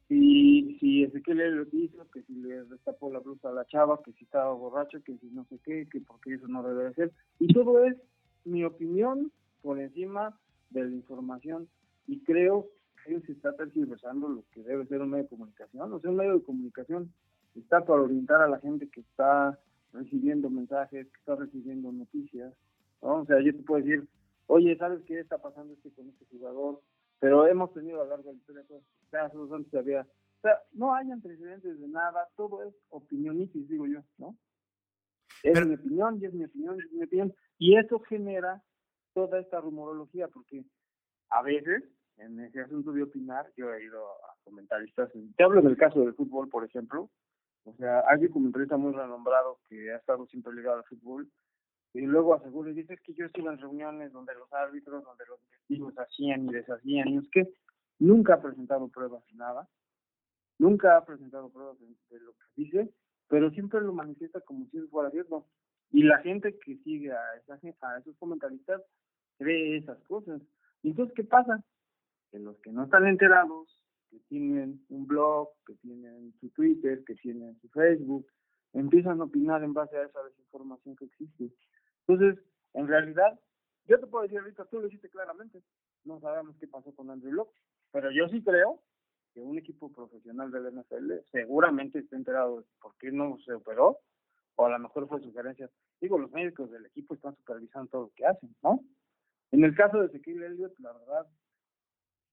si, 0.08 0.76
si 0.80 1.04
Ezequiel 1.04 1.56
lo 1.56 1.66
hizo, 1.72 2.08
que 2.10 2.22
si 2.22 2.34
le 2.34 2.64
destapó 2.64 3.12
la 3.12 3.18
blusa 3.20 3.50
a 3.50 3.52
la 3.52 3.66
chava, 3.66 4.00
que 4.02 4.12
si 4.12 4.24
estaba 4.24 4.52
borracho, 4.52 5.02
que 5.02 5.16
si 5.18 5.26
no 5.26 5.44
sé 5.44 5.58
qué, 5.64 5.86
que 5.90 6.00
porque 6.00 6.34
eso 6.34 6.48
no 6.48 6.62
debe 6.62 6.92
ser, 6.94 7.12
y 7.38 7.52
todo 7.52 7.84
es 7.84 7.96
mi 8.44 8.64
opinión 8.64 9.30
por 9.62 9.78
encima 9.78 10.38
de 10.70 10.84
la 10.84 10.90
información, 10.90 11.68
y 12.06 12.20
creo 12.20 12.68
que 13.08 13.20
se 13.26 13.32
está 13.32 13.54
tergiversando 13.56 14.28
lo 14.28 14.44
que 14.52 14.62
debe 14.62 14.86
ser 14.86 15.00
un 15.00 15.10
medio 15.10 15.24
de 15.24 15.30
comunicación, 15.30 15.92
o 15.92 16.00
sea, 16.00 16.10
un 16.10 16.16
medio 16.16 16.34
de 16.34 16.42
comunicación 16.42 17.12
está 17.54 17.84
para 17.84 18.02
orientar 18.02 18.40
a 18.42 18.48
la 18.48 18.58
gente 18.60 18.88
que 18.88 19.00
está 19.00 19.58
recibiendo 19.92 20.50
mensajes, 20.50 21.06
que 21.06 21.18
está 21.18 21.36
recibiendo 21.36 21.90
noticias, 21.92 22.54
O 23.00 23.24
sea, 23.26 23.40
yo 23.40 23.54
te 23.54 23.62
puedo 23.62 23.84
decir, 23.84 24.08
oye, 24.46 24.76
¿sabes 24.76 25.02
qué 25.06 25.20
está 25.20 25.38
pasando 25.38 25.72
este 25.74 25.90
con 25.92 26.08
este 26.08 26.24
jugador? 26.26 26.82
Pero 27.20 27.46
hemos 27.46 27.72
tenido 27.72 28.00
a 28.00 28.04
lo 28.04 28.10
largo 28.10 28.30
de 28.30 28.34
la 28.34 28.38
historia 28.38 28.64
casos, 29.10 29.52
antes 29.52 29.74
había, 29.74 30.02
o 30.02 30.40
sea, 30.42 30.58
no 30.72 30.94
hay 30.94 31.10
antecedentes 31.10 31.80
de 31.80 31.88
nada, 31.88 32.28
todo 32.36 32.62
es 32.62 32.74
opinionitis, 32.90 33.68
digo 33.68 33.86
yo, 33.86 34.00
¿no? 34.18 34.36
Es 35.42 35.66
mi 35.66 35.74
opinión, 35.74 36.18
y 36.20 36.26
es 36.26 36.34
mi 36.34 36.44
opinión, 36.44 36.76
y 36.76 36.84
es 36.84 36.92
mi 36.92 37.04
opinión, 37.04 37.34
y 37.58 37.76
eso 37.76 38.00
genera 38.00 38.62
toda 39.14 39.40
esta 39.40 39.60
rumorología, 39.60 40.28
porque 40.28 40.64
a 41.30 41.42
veces, 41.42 41.84
en 42.18 42.40
ese 42.40 42.60
asunto 42.60 42.92
de 42.92 43.02
opinar, 43.02 43.50
yo 43.56 43.72
he 43.72 43.84
ido 43.84 44.04
a 44.04 44.34
comentaristas, 44.44 45.10
te 45.36 45.44
hablo 45.44 45.62
del 45.62 45.76
caso 45.76 46.00
del 46.00 46.14
fútbol, 46.14 46.48
por 46.48 46.64
ejemplo, 46.64 47.10
o 47.64 47.74
sea, 47.74 48.02
hay 48.08 48.24
un 48.24 48.32
comentarista 48.32 48.76
muy 48.76 48.92
renombrado 48.92 49.58
que 49.68 49.92
ha 49.92 49.96
estado 49.96 50.26
siempre 50.26 50.54
ligado 50.54 50.78
al 50.78 50.84
fútbol, 50.84 51.28
y 51.94 52.02
luego 52.02 52.34
asegura 52.34 52.70
y 52.70 52.74
dice 52.74 52.98
que 52.98 53.14
yo 53.14 53.26
estuve 53.26 53.50
en 53.50 53.58
reuniones 53.58 54.12
donde 54.12 54.34
los 54.34 54.52
árbitros, 54.52 55.04
donde 55.04 55.24
los 55.26 55.40
testigos 55.50 55.94
hacían 55.98 56.46
y 56.46 56.52
deshacían, 56.52 57.08
y 57.08 57.18
es 57.18 57.28
que 57.30 57.52
nunca 57.98 58.34
ha 58.34 58.42
presentado 58.42 58.88
pruebas 58.88 59.24
de 59.26 59.34
nada, 59.34 59.68
nunca 60.58 60.96
ha 60.96 61.04
presentado 61.04 61.50
pruebas 61.50 61.78
de, 61.80 62.20
lo 62.20 62.32
que 62.32 62.62
dice, 62.62 62.90
pero 63.28 63.50
siempre 63.50 63.80
lo 63.80 63.92
manifiesta 63.92 64.40
como 64.40 64.66
si 64.66 64.78
eso 64.78 64.88
fuera 64.88 65.10
cierto. 65.10 65.46
Y 65.90 66.02
la 66.02 66.18
gente 66.18 66.58
que 66.58 66.76
sigue 66.78 67.12
a, 67.12 67.20
esa, 67.36 67.58
a 67.82 67.98
esos 67.98 68.16
comentaristas 68.18 68.82
cree 69.38 69.78
esas 69.78 69.98
cosas. 70.04 70.40
Entonces, 70.82 71.14
¿qué 71.14 71.24
pasa? 71.24 71.62
Que 72.30 72.38
los 72.38 72.58
que 72.60 72.72
no 72.72 72.84
están 72.84 73.06
enterados, 73.06 73.84
que 74.10 74.18
tienen 74.28 74.84
un 74.88 75.06
blog, 75.06 75.48
que 75.66 75.74
tienen 75.76 76.34
su 76.40 76.50
Twitter, 76.50 77.02
que 77.04 77.14
tienen 77.14 77.58
su 77.60 77.68
Facebook, 77.68 78.26
empiezan 78.72 79.20
a 79.20 79.24
opinar 79.24 79.62
en 79.62 79.72
base 79.72 79.96
a 79.96 80.04
esa 80.04 80.22
desinformación 80.24 80.96
que 80.96 81.06
existe. 81.06 81.50
Entonces, 82.06 82.42
en 82.74 82.86
realidad, 82.86 83.38
yo 83.86 83.98
te 83.98 84.06
puedo 84.06 84.22
decir 84.22 84.38
ahorita, 84.38 84.66
tú 84.66 84.78
lo 84.78 84.84
dijiste 84.84 85.08
claramente, 85.08 85.62
no 86.04 86.20
sabemos 86.20 86.56
qué 86.58 86.66
pasó 86.66 86.94
con 86.94 87.10
Andrew 87.10 87.32
Locke, 87.32 87.54
pero 87.90 88.10
yo 88.10 88.28
sí 88.28 88.42
creo 88.42 88.82
que 89.32 89.40
un 89.40 89.58
equipo 89.58 89.90
profesional 89.92 90.50
del 90.50 90.72
NFL 90.74 91.12
seguramente 91.30 91.98
está 91.98 92.16
enterado 92.16 92.58
de 92.58 92.66
por 92.80 92.96
qué 92.98 93.10
no 93.10 93.38
se 93.44 93.52
operó, 93.52 93.98
o 94.56 94.66
a 94.66 94.70
lo 94.70 94.78
mejor 94.78 95.08
fue 95.08 95.20
sugerencia. 95.20 95.70
Digo, 96.00 96.18
los 96.18 96.30
médicos 96.32 96.70
del 96.70 96.86
equipo 96.86 97.14
están 97.14 97.34
supervisando 97.36 97.90
todo 97.90 98.02
lo 98.02 98.12
que 98.14 98.26
hacen, 98.26 98.54
¿no? 98.62 98.80
En 99.50 99.64
el 99.64 99.74
caso 99.74 99.98
de 99.98 100.06
Ezequiel 100.06 100.42
Elliott, 100.42 100.78
la 100.78 100.92
verdad, 100.92 101.26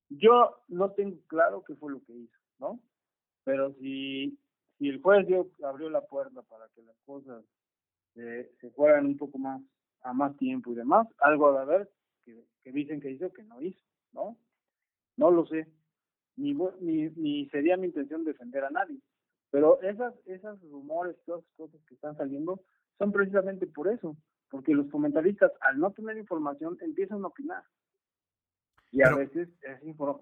yo 0.09 0.57
no 0.67 0.91
tengo 0.91 1.17
claro 1.27 1.63
qué 1.63 1.75
fue 1.75 1.91
lo 1.91 2.03
que 2.03 2.13
hizo, 2.13 2.37
¿no? 2.59 2.79
Pero 3.43 3.73
si, 3.75 4.37
si 4.77 4.89
el 4.89 5.01
juez 5.01 5.27
dio, 5.27 5.49
abrió 5.63 5.89
la 5.89 6.01
puerta 6.01 6.41
para 6.43 6.67
que 6.69 6.81
las 6.83 6.97
cosas 7.05 7.43
se 8.13 8.69
fueran 8.71 9.05
un 9.05 9.17
poco 9.17 9.37
más 9.37 9.61
a 10.01 10.13
más 10.13 10.37
tiempo 10.37 10.71
y 10.71 10.75
demás, 10.75 11.07
algo 11.19 11.51
de 11.51 11.59
haber 11.59 11.89
que, 12.23 12.45
que 12.63 12.71
dicen 12.71 13.01
que 13.01 13.11
hizo 13.11 13.33
que 13.33 13.43
no 13.43 13.61
hizo, 13.61 13.83
¿no? 14.13 14.37
No 15.17 15.31
lo 15.31 15.45
sé, 15.47 15.67
ni, 16.37 16.53
ni, 16.79 17.09
ni 17.15 17.49
sería 17.49 17.75
mi 17.75 17.87
intención 17.87 18.23
defender 18.23 18.63
a 18.63 18.69
nadie, 18.69 18.99
pero 19.49 19.81
esas, 19.81 20.13
esas 20.25 20.61
rumores, 20.69 21.17
todas 21.25 21.41
esas 21.43 21.55
cosas 21.55 21.81
que 21.87 21.95
están 21.95 22.15
saliendo 22.17 22.61
son 22.97 23.11
precisamente 23.11 23.67
por 23.67 23.87
eso, 23.87 24.15
porque 24.49 24.73
los 24.73 24.89
comentaristas 24.89 25.51
al 25.61 25.79
no 25.79 25.91
tener 25.91 26.17
información 26.17 26.77
empiezan 26.81 27.23
a 27.23 27.27
opinar. 27.27 27.63
Y 28.95 29.03
a 29.03 29.13
veces 29.13 29.49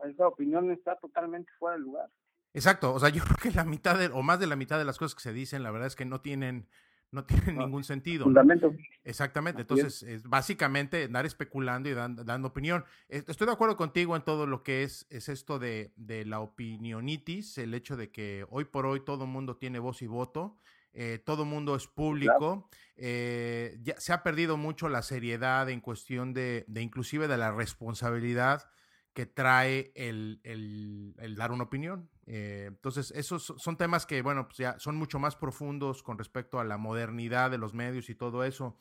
esa 0.03 0.27
opinión 0.27 0.71
está 0.71 0.95
totalmente 0.97 1.51
fuera 1.59 1.77
de 1.77 1.83
lugar. 1.83 2.09
Exacto, 2.55 2.93
o 2.93 2.99
sea, 2.99 3.09
yo 3.09 3.23
creo 3.25 3.37
que 3.37 3.51
la 3.51 3.65
mitad 3.65 3.97
de, 3.97 4.07
o 4.07 4.23
más 4.23 4.39
de 4.39 4.47
la 4.47 4.55
mitad 4.55 4.79
de 4.79 4.85
las 4.85 4.97
cosas 4.97 5.15
que 5.15 5.21
se 5.21 5.33
dicen, 5.33 5.61
la 5.61 5.71
verdad 5.71 5.87
es 5.87 5.95
que 5.95 6.05
no 6.05 6.21
tienen 6.21 6.67
no 7.11 7.25
tiene 7.25 7.53
ningún 7.53 7.83
sentido. 7.83 8.23
Fundamento. 8.23 8.73
Exactamente. 9.03 9.61
Entonces, 9.61 10.01
es. 10.01 10.23
básicamente 10.23 11.03
andar 11.03 11.27
especulando 11.27 11.87
y 11.87 11.93
dando 11.93 12.47
opinión. 12.47 12.83
Estoy 13.07 13.45
de 13.45 13.53
acuerdo 13.53 13.77
contigo 13.77 14.15
en 14.15 14.23
todo 14.23 14.47
lo 14.47 14.63
que 14.63 14.81
es, 14.81 15.05
es 15.11 15.29
esto 15.29 15.59
de, 15.59 15.93
la 16.25 16.39
opinionitis, 16.39 17.59
el 17.59 17.75
hecho 17.75 17.95
de 17.97 18.09
que 18.09 18.47
hoy 18.49 18.65
por 18.65 18.87
hoy 18.87 19.01
todo 19.01 19.27
mundo 19.27 19.57
tiene 19.57 19.77
voz 19.77 20.01
y 20.01 20.07
voto. 20.07 20.57
Eh, 20.93 21.19
todo 21.25 21.43
mundo 21.43 21.75
es 21.75 21.87
público, 21.87 22.69
eh, 22.95 23.79
ya 23.81 23.99
se 23.99 24.13
ha 24.13 24.21
perdido 24.21 24.57
mucho 24.57 24.89
la 24.89 25.01
seriedad 25.01 25.69
en 25.69 25.81
cuestión 25.81 26.33
de, 26.33 26.65
de 26.67 26.81
inclusive 26.81 27.27
de 27.27 27.37
la 27.37 27.51
responsabilidad 27.51 28.69
que 29.13 29.25
trae 29.25 29.91
el, 29.95 30.41
el, 30.43 31.35
dar 31.35 31.51
una 31.51 31.63
opinión. 31.63 32.09
Eh, 32.25 32.65
entonces, 32.67 33.11
esos 33.15 33.53
son 33.57 33.77
temas 33.77 34.05
que, 34.05 34.21
bueno, 34.21 34.47
pues 34.47 34.57
ya 34.57 34.79
son 34.79 34.95
mucho 34.95 35.19
más 35.19 35.35
profundos 35.35 36.03
con 36.03 36.17
respecto 36.17 36.59
a 36.59 36.63
la 36.63 36.77
modernidad 36.77 37.51
de 37.51 37.57
los 37.57 37.73
medios 37.73 38.09
y 38.09 38.15
todo 38.15 38.43
eso. 38.43 38.77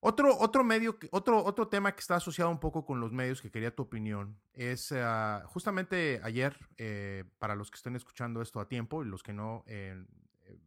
Otro, 0.00 0.38
otro 0.38 0.62
medio, 0.62 0.96
otro, 1.10 1.44
otro 1.44 1.68
tema 1.68 1.92
que 1.92 2.00
está 2.00 2.16
asociado 2.16 2.50
un 2.50 2.60
poco 2.60 2.86
con 2.86 3.00
los 3.00 3.12
medios 3.12 3.42
que 3.42 3.50
quería 3.50 3.74
tu 3.74 3.82
opinión 3.82 4.38
es 4.52 4.92
ah, 4.92 5.42
justamente 5.46 6.20
ayer, 6.22 6.56
eh, 6.76 7.24
para 7.38 7.56
los 7.56 7.70
que 7.70 7.76
estén 7.76 7.96
escuchando 7.96 8.40
esto 8.40 8.60
a 8.60 8.68
tiempo 8.68 9.02
y 9.02 9.08
los 9.08 9.24
que 9.24 9.32
no, 9.32 9.64
eh, 9.66 10.00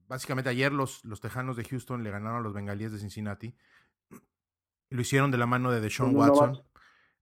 básicamente 0.07 0.49
ayer 0.49 0.71
los, 0.71 1.03
los 1.05 1.21
Tejanos 1.21 1.55
de 1.55 1.63
Houston 1.65 2.03
le 2.03 2.11
ganaron 2.11 2.39
a 2.39 2.41
los 2.41 2.53
Bengalíes 2.53 2.91
de 2.91 2.99
Cincinnati. 2.99 3.55
Lo 4.89 5.01
hicieron 5.01 5.31
de 5.31 5.37
la 5.37 5.45
mano 5.45 5.71
de 5.71 5.81
Deshaun 5.81 6.15
Watson. 6.15 6.61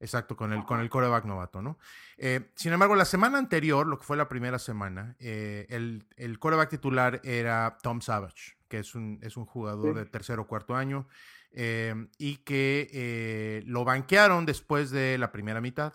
Exacto, 0.01 0.37
con 0.37 0.53
el, 0.53 0.63
con 0.63 0.79
el 0.79 0.89
coreback 0.89 1.25
novato, 1.25 1.61
¿no? 1.61 1.77
Eh, 2.17 2.51
sin 2.55 2.71
embargo, 2.71 2.95
la 2.95 3.03
semana 3.03 3.37
anterior, 3.37 3.85
lo 3.85 3.99
que 3.99 4.05
fue 4.05 4.15
la 4.15 4.29
primera 4.29 4.57
semana, 4.57 5.17
eh, 5.19 5.65
el, 5.69 6.07
el 6.15 6.39
coreback 6.39 6.69
titular 6.69 7.19
era 7.25 7.77
Tom 7.83 7.99
Savage, 7.99 8.55
que 8.69 8.79
es 8.79 8.95
un, 8.95 9.19
es 9.21 9.35
un 9.35 9.45
jugador 9.45 9.95
de 9.95 10.05
tercer 10.05 10.39
o 10.39 10.47
cuarto 10.47 10.73
año, 10.73 11.09
eh, 11.51 12.07
y 12.17 12.37
que 12.37 13.61
lo 13.65 13.83
banquearon 13.83 14.45
después 14.45 14.89
de 14.89 15.17
la 15.17 15.33
primera 15.33 15.59
mitad. 15.59 15.93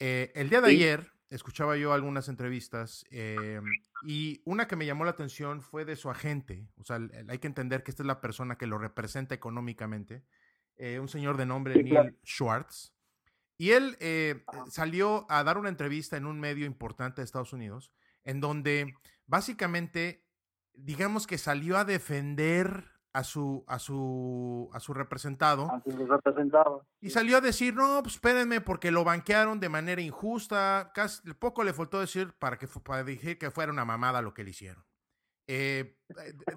el 0.00 0.50
día 0.50 0.60
de 0.60 0.70
ayer, 0.70 1.12
escuchaba 1.34 1.76
yo 1.76 1.92
algunas 1.92 2.28
entrevistas 2.28 3.04
y 4.06 4.40
una 4.44 4.68
que 4.68 4.76
me 4.76 4.86
llamó 4.86 5.04
la 5.04 5.10
atención 5.10 5.60
fue 5.60 5.84
de 5.84 5.96
su 5.96 6.10
agente. 6.10 6.68
O 6.76 6.84
sea, 6.84 7.00
hay 7.28 7.38
que 7.38 7.46
entender 7.46 7.82
que 7.82 7.90
esta 7.90 8.02
es 8.02 8.06
la 8.06 8.20
persona 8.20 8.56
que 8.56 8.66
lo 8.66 8.78
representa 8.78 9.34
económicamente. 9.34 10.24
un 10.78 11.08
señor 11.08 11.36
de 11.36 11.46
nombre 11.46 11.82
Neil 11.82 12.16
Schwartz. 12.24 12.94
Y 13.56 13.70
él 13.70 13.96
eh, 14.00 14.44
salió 14.68 15.26
a 15.28 15.44
dar 15.44 15.58
una 15.58 15.68
entrevista 15.68 16.16
en 16.16 16.26
un 16.26 16.40
medio 16.40 16.66
importante 16.66 17.20
de 17.20 17.24
Estados 17.24 17.52
Unidos, 17.52 17.92
en 18.24 18.40
donde 18.40 18.94
básicamente, 19.26 20.24
digamos 20.72 21.26
que 21.26 21.38
salió 21.38 21.78
a 21.78 21.84
defender 21.84 22.93
a 23.14 23.22
su, 23.22 23.64
a 23.68 23.78
su, 23.78 24.68
a 24.72 24.80
su 24.80 24.92
representado. 24.92 25.70
A 25.70 25.80
su 25.80 26.04
representado. 26.04 26.84
Y 27.00 27.10
salió 27.10 27.36
a 27.36 27.40
decir, 27.40 27.72
no, 27.74 28.02
pues 28.02 28.16
espérenme, 28.16 28.60
porque 28.60 28.90
lo 28.90 29.04
banquearon 29.04 29.60
de 29.60 29.68
manera 29.68 30.02
injusta. 30.02 30.90
Casi, 30.92 31.22
poco 31.34 31.62
le 31.62 31.72
faltó 31.72 32.00
decir 32.00 32.34
para, 32.40 32.58
que, 32.58 32.66
para 32.66 33.04
decir 33.04 33.38
que 33.38 33.52
fuera 33.52 33.70
una 33.70 33.84
mamada 33.84 34.20
lo 34.20 34.34
que 34.34 34.42
le 34.42 34.50
hicieron. 34.50 34.84
eh, 35.46 35.96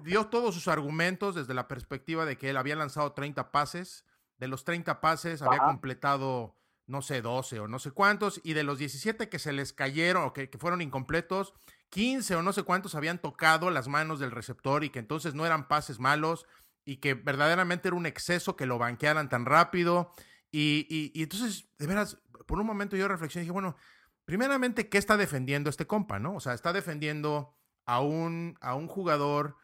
dio 0.02 0.26
todos 0.26 0.52
sus 0.54 0.66
argumentos 0.66 1.36
desde 1.36 1.54
la 1.54 1.68
perspectiva 1.68 2.24
de 2.24 2.36
que 2.36 2.50
él 2.50 2.56
había 2.56 2.74
lanzado 2.74 3.12
30 3.12 3.52
pases, 3.52 4.04
de 4.38 4.48
los 4.48 4.64
30 4.64 5.00
pases 5.00 5.42
había 5.42 5.60
completado, 5.60 6.56
no 6.86 7.02
sé, 7.02 7.22
12 7.22 7.60
o 7.60 7.68
no 7.68 7.78
sé 7.78 7.92
cuántos, 7.92 8.40
y 8.42 8.54
de 8.54 8.64
los 8.64 8.78
17 8.78 9.28
que 9.28 9.38
se 9.38 9.52
les 9.52 9.72
cayeron 9.72 10.24
o 10.24 10.32
que, 10.32 10.50
que, 10.50 10.58
fueron 10.58 10.80
incompletos, 10.80 11.54
15 11.90 12.36
o 12.36 12.42
no 12.42 12.52
sé 12.52 12.62
cuántos 12.62 12.94
habían 12.94 13.18
tocado 13.18 13.70
las 13.70 13.88
manos 13.88 14.20
del 14.20 14.30
receptor 14.30 14.84
y 14.84 14.90
que 14.90 14.98
entonces 14.98 15.34
no 15.34 15.46
eran 15.46 15.68
pases 15.68 15.98
malos 15.98 16.46
y 16.84 16.96
que 16.96 17.14
verdaderamente 17.14 17.88
era 17.88 17.96
un 17.96 18.06
exceso 18.06 18.56
que 18.56 18.66
lo 18.66 18.78
banquearan 18.78 19.28
tan 19.28 19.44
rápido. 19.46 20.12
Y, 20.50 20.86
y, 21.14 21.22
entonces, 21.22 21.68
de 21.78 21.86
veras, 21.86 22.18
por 22.46 22.58
un 22.58 22.66
momento 22.66 22.96
yo 22.96 23.08
reflexioné 23.08 23.42
y 23.42 23.44
dije, 23.44 23.52
bueno, 23.52 23.76
primeramente, 24.24 24.88
¿qué 24.88 24.98
está 24.98 25.16
defendiendo 25.16 25.68
este 25.68 25.86
compa, 25.86 26.18
no? 26.18 26.34
O 26.36 26.40
sea, 26.40 26.54
está 26.54 26.72
defendiendo 26.72 27.54
a 27.84 28.00
un, 28.00 28.56
a 28.60 28.74
un 28.74 28.88
jugador 28.88 29.56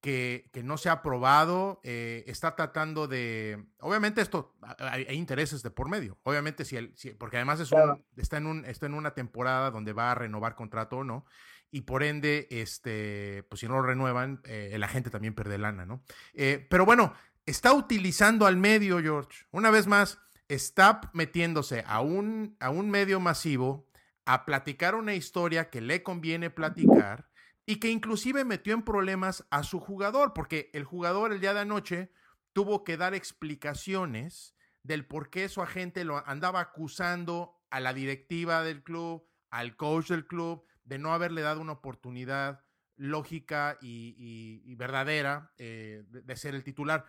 que, 0.00 0.48
que, 0.52 0.62
no 0.62 0.78
se 0.78 0.88
ha 0.88 1.02
probado, 1.02 1.80
eh, 1.84 2.24
está 2.26 2.56
tratando 2.56 3.06
de, 3.06 3.66
obviamente 3.80 4.22
esto, 4.22 4.54
hay, 4.78 5.04
intereses 5.10 5.62
de 5.62 5.70
por 5.70 5.88
medio, 5.88 6.18
obviamente 6.22 6.64
si, 6.64 6.76
él, 6.76 6.92
si 6.96 7.10
porque 7.10 7.36
además 7.36 7.60
es 7.60 7.70
está, 8.16 8.38
en 8.38 8.46
un, 8.46 8.64
está 8.64 8.86
en 8.86 8.94
una 8.94 9.12
temporada 9.12 9.70
donde 9.70 9.92
va 9.92 10.12
a 10.12 10.14
renovar 10.14 10.54
contrato 10.54 10.98
o 10.98 11.04
no, 11.04 11.26
y 11.70 11.82
por 11.82 12.02
ende, 12.02 12.48
este, 12.50 13.44
pues 13.48 13.60
si 13.60 13.68
no 13.68 13.74
lo 13.74 13.82
renuevan, 13.82 14.40
eh, 14.44 14.74
la 14.78 14.88
gente 14.88 15.10
también 15.10 15.34
pierde 15.34 15.58
lana, 15.58 15.86
¿no? 15.86 16.02
Eh, 16.34 16.66
pero 16.68 16.84
bueno, 16.84 17.14
está 17.46 17.72
utilizando 17.72 18.46
al 18.46 18.56
medio, 18.56 19.00
George. 19.00 19.46
Una 19.52 19.70
vez 19.70 19.86
más, 19.86 20.18
está 20.48 21.00
metiéndose 21.12 21.84
a 21.86 22.00
un, 22.00 22.56
a 22.58 22.70
un 22.70 22.90
medio 22.90 23.20
masivo 23.20 23.86
a 24.24 24.44
platicar 24.44 24.96
una 24.96 25.14
historia 25.14 25.70
que 25.70 25.80
le 25.80 26.02
conviene 26.02 26.50
platicar 26.50 27.29
y 27.70 27.76
que 27.76 27.88
inclusive 27.88 28.44
metió 28.44 28.74
en 28.74 28.82
problemas 28.82 29.46
a 29.48 29.62
su 29.62 29.78
jugador, 29.78 30.32
porque 30.34 30.70
el 30.72 30.82
jugador 30.82 31.32
el 31.32 31.38
día 31.38 31.54
de 31.54 31.60
anoche 31.60 32.10
tuvo 32.52 32.82
que 32.82 32.96
dar 32.96 33.14
explicaciones 33.14 34.56
del 34.82 35.06
por 35.06 35.30
qué 35.30 35.48
su 35.48 35.62
agente 35.62 36.02
lo 36.02 36.26
andaba 36.26 36.58
acusando 36.58 37.62
a 37.70 37.78
la 37.78 37.94
directiva 37.94 38.64
del 38.64 38.82
club, 38.82 39.24
al 39.50 39.76
coach 39.76 40.08
del 40.08 40.26
club, 40.26 40.66
de 40.82 40.98
no 40.98 41.12
haberle 41.12 41.42
dado 41.42 41.60
una 41.60 41.74
oportunidad 41.74 42.64
lógica 42.96 43.78
y, 43.80 44.74
verdadera 44.74 45.52
eh, 45.56 46.02
de, 46.08 46.36
ser 46.36 46.56
el 46.56 46.64
titular. 46.64 47.06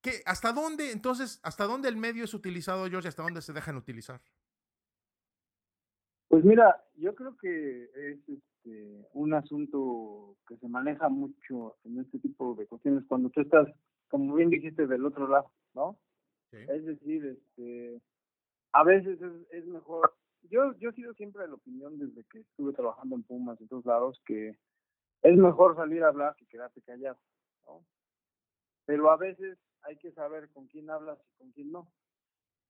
¿Qué, 0.00 0.22
¿Hasta 0.24 0.52
dónde, 0.52 0.92
entonces, 0.92 1.40
hasta 1.42 1.64
dónde 1.64 1.88
el 1.88 1.96
medio 1.96 2.22
es 2.22 2.32
utilizado, 2.32 2.88
George, 2.88 3.08
hasta 3.08 3.24
dónde 3.24 3.42
se 3.42 3.52
dejan 3.52 3.74
utilizar? 3.74 4.22
Pues 6.28 6.44
mira, 6.44 6.80
yo 6.94 7.12
creo 7.16 7.36
que 7.36 7.90
este, 8.64 9.08
un 9.14 9.34
asunto 9.34 10.36
que 10.46 10.56
se 10.56 10.68
maneja 10.68 11.08
mucho 11.08 11.76
en 11.84 12.00
este 12.00 12.18
tipo 12.18 12.54
de 12.54 12.66
cuestiones 12.66 13.04
cuando 13.06 13.30
tú 13.30 13.40
estás, 13.40 13.68
como 14.08 14.34
bien 14.34 14.50
dijiste, 14.50 14.86
del 14.86 15.04
otro 15.04 15.28
lado, 15.28 15.50
¿no? 15.74 15.98
Es 16.52 16.84
decir, 16.84 17.24
este, 17.24 18.00
a 18.72 18.82
veces 18.82 19.20
es 19.50 19.66
mejor 19.66 20.12
yo, 20.48 20.74
yo 20.78 20.90
he 20.90 20.94
sido 20.94 21.12
siempre 21.14 21.42
de 21.42 21.48
la 21.48 21.54
opinión 21.54 21.98
desde 21.98 22.24
que 22.24 22.40
estuve 22.40 22.72
trabajando 22.72 23.16
en 23.16 23.22
Pumas 23.22 23.60
y 23.60 23.66
todos 23.66 23.84
lados 23.84 24.20
que 24.24 24.56
es 25.22 25.36
mejor 25.36 25.76
salir 25.76 26.02
a 26.02 26.08
hablar 26.08 26.34
que 26.36 26.46
quedarte 26.46 26.80
callado, 26.80 27.18
¿no? 27.66 27.84
Pero 28.86 29.10
a 29.10 29.16
veces 29.16 29.58
hay 29.82 29.96
que 29.98 30.12
saber 30.12 30.48
con 30.50 30.66
quién 30.66 30.90
hablas 30.90 31.18
y 31.18 31.38
con 31.38 31.52
quién 31.52 31.70
no. 31.70 31.92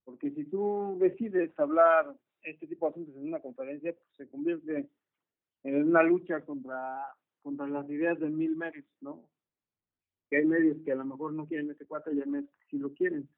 Porque 0.05 0.31
si 0.33 0.45
tú 0.45 0.97
decides 1.01 1.57
hablar 1.59 2.15
este 2.43 2.67
tipo 2.67 2.87
de 2.87 2.91
asuntos 2.91 3.17
en 3.17 3.29
una 3.29 3.41
conferencia, 3.41 3.95
pues 3.95 4.09
se 4.17 4.29
convierte 4.29 4.89
en 5.63 5.85
una 5.85 6.03
lucha 6.03 6.41
contra, 6.45 7.07
contra 7.43 7.67
las 7.67 7.89
ideas 7.91 8.19
de 8.19 8.29
mil 8.29 8.57
medios, 8.57 8.87
¿no? 9.01 9.29
Que 10.29 10.39
hay 10.39 10.47
medios 10.47 10.79
que 10.85 10.93
a 10.93 10.97
lo 10.97 11.05
mejor 11.05 11.33
no 11.33 11.47
quieren 11.47 11.71
este 11.71 11.87
cuate 11.87 12.15
y 12.15 12.21
hay 12.21 12.29
medios 12.29 12.51
sí 12.71 12.79
lo 12.79 12.93
quieren. 12.95 13.29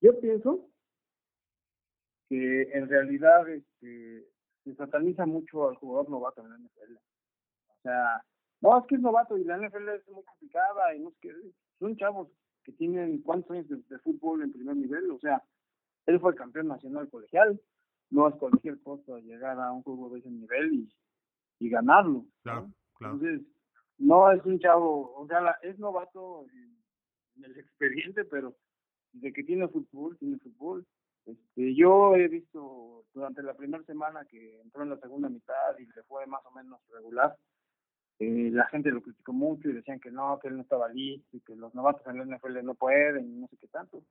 Yo 0.00 0.18
pienso 0.20 0.68
que 2.28 2.62
en 2.72 2.88
realidad 2.88 3.48
este, 3.48 4.26
se 4.64 4.74
sataniza 4.74 5.26
mucho 5.26 5.68
al 5.68 5.76
jugador 5.76 6.10
novato 6.10 6.42
en 6.42 6.50
la 6.50 6.58
NFL. 6.58 6.96
O 7.68 7.82
sea, 7.82 8.24
no, 8.60 8.78
es 8.78 8.86
que 8.86 8.96
es 8.96 9.00
novato 9.00 9.38
y 9.38 9.44
la 9.44 9.58
NFL 9.58 9.88
es 9.90 10.08
muy 10.08 10.24
complicada 10.24 10.94
y 10.94 11.00
no 11.00 11.10
es 11.10 11.16
que 11.20 11.32
son 11.78 11.96
chavos 11.96 12.28
que 12.64 12.72
tienen 12.72 13.22
cuántos 13.22 13.52
años 13.52 13.68
de, 13.68 13.98
fútbol 14.00 14.42
en 14.42 14.52
primer 14.52 14.76
nivel, 14.76 15.08
o 15.12 15.20
sea, 15.20 15.40
él 16.06 16.18
fue 16.18 16.34
campeón 16.34 16.66
nacional 16.66 17.08
colegial, 17.08 17.60
no 18.10 18.28
es 18.28 18.34
cualquier 18.36 18.80
cosa 18.80 19.18
llegar 19.20 19.60
a 19.60 19.70
un 19.70 19.82
juego 19.82 20.10
de 20.10 20.18
ese 20.18 20.30
nivel 20.30 20.74
y, 20.74 20.92
y 21.58 21.68
ganarlo. 21.68 22.24
Claro, 22.42 22.70
claro. 22.94 23.14
Entonces, 23.14 23.46
no 23.98 24.30
es 24.30 24.44
un 24.44 24.58
chavo, 24.58 25.14
o 25.16 25.26
sea, 25.26 25.56
es 25.62 25.78
novato 25.78 26.46
en, 26.52 26.76
en 27.36 27.44
el 27.44 27.58
expediente, 27.58 28.24
pero 28.24 28.54
de 29.12 29.32
que 29.32 29.44
tiene 29.44 29.68
fútbol, 29.68 30.16
tiene 30.18 30.38
fútbol. 30.38 30.86
Este, 31.24 31.74
yo 31.74 32.14
he 32.14 32.28
visto 32.28 33.04
durante 33.12 33.42
la 33.42 33.54
primera 33.54 33.82
semana 33.84 34.24
que 34.26 34.60
entró 34.60 34.82
en 34.82 34.90
la 34.90 34.98
segunda 34.98 35.28
mitad 35.28 35.78
y 35.78 35.86
se 35.86 36.02
fue 36.04 36.26
más 36.26 36.44
o 36.46 36.52
menos 36.52 36.80
regular. 36.90 37.36
Eh, 38.18 38.50
la 38.52 38.66
gente 38.68 38.90
lo 38.90 39.02
criticó 39.02 39.32
mucho 39.32 39.68
y 39.68 39.74
decían 39.74 40.00
que 40.00 40.10
no, 40.10 40.38
que 40.38 40.48
él 40.48 40.56
no 40.56 40.62
estaba 40.62 40.88
listo 40.88 41.36
y 41.36 41.40
que 41.40 41.54
los 41.54 41.74
novatos 41.74 42.06
en 42.06 42.18
la 42.18 42.36
NFL 42.36 42.64
no 42.64 42.74
pueden 42.74 43.26
y 43.26 43.40
no 43.40 43.48
sé 43.48 43.56
qué 43.58 43.68
tanto. 43.68 44.02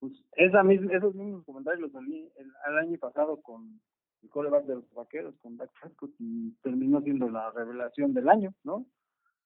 Pues 0.00 0.12
esa 0.32 0.62
esos 0.92 1.14
mismos 1.14 1.44
comentarios 1.44 1.82
los 1.82 1.92
salí 1.92 2.30
el, 2.36 2.78
año 2.78 2.98
pasado 2.98 3.40
con 3.42 3.80
el 4.22 4.28
coreback 4.30 4.64
de 4.64 4.76
los 4.76 4.94
vaqueros, 4.94 5.34
con 5.40 5.56
Dak 5.56 5.70
Prescott, 5.80 6.10
y 6.18 6.52
terminó 6.62 7.00
siendo 7.02 7.28
la 7.28 7.50
revelación 7.50 8.14
del 8.14 8.28
año, 8.28 8.52
¿no? 8.64 8.86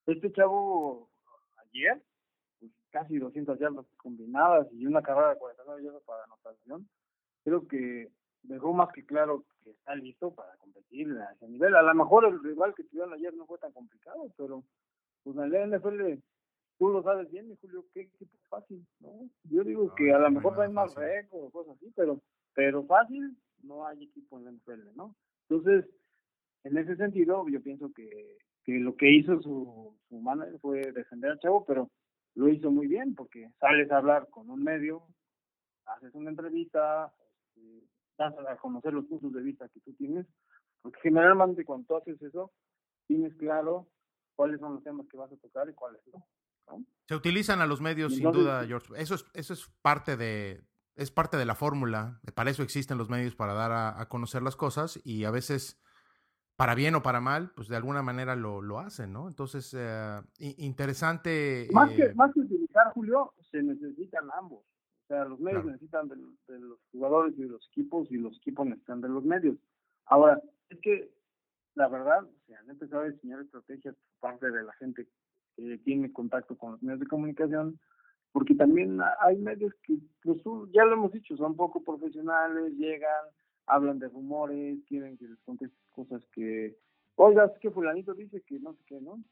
Este 0.07 0.33
chavo 0.33 1.11
ayer 1.57 2.03
casi 2.93 3.19
200 3.19 3.59
yardas 3.59 3.87
combinadas 3.97 4.69
y 4.73 4.87
una 4.87 5.03
carrera 5.03 5.31
de 5.31 5.39
49 5.39 5.83
yardas 5.83 6.03
para 6.05 6.25
anotación, 6.25 6.89
creo 7.43 7.67
que 7.67 8.09
dejó 8.43 8.73
más 8.73 8.93
que 8.93 9.05
claro 9.05 9.45
que 9.65 9.71
está 9.71 9.95
listo 9.95 10.33
para 10.35 10.55
competir 10.57 11.09
a 11.19 11.33
ese 11.33 11.49
nivel. 11.49 11.75
A 11.75 11.83
lo 11.83 11.95
mejor 11.95 12.27
el 12.27 12.43
rival 12.43 12.75
que 12.75 12.85
tuvieron 12.85 13.15
ayer 13.15 13.35
no 13.35 13.47
fue 13.47 13.59
tan 13.59 13.73
complicado, 13.73 14.31
pero 14.37 14.63
pues 15.25 15.37
en 15.37 15.55
el 15.55 15.79
NFL 15.79 16.21
tú 16.79 16.89
lo 16.89 17.03
sabes 17.03 17.31
bien, 17.31 17.57
Julio, 17.61 17.85
qué 17.95 18.03
equipo 18.03 18.37
fácil, 18.49 18.87
¿no? 19.01 19.29
Yo 19.45 19.65
digo 19.65 19.95
que 19.95 20.13
a 20.13 20.19
lo 20.19 20.31
mejor 20.31 20.61
hay 20.61 20.71
más 20.71 20.95
récords 20.95 21.47
o 21.47 21.51
cosas 21.51 21.77
así, 21.77 21.91
pero 21.97 22.21
pero 22.55 22.85
fácil 22.85 23.35
no 23.63 23.87
hay 23.87 24.05
equipo 24.05 24.39
en 24.39 24.45
la 24.45 24.53
NFL, 24.53 24.97
¿no? 24.97 25.17
Entonces, 25.49 25.89
en 26.65 26.79
ese 26.79 26.97
sentido, 26.97 27.45
yo 27.49 27.63
pienso 27.63 27.93
que, 27.93 28.39
que 28.65 28.79
lo 28.79 28.97
que 28.97 29.11
hizo 29.11 29.41
su, 29.43 29.97
su 30.09 30.21
manager 30.21 30.59
fue 30.61 30.93
defender 30.93 31.33
al 31.33 31.41
chavo, 31.41 31.65
pero 31.65 31.91
lo 32.35 32.49
hizo 32.49 32.71
muy 32.71 32.87
bien 32.87 33.15
porque 33.15 33.51
sales 33.61 33.91
a 33.91 33.99
hablar 33.99 34.29
con 34.31 34.49
un 34.51 34.63
medio, 34.63 35.03
haces 35.87 36.15
una 36.15 36.31
entrevista, 36.31 37.13
este, 37.55 37.87
das 38.19 38.35
a 38.49 38.57
conocer 38.57 38.93
los 38.93 39.07
puntos 39.07 39.33
de 39.33 39.43
vista 39.43 39.69
que 39.69 39.81
tú 39.81 39.93
tienes, 39.95 40.27
porque 40.81 41.01
generalmente 41.03 41.65
cuando 41.65 41.87
tú 41.87 41.97
haces 41.97 42.21
eso, 42.23 42.53
tienes 43.07 43.35
claro 43.37 43.89
cuáles 44.35 44.61
son 44.61 44.75
los 44.75 44.85
temas 44.85 45.07
que 45.09 45.17
vas 45.17 45.33
a 45.33 45.37
tocar 45.37 45.69
y 45.69 45.75
cuáles 45.75 46.01
no. 46.13 46.25
Se 47.07 47.15
utilizan 47.15 47.61
a 47.61 47.67
los 47.67 47.81
medios 47.81 48.15
sin 48.15 48.31
duda, 48.31 48.65
George. 48.67 48.95
Eso 48.97 49.15
es, 49.15 49.27
eso 49.35 49.53
es 49.53 49.69
parte 49.83 50.17
de, 50.17 50.63
es 50.95 51.11
parte 51.11 51.37
de 51.37 51.45
la 51.45 51.55
fórmula. 51.55 52.21
Para 52.35 52.51
eso 52.51 52.63
existen 52.63 52.99
los 52.99 53.09
medios 53.09 53.35
para 53.35 53.55
dar 53.55 53.73
a 53.73 54.09
conocer 54.09 54.43
las 54.43 54.57
cosas 54.57 55.01
y 55.05 55.25
a 55.25 55.31
veces 55.31 55.83
para 56.57 56.75
bien 56.75 56.95
o 56.95 57.03
para 57.03 57.21
mal, 57.21 57.51
pues 57.57 57.69
de 57.69 57.77
alguna 57.77 58.03
manera 58.03 58.37
lo, 58.37 58.63
lo 58.63 58.79
hacen, 58.79 59.13
¿no? 59.13 59.27
Entonces, 59.27 59.75
eh, 59.77 60.21
interesante. 60.39 61.69
Más, 61.73 61.91
que, 61.91 62.05
eh, 62.05 62.15
más 62.15 62.33
que 62.33 62.41
utilizar, 62.41 62.93
Julio, 62.93 63.33
se 63.51 63.63
necesitan 63.63 64.29
ambos. 64.39 64.61
O 64.61 65.07
sea, 65.09 65.25
los 65.25 65.41
medios 65.41 65.65
necesitan 65.65 66.09
de, 66.09 66.17
los 66.61 66.79
jugadores 66.93 67.35
y 67.37 67.43
de 67.43 67.49
los 67.49 67.67
equipos 67.69 68.11
y 68.11 68.17
los 68.17 68.37
equipos 68.37 68.67
necesitan 68.67 69.01
de 69.01 69.09
los 69.09 69.25
medios. 69.25 69.57
Ahora, 70.07 70.41
es 70.69 70.79
que 70.81 71.13
la 71.75 71.89
verdad, 71.89 72.29
se 72.47 72.55
han 72.55 72.69
empezado 72.69 73.03
a 73.03 73.09
diseñar 73.09 73.41
estrategias 73.41 73.97
por 73.97 74.31
parte 74.31 74.51
de 74.51 74.63
la 74.63 74.73
gente 74.75 75.09
que 75.57 75.79
tiene 75.79 76.13
contacto 76.13 76.57
con 76.57 76.73
los 76.73 76.83
medios 76.83 77.01
de 77.01 77.07
comunicación, 77.07 77.81
porque 78.33 78.55
también 78.55 78.99
hay 79.21 79.37
medios 79.37 79.75
que, 79.83 79.99
pues, 80.23 80.41
ya 80.73 80.85
lo 80.85 80.95
hemos 80.95 81.13
dicho, 81.13 81.37
son 81.37 81.55
poco 81.55 81.83
profesionales, 81.83 82.73
llegan, 82.79 83.27
hablan 83.67 83.99
de 83.99 84.09
rumores, 84.09 84.79
quieren 84.89 85.19
que 85.19 85.29
les 85.29 85.39
contestes 85.41 85.79
cosas 85.93 86.25
que, 86.33 86.77
oiga, 87.17 87.45
es 87.45 87.59
que 87.61 87.71
fulanito 87.71 88.15
dice 88.15 88.41
que 88.43 88.59
no 88.59 88.73
sé 88.73 88.81
qué, 88.87 89.01
¿no? 89.01 89.23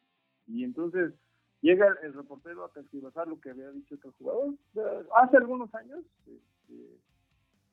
Y 0.46 0.64
entonces 0.64 1.14
llega 1.62 1.96
el, 2.03 2.12
reportero 2.12 2.64
a 2.64 2.72
tergiversar 2.72 3.26
lo 3.26 3.40
que 3.40 3.51
había 3.51 3.70
dicho 3.70 3.94
otro 3.94 4.12
jugador. 4.18 4.55
Hace 5.16 5.36
algunos 5.38 5.74
años, 5.74 6.01
este, 6.26 6.98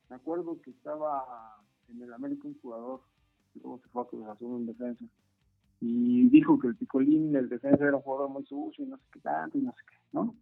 me 0.08 0.16
acuerdo 0.16 0.60
que 0.62 0.70
estaba 0.70 1.60
en 1.88 2.02
el 2.02 2.12
América 2.12 2.48
un 2.48 2.58
jugador, 2.60 3.00
luego 3.54 3.78
se 3.80 3.88
fue 3.88 4.02
a 4.02 4.06
Cruz 4.06 4.60
en 4.60 4.66
defensa, 4.66 5.04
y 5.80 6.28
dijo 6.30 6.58
que 6.58 6.68
el 6.68 6.76
Picolín, 6.76 7.36
el 7.36 7.48
defensa, 7.48 7.84
era 7.84 7.96
un 7.96 8.02
jugador 8.02 8.30
muy 8.30 8.44
sucio 8.46 8.84
y 8.84 8.88
no 8.88 8.96
sé 8.96 9.04
qué 9.12 9.20
tanto 9.20 9.58
y 9.58 9.62
no 9.62 9.72
sé 9.72 9.82
qué, 9.88 9.96
¿no? 10.12 10.34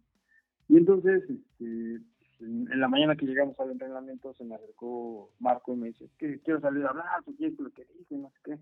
Y 0.69 0.77
entonces, 0.77 1.23
este, 1.29 2.01
en, 2.39 2.79
la 2.79 2.87
mañana 2.87 3.15
que 3.15 3.25
llegamos 3.25 3.59
al 3.59 3.71
entrenamiento 3.71 4.33
se 4.33 4.43
me 4.43 4.55
acercó 4.55 5.31
Marco 5.39 5.73
y 5.73 5.77
me 5.77 5.87
dice, 5.87 6.09
que 6.17 6.39
quiero 6.41 6.59
salir 6.61 6.85
a 6.85 6.89
hablar, 6.89 7.05
quieres 7.37 7.59
lo 7.59 7.69
que 7.71 7.85
dice, 7.97 8.15
no 8.15 8.29
sé 8.29 8.37
qué. 8.43 8.59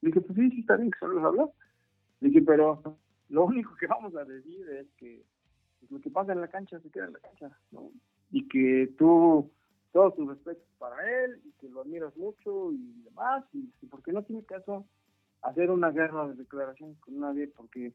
Dije, 0.00 0.20
pues 0.20 0.36
sí, 0.36 0.50
sí 0.50 0.60
está 0.60 0.76
bien 0.76 0.90
que 0.90 0.98
salgas 0.98 1.24
a 1.24 1.28
hablar. 1.28 1.50
Dije, 2.20 2.42
pero 2.42 2.82
lo 3.28 3.44
único 3.46 3.74
que 3.76 3.86
vamos 3.86 4.14
a 4.16 4.24
decir 4.24 4.68
es 4.68 4.86
que 4.96 5.24
pues, 5.80 5.90
lo 5.90 6.00
que 6.00 6.10
pasa 6.10 6.32
en 6.32 6.40
la 6.40 6.48
cancha 6.48 6.78
se 6.80 6.90
queda 6.90 7.06
en 7.06 7.14
la 7.14 7.18
cancha, 7.18 7.50
¿no? 7.70 7.90
Y 8.30 8.48
que 8.48 8.94
tú, 8.96 9.50
todo 9.92 10.12
tu 10.12 10.28
respeto 10.28 10.62
para 10.78 11.24
él, 11.24 11.40
y 11.44 11.52
que 11.52 11.68
lo 11.68 11.82
admiras 11.82 12.16
mucho 12.16 12.72
y 12.72 13.02
demás, 13.04 13.44
y, 13.52 13.68
porque 13.86 14.12
no 14.12 14.22
tiene 14.22 14.44
caso 14.44 14.86
hacer 15.42 15.70
una 15.70 15.90
guerra 15.90 16.28
de 16.28 16.34
declaraciones 16.34 16.98
con 17.00 17.18
nadie, 17.18 17.48
porque 17.48 17.92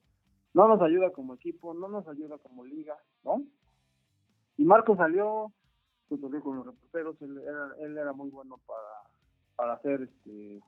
no 0.57 0.67
nos 0.67 0.81
ayuda 0.81 1.11
como 1.11 1.35
equipo, 1.35 1.75
no 1.75 1.87
nos 1.87 2.07
ayuda 2.07 2.39
como 2.39 2.65
liga, 2.65 2.97
¿no? 3.23 3.43
Y 4.57 4.65
Marco 4.65 4.95
salió, 4.95 5.51
pues, 6.09 6.19
con 6.19 6.55
los 6.55 6.65
reporteros, 6.65 7.21
él 7.21 7.37
era, 7.37 7.75
él 7.79 7.95
era 7.95 8.11
muy 8.11 8.31
bueno 8.31 8.59
para, 8.65 8.81
para 9.55 9.73
hacer 9.73 10.01
este 10.01 10.59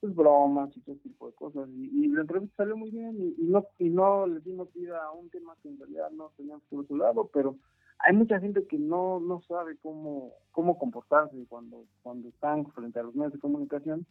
pues, 0.00 0.14
bromas 0.14 0.76
y 0.76 0.80
todo 0.82 0.96
tipo 0.96 1.28
de 1.28 1.32
cosas. 1.32 1.66
Y, 1.70 2.08
la 2.08 2.20
entrevista 2.20 2.56
salió 2.58 2.76
muy 2.76 2.90
bien 2.90 3.34
y, 3.38 3.44
no 3.44 3.64
y 3.78 3.88
no 3.88 4.26
le 4.26 4.40
dimos 4.40 4.70
vida 4.74 5.02
a 5.02 5.12
un 5.12 5.30
tema 5.30 5.56
que 5.62 5.70
en 5.70 5.78
realidad 5.78 6.10
no 6.10 6.30
teníamos 6.36 6.64
por 6.68 6.86
su 6.86 6.98
lado, 6.98 7.30
pero 7.32 7.56
hay 8.00 8.14
mucha 8.14 8.38
gente 8.38 8.66
que 8.66 8.78
no, 8.78 9.18
no 9.18 9.40
sabe 9.48 9.78
cómo, 9.78 10.34
cómo 10.50 10.78
comportarse 10.78 11.46
cuando, 11.48 11.86
cuando 12.02 12.28
están 12.28 12.66
frente 12.72 13.00
a 13.00 13.04
los 13.04 13.14
medios 13.14 13.32
de 13.32 13.38
comunicación 13.38 14.04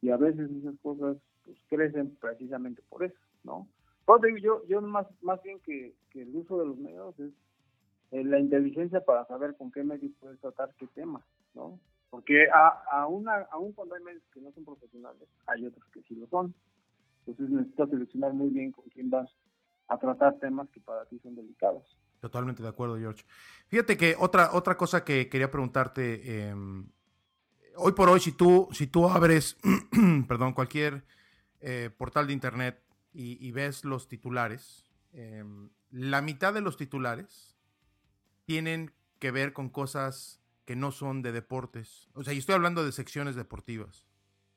y 0.00 0.10
a 0.10 0.16
veces 0.16 0.48
esas 0.48 0.78
cosas 0.80 1.16
pues, 1.44 1.58
crecen 1.66 2.14
precisamente 2.20 2.82
por 2.88 3.02
eso, 3.02 3.18
¿no? 3.42 3.66
Entonces, 4.06 4.42
yo, 4.42 4.62
yo 4.66 4.80
más, 4.82 5.06
más 5.22 5.42
bien 5.42 5.60
que, 5.60 5.94
que 6.10 6.22
el 6.22 6.36
uso 6.36 6.58
de 6.58 6.66
los 6.66 6.76
medios 6.76 7.18
es 7.18 7.32
eh, 8.10 8.24
la 8.24 8.38
inteligencia 8.38 9.04
para 9.04 9.26
saber 9.26 9.56
con 9.56 9.72
qué 9.72 9.82
medios 9.82 10.12
puedes 10.20 10.38
tratar 10.40 10.74
qué 10.78 10.86
tema, 10.88 11.24
¿no? 11.54 11.80
Porque 12.10 12.46
aún 12.92 13.72
cuando 13.72 13.96
hay 13.96 14.02
medios 14.04 14.22
que 14.32 14.40
no 14.40 14.52
son 14.52 14.64
profesionales, 14.64 15.28
hay 15.46 15.66
otros 15.66 15.84
que 15.92 16.00
sí 16.02 16.14
lo 16.14 16.28
son. 16.28 16.54
Entonces 17.26 17.50
necesitas 17.52 17.90
seleccionar 17.90 18.32
muy 18.32 18.50
bien 18.50 18.70
con 18.70 18.84
quién 18.90 19.10
vas 19.10 19.28
a 19.88 19.98
tratar 19.98 20.38
temas 20.38 20.68
que 20.70 20.80
para 20.80 21.04
ti 21.06 21.18
son 21.18 21.34
delicados. 21.34 21.98
Totalmente 22.20 22.62
de 22.62 22.68
acuerdo, 22.68 22.96
George. 22.98 23.24
Fíjate 23.66 23.96
que 23.96 24.14
otra, 24.18 24.50
otra 24.52 24.76
cosa 24.76 25.04
que 25.04 25.28
quería 25.28 25.50
preguntarte, 25.50 26.48
em, 26.48 26.86
hoy 27.76 27.92
por 27.92 28.08
hoy, 28.08 28.20
si 28.20 28.30
tú, 28.30 28.68
si 28.70 28.86
tú 28.86 29.08
abres, 29.08 29.58
perdón, 30.28 30.52
cualquier 30.52 31.04
eh, 31.60 31.90
portal 31.96 32.28
de 32.28 32.32
internet 32.32 32.80
y, 33.16 33.52
ves 33.52 33.84
los 33.84 34.08
titulares, 34.08 34.90
em, 35.12 35.70
la 35.90 36.20
mitad 36.20 36.52
de 36.52 36.60
los 36.60 36.76
titulares 36.76 37.56
tienen 38.44 38.92
que 39.20 39.30
ver 39.30 39.52
con 39.52 39.68
cosas 39.68 40.40
que 40.64 40.74
no 40.74 40.90
son 40.90 41.22
de 41.22 41.30
deportes. 41.30 42.08
O 42.14 42.24
sea, 42.24 42.32
y 42.32 42.38
estoy 42.38 42.56
hablando 42.56 42.84
de 42.84 42.90
secciones 42.90 43.36
deportivas. 43.36 44.08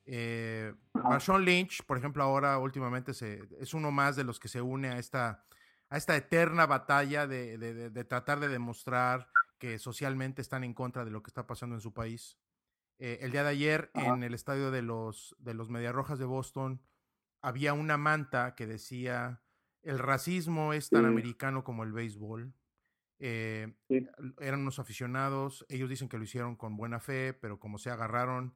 Eh, 0.06 0.74
Marshawn 0.94 1.46
Lynch, 1.46 1.84
por 1.84 1.98
ejemplo, 1.98 2.24
ahora 2.24 2.58
últimamente 2.58 3.14
se, 3.14 3.44
es 3.60 3.74
uno 3.74 3.92
más 3.92 4.16
de 4.16 4.24
los 4.24 4.40
que 4.40 4.48
se 4.48 4.62
une 4.62 4.90
a 4.90 4.98
esta, 4.98 5.46
a 5.90 5.98
esta 5.98 6.16
eterna 6.16 6.66
batalla 6.66 7.28
de, 7.28 7.58
de, 7.58 8.04
tratar 8.06 8.40
de 8.40 8.48
demostrar 8.48 9.30
que 9.60 9.78
socialmente 9.80 10.42
están 10.42 10.64
en 10.64 10.74
contra 10.74 11.06
de 11.06 11.12
lo 11.12 11.22
que 11.22 11.30
está 11.30 11.46
pasando 11.46 11.76
en 11.76 11.82
su 11.82 11.94
país. 11.94 12.38
Eh, 13.00 13.20
el 13.22 13.32
día 13.32 13.44
de 13.44 13.50
ayer, 13.50 13.92
en 13.94 14.24
el 14.24 14.34
estadio 14.34 14.72
de 14.72 14.82
los, 14.82 15.36
de 15.40 15.54
los 15.54 15.70
Mediarrojas 15.70 16.18
de 16.18 16.26
Boston, 16.26 16.82
había 17.42 17.74
una 17.74 17.98
manta 17.98 18.56
que 18.56 18.68
decía, 18.68 19.42
el 19.84 20.00
racismo 20.00 20.74
es 20.74 20.90
tan 20.90 21.06
americano 21.06 21.64
como 21.64 21.84
el 21.84 21.94
béisbol. 21.94 22.54
Eh, 23.20 23.74
eran 24.40 24.60
unos 24.62 24.80
aficionados, 24.80 25.66
ellos 25.70 25.90
dicen 25.90 26.10
que 26.10 26.18
lo 26.18 26.24
hicieron 26.24 26.56
con 26.56 26.78
buena 26.78 27.00
fe, 27.00 27.34
pero 27.34 27.60
como 27.60 27.78
se 27.78 27.90
agarraron, 27.90 28.54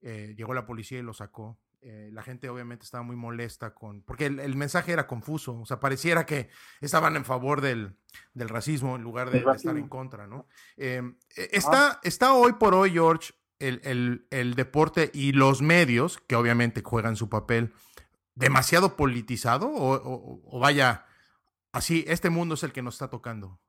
eh, 0.00 0.34
llegó 0.36 0.54
la 0.54 0.66
policía 0.66 0.98
y 0.98 1.02
lo 1.02 1.14
sacó. 1.14 1.58
Eh, 1.80 2.10
la 2.12 2.22
gente 2.22 2.48
obviamente 2.48 2.84
estaba 2.84 3.02
muy 3.02 3.16
molesta 3.16 3.74
con, 3.74 4.02
porque 4.02 4.26
el, 4.26 4.54
mensaje 4.54 4.92
era 4.92 5.08
confuso, 5.08 5.58
o 5.58 5.66
sea, 5.66 5.80
pareciera 5.80 6.26
que 6.26 6.48
estaban 6.80 7.16
en 7.16 7.24
favor 7.24 7.60
del, 7.60 7.96
del 8.34 8.48
racismo 8.48 8.94
en 8.94 9.02
lugar 9.02 9.30
de, 9.30 9.38
estar 9.38 9.76
en 9.76 9.88
contra, 9.88 10.28
¿no? 10.28 10.46
Em, 10.76 11.16
e, 11.36 11.48
está, 11.50 11.98
está 12.04 12.34
hoy 12.34 12.52
por 12.52 12.74
hoy, 12.74 12.92
George, 12.92 13.34
el, 13.58 13.80
el, 13.82 14.26
el 14.30 14.54
deporte 14.54 15.10
y 15.12 15.32
los 15.32 15.60
medios, 15.60 16.18
que 16.28 16.36
obviamente 16.36 16.82
juegan 16.84 17.16
su 17.16 17.28
papel, 17.28 17.72
demasiado 18.34 18.96
politizado 18.96 19.68
o, 19.68 20.40
o, 20.44 20.58
vaya, 20.58 21.04
así, 21.72 22.04
este 22.06 22.30
mundo 22.30 22.54
es 22.54 22.62
el 22.62 22.72
que 22.72 22.82
nos 22.82 22.94
está 22.94 23.08
tocando. 23.08 23.60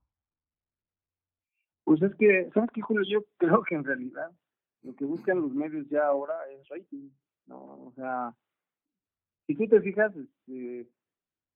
Pues 1.83 2.01
es 2.01 2.15
que, 2.15 2.49
¿sabes 2.53 2.69
qué, 2.73 2.81
Julio? 2.81 3.03
Yo 3.09 3.25
creo 3.37 3.63
que 3.63 3.75
en 3.75 3.83
realidad 3.83 4.31
lo 4.83 4.95
que 4.95 5.05
buscan 5.05 5.41
los 5.41 5.53
medios 5.53 5.87
ya 5.89 6.05
ahora 6.05 6.35
es 6.51 6.67
rating, 6.69 7.09
¿no? 7.45 7.57
O 7.57 7.93
sea, 7.95 8.33
si 9.47 9.55
tú 9.55 9.67
te 9.67 9.81
fijas, 9.81 10.13
este, 10.15 10.87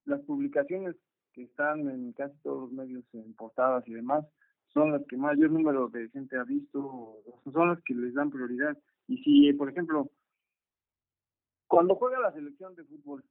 las 0.04 0.20
publicaciones 0.22 0.96
que 1.32 1.44
están 1.44 1.88
en 1.88 2.12
casi 2.12 2.36
todos 2.42 2.62
los 2.62 2.72
medios 2.72 3.04
en 3.12 3.34
portadas 3.34 3.86
y 3.86 3.92
demás 3.92 4.24
son 4.72 4.92
las 4.92 5.02
que 5.06 5.16
mayor 5.16 5.50
número 5.50 5.88
de 5.88 6.08
gente 6.10 6.36
ha 6.36 6.44
visto, 6.44 7.16
son 7.52 7.68
las 7.70 7.82
que 7.82 7.94
les 7.94 8.14
dan 8.14 8.30
prioridad. 8.30 8.76
Y 9.06 9.18
si, 9.22 9.52
por 9.54 9.70
ejemplo, 9.70 10.10
cuando 11.68 11.94
juega 11.94 12.18
la 12.18 12.32
selección 12.32 12.74
de 12.74 12.84
fútbol, 12.84 13.22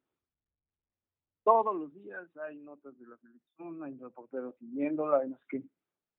todos 1.44 1.76
los 1.76 1.94
días 1.94 2.26
hay 2.38 2.58
notas 2.58 2.98
de 2.98 3.08
la 3.08 3.18
selección, 3.18 3.84
hay 3.84 3.98
reporteros 3.98 4.56
siguiéndola, 4.58 5.26
y 5.26 5.30
no 5.30 5.38
sé 5.38 5.44
qué. 5.50 5.64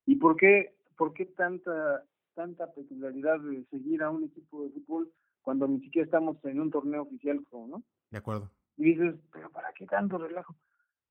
¿Y 0.05 0.15
por 0.15 0.35
qué, 0.35 0.75
por 0.97 1.13
qué 1.13 1.25
tanta, 1.25 2.03
tanta 2.33 2.71
peculiaridad 2.73 3.39
de 3.39 3.63
seguir 3.65 4.03
a 4.03 4.09
un 4.09 4.25
equipo 4.25 4.63
de 4.63 4.71
fútbol 4.71 5.11
cuando 5.41 5.67
ni 5.67 5.79
siquiera 5.79 6.05
estamos 6.05 6.43
en 6.45 6.59
un 6.59 6.71
torneo 6.71 7.03
oficial, 7.03 7.43
¿no? 7.51 7.83
De 8.11 8.17
acuerdo. 8.17 8.51
Y 8.77 8.93
dices, 8.93 9.15
pero 9.31 9.49
¿para 9.49 9.71
qué 9.73 9.85
tanto 9.85 10.17
relajo? 10.17 10.55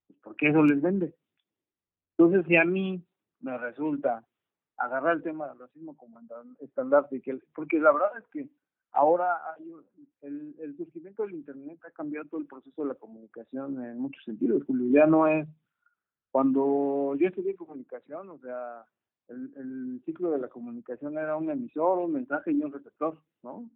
Pues 0.07 0.19
porque 0.23 0.49
eso 0.49 0.63
les 0.65 0.81
vende. 0.83 1.15
Entonces, 2.17 2.47
si 2.47 2.57
a 2.57 2.65
mí 2.65 3.03
me 3.41 3.57
resulta 3.57 4.27
agarrar 4.77 5.17
el 5.17 5.23
tema 5.23 5.49
del 5.49 5.59
racismo 5.59 5.97
como 5.97 6.21
estandarte, 6.61 7.23
porque 7.55 7.79
la 7.79 7.93
verdad 7.93 8.11
es 8.19 8.27
que 8.33 8.49
ahora 8.93 9.39
hay 9.55 9.73
el, 10.23 10.55
el 10.59 10.77
surgimiento 10.77 11.23
del 11.25 11.35
Internet 11.35 11.79
ha 11.85 11.91
cambiado 11.91 12.27
todo 12.29 12.41
el 12.41 12.47
proceso 12.47 12.83
de 12.83 12.89
la 12.89 12.95
comunicación 12.95 13.85
en 13.85 13.99
muchos 13.99 14.25
sentidos, 14.25 14.65
Julio. 14.67 14.91
Ya 14.91 15.07
no 15.07 15.27
es 15.27 15.47
cuando 16.31 17.15
yo 17.17 17.29
estudié 17.29 17.57
comunicación, 17.57 18.29
o 18.29 18.39
sea, 18.39 18.85
el, 19.29 19.53
el 19.57 20.03
ciclo 20.05 20.31
de 20.31 20.39
la 20.39 20.49
comunicación 20.49 21.17
era 21.19 21.37
un 21.37 21.51
emisor, 21.51 21.99
un 21.99 22.13
mensaje 22.13 22.53
y 22.53 22.63
un 22.63 22.73
receptor, 22.73 23.19
¿no? 23.43 23.71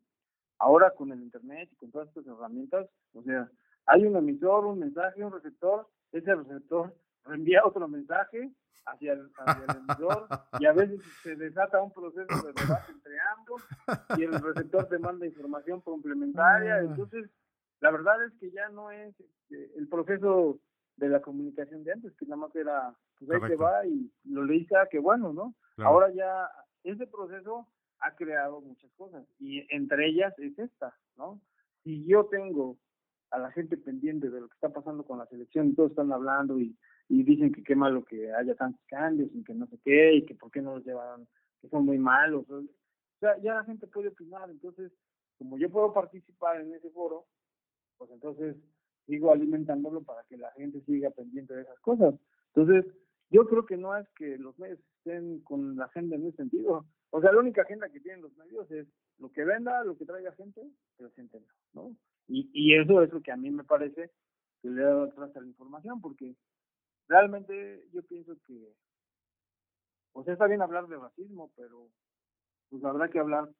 Ahora 0.58 0.90
con 0.90 1.12
el 1.12 1.22
Internet 1.22 1.70
y 1.72 1.76
con 1.76 1.90
todas 1.90 2.08
estas 2.08 2.26
herramientas, 2.26 2.88
o 3.14 3.22
sea, 3.22 3.50
hay 3.86 4.06
un 4.06 4.16
emisor, 4.16 4.66
un 4.66 4.78
mensaje, 4.78 5.24
un 5.24 5.32
receptor, 5.32 5.88
ese 6.12 6.34
receptor 6.34 6.94
reenvía 7.24 7.64
otro 7.64 7.88
mensaje 7.88 8.50
hacia 8.86 9.12
el, 9.12 9.30
hacia 9.36 9.64
el 9.64 9.76
emisor 9.76 10.26
y 10.60 10.66
a 10.66 10.72
veces 10.72 11.00
se 11.22 11.36
desata 11.36 11.82
un 11.82 11.92
proceso 11.92 12.34
de 12.42 12.52
debate 12.52 12.92
entre 12.92 13.18
ambos 13.36 13.62
y 14.16 14.22
el 14.22 14.32
receptor 14.40 14.86
te 14.88 14.98
manda 14.98 15.26
información 15.26 15.80
complementaria. 15.80 16.76
Ah. 16.76 16.80
Entonces, 16.80 17.30
la 17.80 17.90
verdad 17.90 18.24
es 18.24 18.32
que 18.38 18.50
ya 18.50 18.68
no 18.68 18.90
es 18.90 19.18
este, 19.18 19.70
el 19.76 19.88
proceso 19.88 20.60
de 20.96 21.08
la 21.08 21.20
comunicación 21.20 21.84
de 21.84 21.92
antes, 21.92 22.12
que 22.16 22.26
nada 22.26 22.36
más 22.36 22.54
era, 22.54 22.94
pues 23.18 23.30
ahí 23.30 23.48
te 23.48 23.56
va 23.56 23.86
y 23.86 24.12
lo 24.24 24.44
leíste, 24.44 24.76
ah, 24.76 24.86
que 24.90 24.98
bueno, 24.98 25.32
¿no? 25.32 25.54
Ahora 25.78 26.12
ya 26.12 26.48
ese 26.84 27.06
proceso 27.06 27.66
ha 28.00 28.14
creado 28.14 28.60
muchas 28.60 28.92
cosas 28.92 29.24
y 29.38 29.66
entre 29.74 30.08
ellas 30.08 30.34
es 30.38 30.58
esta, 30.58 30.94
¿no? 31.16 31.40
Si 31.82 32.04
yo 32.06 32.26
tengo 32.26 32.76
a 33.30 33.38
la 33.38 33.50
gente 33.50 33.76
pendiente 33.76 34.28
de 34.28 34.40
lo 34.40 34.48
que 34.48 34.54
está 34.54 34.68
pasando 34.68 35.04
con 35.04 35.18
la 35.18 35.26
selección 35.26 35.68
y 35.68 35.74
todos 35.74 35.90
están 35.90 36.12
hablando 36.12 36.60
y, 36.60 36.76
y 37.12 37.24
dicen 37.24 37.52
que 37.52 37.62
qué 37.62 37.76
malo 37.76 38.06
que 38.06 38.32
haya 38.32 38.54
tantos 38.54 38.80
cambios 38.86 39.28
y 39.34 39.44
que 39.44 39.52
no 39.52 39.66
sé 39.66 39.78
qué 39.84 40.14
y 40.14 40.24
que 40.24 40.34
por 40.34 40.50
qué 40.50 40.62
no 40.62 40.76
los 40.76 40.86
llevan, 40.86 41.28
que 41.60 41.68
son 41.68 41.84
muy 41.84 41.98
malos. 41.98 42.48
O 42.48 42.62
sea, 43.20 43.36
ya 43.42 43.52
la 43.52 43.64
gente 43.64 43.86
puede 43.86 44.08
opinar, 44.08 44.48
entonces, 44.48 44.90
como 45.36 45.58
yo 45.58 45.68
puedo 45.68 45.92
participar 45.92 46.62
en 46.62 46.72
ese 46.72 46.88
foro, 46.88 47.26
pues 47.98 48.10
entonces 48.12 48.56
sigo 49.04 49.30
alimentándolo 49.30 50.02
para 50.02 50.24
que 50.24 50.38
la 50.38 50.50
gente 50.52 50.80
siga 50.86 51.10
pendiente 51.10 51.54
de 51.54 51.62
esas 51.62 51.78
cosas. 51.80 52.14
Entonces, 52.54 52.90
yo 53.28 53.46
creo 53.46 53.66
que 53.66 53.76
no 53.76 53.94
es 53.94 54.08
que 54.16 54.38
los 54.38 54.58
medios 54.58 54.80
estén 54.96 55.40
con 55.40 55.76
la 55.76 55.84
agenda 55.84 56.16
en 56.16 56.28
ese 56.28 56.38
sentido. 56.38 56.86
O 57.10 57.20
sea, 57.20 57.30
la 57.30 57.40
única 57.40 57.60
agenda 57.60 57.90
que 57.90 58.00
tienen 58.00 58.22
los 58.22 58.34
medios 58.38 58.70
es 58.70 58.86
lo 59.18 59.30
que 59.30 59.44
venda, 59.44 59.84
lo 59.84 59.98
que 59.98 60.06
traiga 60.06 60.32
gente, 60.32 60.62
preséntenlo, 60.96 61.46
¿no? 61.74 61.94
Y, 62.26 62.48
y 62.54 62.74
eso 62.74 63.02
es 63.02 63.12
lo 63.12 63.20
que 63.20 63.32
a 63.32 63.36
mí 63.36 63.50
me 63.50 63.64
parece 63.64 64.10
que 64.62 64.70
le 64.70 64.80
da 64.80 65.04
atrás 65.04 65.36
a 65.36 65.40
la 65.42 65.46
información, 65.46 66.00
porque 66.00 66.34
realmente 67.12 67.86
yo 67.92 68.02
pienso 68.04 68.34
que, 68.46 68.74
pues 70.12 70.26
está 70.28 70.46
bien 70.46 70.62
hablar 70.62 70.86
de 70.88 70.96
racismo, 70.96 71.50
pero 71.56 71.88
pues 72.70 72.82
habrá 72.84 73.08
que 73.10 73.18
hablar 73.18 73.50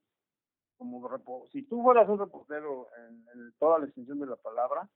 como 0.79 1.47
si 1.53 1.63
tú 1.63 1.83
fueras 1.83 2.09
un 2.09 2.19
reportero 2.19 2.89
en 2.97 3.53
toda 3.59 3.79
la 3.79 3.85
extensión 3.85 4.19
de 4.19 4.27
la 4.27 4.37
palabra, 4.37 4.89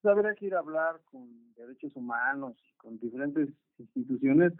pues, 0.00 0.10
habría 0.10 0.34
que 0.36 0.46
ir 0.46 0.54
a 0.54 0.60
hablar 0.60 1.00
con 1.10 1.52
derechos 1.54 1.94
humanos 1.96 2.56
y 2.72 2.76
con 2.76 2.98
diferentes 2.98 3.48
instituciones 3.78 4.52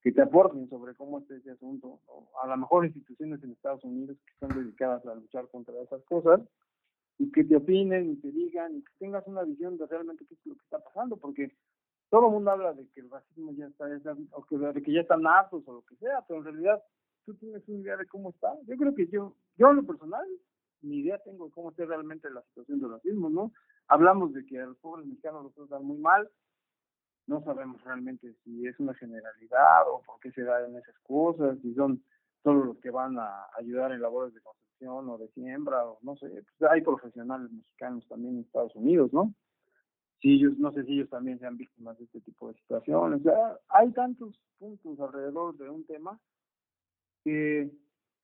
que 0.00 0.10
te 0.10 0.22
aporten 0.22 0.68
sobre 0.68 0.94
cómo 0.94 1.18
está 1.18 1.36
ese 1.36 1.52
asunto. 1.52 2.00
A 2.42 2.46
lo 2.46 2.56
mejor 2.56 2.86
instituciones 2.86 3.44
en 3.44 3.52
Estados 3.52 3.84
Unidos 3.84 4.16
que 4.24 4.32
están 4.32 4.58
dedicadas 4.58 5.04
a 5.06 5.14
luchar 5.14 5.46
contra 5.48 5.78
esas 5.82 6.02
cosas 6.04 6.40
y 7.18 7.30
que 7.30 7.44
te 7.44 7.54
opinen 7.54 8.10
y 8.10 8.16
te 8.16 8.32
digan 8.32 8.74
y 8.78 8.82
que 8.82 8.92
tengas 8.98 9.24
una 9.28 9.44
visión 9.44 9.76
de 9.76 9.86
realmente 9.86 10.24
qué 10.26 10.34
es 10.34 10.46
lo 10.46 10.54
que 10.56 10.64
está 10.64 10.80
pasando, 10.80 11.16
porque 11.18 11.54
todo 12.12 12.26
el 12.26 12.32
mundo 12.32 12.50
habla 12.50 12.74
de 12.74 12.86
que 12.90 13.00
el 13.00 13.08
racismo 13.08 13.52
ya 13.52 13.64
está, 13.68 13.86
o 14.32 14.44
que, 14.44 14.58
de 14.58 14.82
que 14.82 14.92
ya 14.92 15.00
están 15.00 15.26
hartos 15.26 15.66
o 15.66 15.72
lo 15.72 15.82
que 15.86 15.96
sea, 15.96 16.22
pero 16.28 16.40
en 16.40 16.44
realidad 16.44 16.82
tú 17.24 17.32
tienes 17.36 17.66
una 17.66 17.78
idea 17.78 17.96
de 17.96 18.04
cómo 18.04 18.28
está. 18.28 18.52
Yo 18.66 18.76
creo 18.76 18.94
que 18.94 19.06
yo, 19.06 19.34
yo 19.56 19.70
en 19.70 19.76
lo 19.76 19.86
personal, 19.86 20.26
mi 20.82 20.98
idea 20.98 21.18
tengo 21.20 21.46
de 21.46 21.52
cómo 21.52 21.70
está 21.70 21.86
realmente 21.86 22.28
la 22.28 22.42
situación 22.42 22.80
del 22.80 22.90
racismo, 22.90 23.30
¿no? 23.30 23.50
Hablamos 23.88 24.34
de 24.34 24.44
que 24.44 24.60
a 24.60 24.66
los 24.66 24.76
pobres 24.76 25.06
mexicanos 25.06 25.44
los 25.44 25.54
tratan 25.54 25.86
muy 25.86 25.96
mal, 25.96 26.28
no 27.28 27.42
sabemos 27.44 27.82
realmente 27.82 28.34
si 28.44 28.66
es 28.66 28.78
una 28.78 28.92
generalidad 28.92 29.88
o 29.90 30.02
por 30.02 30.20
qué 30.20 30.32
se 30.32 30.42
dan 30.42 30.76
esas 30.76 30.98
cosas, 31.04 31.58
si 31.62 31.72
son 31.72 32.04
solo 32.42 32.62
los 32.66 32.78
que 32.80 32.90
van 32.90 33.18
a 33.18 33.46
ayudar 33.56 33.90
en 33.90 34.02
labores 34.02 34.34
de 34.34 34.42
construcción 34.42 35.08
o 35.08 35.16
de 35.16 35.28
siembra, 35.28 35.86
o 35.86 35.98
no 36.02 36.14
sé, 36.16 36.28
pues 36.28 36.70
hay 36.70 36.82
profesionales 36.82 37.50
mexicanos 37.50 38.06
también 38.06 38.34
en 38.34 38.40
Estados 38.42 38.76
Unidos, 38.76 39.10
¿no? 39.14 39.32
Si 40.22 40.34
ellos, 40.34 40.56
no 40.58 40.72
sé 40.72 40.84
si 40.84 40.92
ellos 40.92 41.10
también 41.10 41.38
sean 41.40 41.56
víctimas 41.56 41.98
de 41.98 42.04
este 42.04 42.20
tipo 42.20 42.48
de 42.48 42.54
situaciones, 42.54 43.20
o 43.20 43.24
sea, 43.24 43.58
hay 43.68 43.92
tantos 43.92 44.40
puntos 44.58 44.98
alrededor 45.00 45.58
de 45.58 45.68
un 45.68 45.84
tema 45.84 46.18
que 47.24 47.70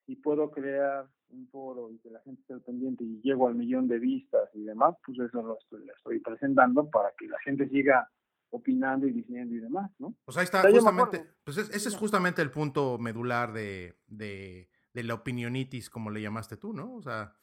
si 0.06 0.16
puedo 0.16 0.50
crear 0.50 1.06
un 1.30 1.48
foro 1.48 1.90
y 1.90 1.98
que 1.98 2.10
la 2.10 2.20
gente 2.20 2.40
esté 2.40 2.58
pendiente 2.60 3.04
y 3.04 3.20
llego 3.22 3.48
al 3.48 3.54
millón 3.54 3.88
de 3.88 3.98
vistas 3.98 4.48
y 4.54 4.62
demás, 4.62 4.94
pues 5.04 5.18
eso 5.18 5.42
lo 5.42 5.58
estoy, 5.58 5.84
lo 5.84 5.92
estoy 5.92 6.20
presentando 6.20 6.88
para 6.88 7.12
que 7.18 7.26
la 7.26 7.38
gente 7.40 7.68
siga 7.68 8.08
opinando 8.50 9.06
y 9.06 9.12
diciendo 9.12 9.54
y 9.54 9.58
demás, 9.58 9.90
¿no? 9.98 10.14
Pues 10.24 10.38
ahí 10.38 10.44
está, 10.44 10.62
justamente, 10.70 11.26
pues 11.44 11.58
ese 11.58 11.88
es 11.88 11.96
justamente 11.96 12.40
el 12.40 12.50
punto 12.50 12.98
medular 12.98 13.52
de, 13.52 13.98
de, 14.06 14.70
de, 14.94 15.02
la 15.02 15.14
opinionitis, 15.14 15.90
como 15.90 16.10
le 16.10 16.22
llamaste 16.22 16.56
tú, 16.56 16.72
¿no? 16.72 16.94
O 16.94 17.02
sea, 17.02 17.34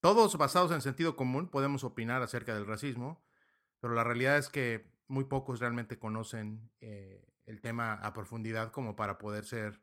todos 0.00 0.36
basados 0.38 0.72
en 0.72 0.80
sentido 0.80 1.16
común 1.16 1.48
podemos 1.48 1.84
opinar 1.84 2.22
acerca 2.22 2.54
del 2.54 2.66
racismo, 2.66 3.22
pero 3.84 3.92
la 3.92 4.02
realidad 4.02 4.38
es 4.38 4.48
que 4.48 4.86
muy 5.08 5.24
pocos 5.24 5.60
realmente 5.60 5.98
conocen 5.98 6.70
eh, 6.80 7.22
el 7.44 7.60
tema 7.60 7.92
a 7.92 8.14
profundidad 8.14 8.72
como 8.72 8.96
para 8.96 9.18
poder 9.18 9.44
ser, 9.44 9.78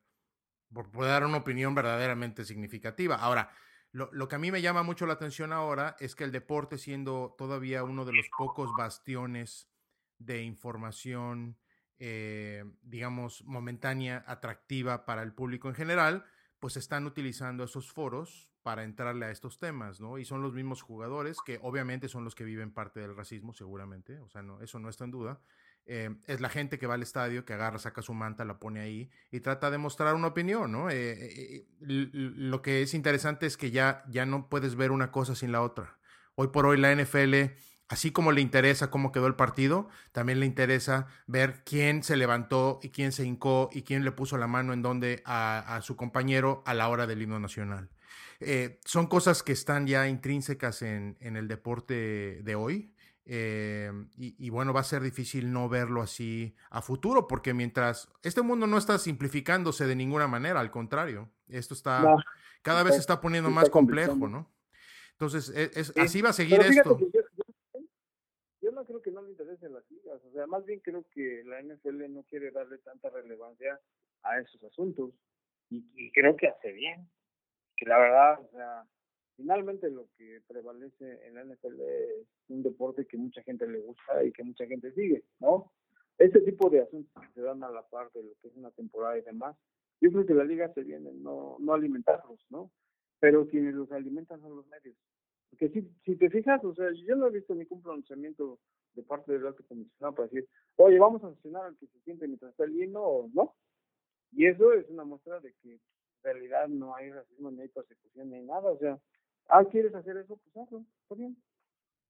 poder 0.74 1.12
dar 1.12 1.24
una 1.24 1.38
opinión 1.38 1.76
verdaderamente 1.76 2.44
significativa. 2.44 3.18
Ahora, 3.18 3.52
lo, 3.92 4.10
lo, 4.12 4.28
que 4.28 4.38
a 4.38 4.40
mí 4.40 4.50
me 4.50 4.64
llama 4.64 4.82
mucho 4.82 5.06
la 5.06 5.14
atención 5.14 5.54
ahora 5.54 5.98
es 6.00 6.16
que 6.16 6.24
el 6.24 6.32
deporte, 6.32 6.80
siendo 6.80 7.36
todavía 7.38 7.84
uno 7.84 8.04
de 8.04 8.14
los 8.14 8.26
pocos 8.36 8.72
bastiones 8.76 9.70
de 10.18 10.42
información, 10.42 11.60
eh, 12.00 12.66
digamos, 12.82 13.44
momentánea, 13.46 14.24
atractiva 14.26 15.06
para 15.06 15.22
el 15.22 15.32
público 15.32 15.70
en 15.70 15.76
general, 15.76 16.26
pues 16.60 16.76
están 16.76 17.06
utilizando 17.06 17.66
esos 17.66 17.92
foros 17.92 18.51
para 18.64 18.84
entrarle 18.84 19.26
a 19.26 19.32
estos 19.32 19.58
temas, 19.58 20.00
¿no? 20.00 20.18
Y 20.18 20.26
son 20.26 20.42
los 20.42 20.54
mismos 20.54 20.82
jugadores 20.82 21.38
que 21.46 21.60
obviamente 21.62 22.08
son 22.08 22.24
los 22.24 22.36
que 22.36 22.44
viven 22.44 22.72
parte 22.72 23.00
del 23.00 23.16
racismo, 23.16 23.54
seguramente, 23.54 24.20
o 24.20 24.30
sea, 24.30 24.42
no, 24.42 24.62
eso 24.62 24.80
no 24.80 24.90
está 24.90 25.06
en 25.06 25.12
duda. 25.12 25.42
Eh, 25.86 26.16
es 26.28 26.42
la 26.42 26.50
gente 26.50 26.78
que 26.78 26.86
va 26.86 26.94
al 26.94 27.02
estadio, 27.02 27.44
que 27.44 27.54
agarra, 27.54 27.80
saca 27.80 28.02
su 28.02 28.14
manta, 28.14 28.46
la 28.46 28.60
pone 28.60 28.82
ahí 28.82 29.10
y 29.32 29.40
trata 29.40 29.72
de 29.72 29.80
mostrar 29.80 30.14
una 30.14 30.28
opinión, 30.28 30.72
¿no? 30.72 30.90
Eh, 30.92 31.66
lo 31.80 32.62
que 32.62 32.84
es 32.84 32.94
interesante 32.94 33.48
es 33.48 33.58
que 33.58 33.72
ya, 33.72 34.04
ya 34.08 34.26
no 34.26 34.48
puedes 34.48 34.76
ver 34.76 34.92
una 34.92 35.12
cosa 35.12 35.34
sin 35.34 35.52
la 35.52 35.62
otra. 35.62 35.98
Hoy 36.36 36.50
por 36.50 36.66
hoy 36.66 36.78
la 36.78 36.96
NFL 36.96 37.56
Así 37.92 38.12
como 38.12 38.32
le 38.32 38.40
interesa 38.40 38.90
cómo 38.90 39.12
quedó 39.12 39.28
el 39.28 39.36
partido, 39.36 39.90
también 40.14 40.40
le 40.40 40.46
interesa 40.46 41.08
ver 41.28 41.62
quién 41.66 42.04
se 42.04 42.16
levantó 42.16 42.80
y 42.82 42.92
quién 42.92 43.12
se 43.12 43.26
hincó 43.26 43.70
y 43.74 43.82
quién 43.82 44.06
le 44.06 44.14
puso 44.14 44.38
la 44.38 44.48
mano 44.48 44.72
en 44.72 44.82
donde 44.82 45.22
a, 45.26 45.78
su 45.84 45.98
compañero 45.98 46.64
a 46.66 46.74
la 46.74 46.88
hora 46.88 47.06
del 47.06 47.22
himno 47.22 47.38
nacional. 47.42 47.90
Eh, 48.40 48.80
son 48.86 49.08
cosas 49.08 49.44
que 49.44 49.52
están 49.52 49.88
ya 49.88 50.08
intrínsecas 50.08 50.82
en, 50.82 51.18
el 51.20 51.48
deporte 51.48 52.42
de 52.44 52.56
hoy. 52.56 52.94
Eh, 53.26 53.92
y, 54.18 54.50
bueno, 54.50 54.74
va 54.74 54.82
a 54.82 54.84
ser 54.84 55.04
difícil 55.04 55.54
no 55.54 55.70
verlo 55.70 56.02
así 56.02 56.56
a 56.70 56.82
futuro, 56.82 57.28
porque 57.28 57.54
mientras 57.54 58.12
este 58.24 58.42
mundo 58.42 58.68
no 58.68 58.78
está 58.78 58.98
simplificándose 58.98 59.86
de 59.86 59.96
ninguna 59.96 60.28
manera, 60.28 60.60
al 60.60 60.72
contrario, 60.72 61.30
esto 61.48 61.74
está 61.74 62.16
cada 62.64 62.84
vez 62.84 62.96
se 62.96 63.00
está 63.00 63.22
poniendo 63.22 63.50
más 63.50 63.70
complejo, 63.70 64.28
¿no? 64.28 64.52
Entonces, 65.12 65.54
e, 65.56 65.72
es, 65.80 65.94
así 65.98 66.22
va 66.22 66.30
a 66.30 66.34
seguir 66.34 66.60
esto 66.62 67.00
creo 68.86 69.02
que 69.02 69.12
no 69.12 69.22
le 69.22 69.32
interesen 69.32 69.74
las 69.74 69.90
ligas, 69.90 70.24
o 70.24 70.32
sea, 70.32 70.48
más 70.48 70.66
bien 70.66 70.80
creo 70.80 71.06
que 71.12 71.44
la 71.46 71.62
NFL 71.62 72.12
no 72.12 72.24
quiere 72.24 72.52
darle 72.52 72.78
tanta 72.80 73.10
relevancia 73.10 73.80
a 74.24 74.40
esos 74.40 74.64
asuntos 74.64 75.14
y, 75.70 76.12
creo 76.12 76.36
que 76.36 76.48
hace 76.48 76.72
bien, 76.74 77.10
que 77.82 77.90
la 77.90 77.98
verdad, 77.98 78.40
o 78.40 78.48
sea, 78.52 78.86
finalmente 79.36 79.90
lo 79.90 80.08
que 80.16 80.40
prevalece 80.48 81.20
en 81.26 81.34
la 81.34 81.44
NFL 81.44 81.82
es 81.82 82.28
un 82.50 82.62
deporte 82.62 83.08
que 83.08 83.18
mucha 83.18 83.42
gente 83.42 83.68
le 83.68 83.80
gusta 83.80 84.24
y 84.24 84.32
que 84.32 84.44
mucha 84.44 84.68
gente 84.68 84.92
sigue, 84.94 85.24
¿no? 85.40 85.72
Este 86.20 86.42
tipo 86.42 86.70
de 86.70 86.82
asuntos 86.82 87.12
que 87.20 87.34
se 87.34 87.42
dan 87.42 87.64
a 87.64 87.72
la 87.72 87.82
parte 87.90 88.20
de 88.20 88.26
lo 88.26 88.36
que 88.40 88.50
es 88.50 88.56
una 88.56 88.70
temporada 88.70 89.18
y 89.18 89.24
demás, 89.24 89.58
yo 90.00 90.12
creo 90.12 90.28
que 90.28 90.36
la 90.36 90.44
liga 90.44 90.72
se 90.76 90.84
viene 90.84 91.12
no, 91.12 91.58
no 91.60 91.74
alimentarlos, 91.74 92.46
¿no? 92.52 92.72
Pero 93.20 93.48
quienes 93.48 93.74
los 93.74 93.92
alimentan 93.92 94.40
son 94.42 94.58
los 94.58 94.68
medios. 94.68 94.96
Porque 95.50 95.70
si, 95.70 95.82
si 96.06 96.16
te 96.18 96.30
fijas, 96.30 96.64
o 96.64 96.76
sea, 96.76 96.92
yo 97.08 97.16
no 97.16 97.28
he 97.28 97.32
visto 97.32 97.56
ningún 97.56 97.82
pronunciamiento 97.82 98.60
de 98.94 99.02
parte 99.02 99.32
del 99.32 99.48
alto 99.48 99.64
comisionado 99.68 100.14
para 100.14 100.28
decir, 100.28 100.48
oye, 100.76 101.00
vamos 101.00 101.24
a 101.24 101.30
sancionar 101.30 101.66
al 101.66 101.78
que 101.78 101.88
se 101.88 102.00
siente 102.02 102.28
mientras 102.28 102.52
está 102.52 102.66
el 102.66 102.94
o 102.96 103.28
no. 103.34 103.56
Y 104.34 104.46
eso 104.46 104.72
es 104.74 104.88
una 104.90 105.04
muestra 105.04 105.40
de 105.40 105.54
que 105.64 105.80
realidad 106.24 106.68
no 106.68 106.96
hay 106.96 107.12
racismo, 107.12 107.52
ni 107.52 107.62
hay 107.62 107.68
persecución, 107.70 108.30
ni 108.30 108.42
nada. 108.42 108.72
O 108.72 108.78
sea, 108.78 109.00
ah, 109.48 109.64
¿quieres 109.66 109.94
hacer 109.96 110.18
eso? 110.18 110.38
Pues 110.38 110.58
hazlo, 110.58 110.86
está 111.04 111.16
bien. 111.16 111.38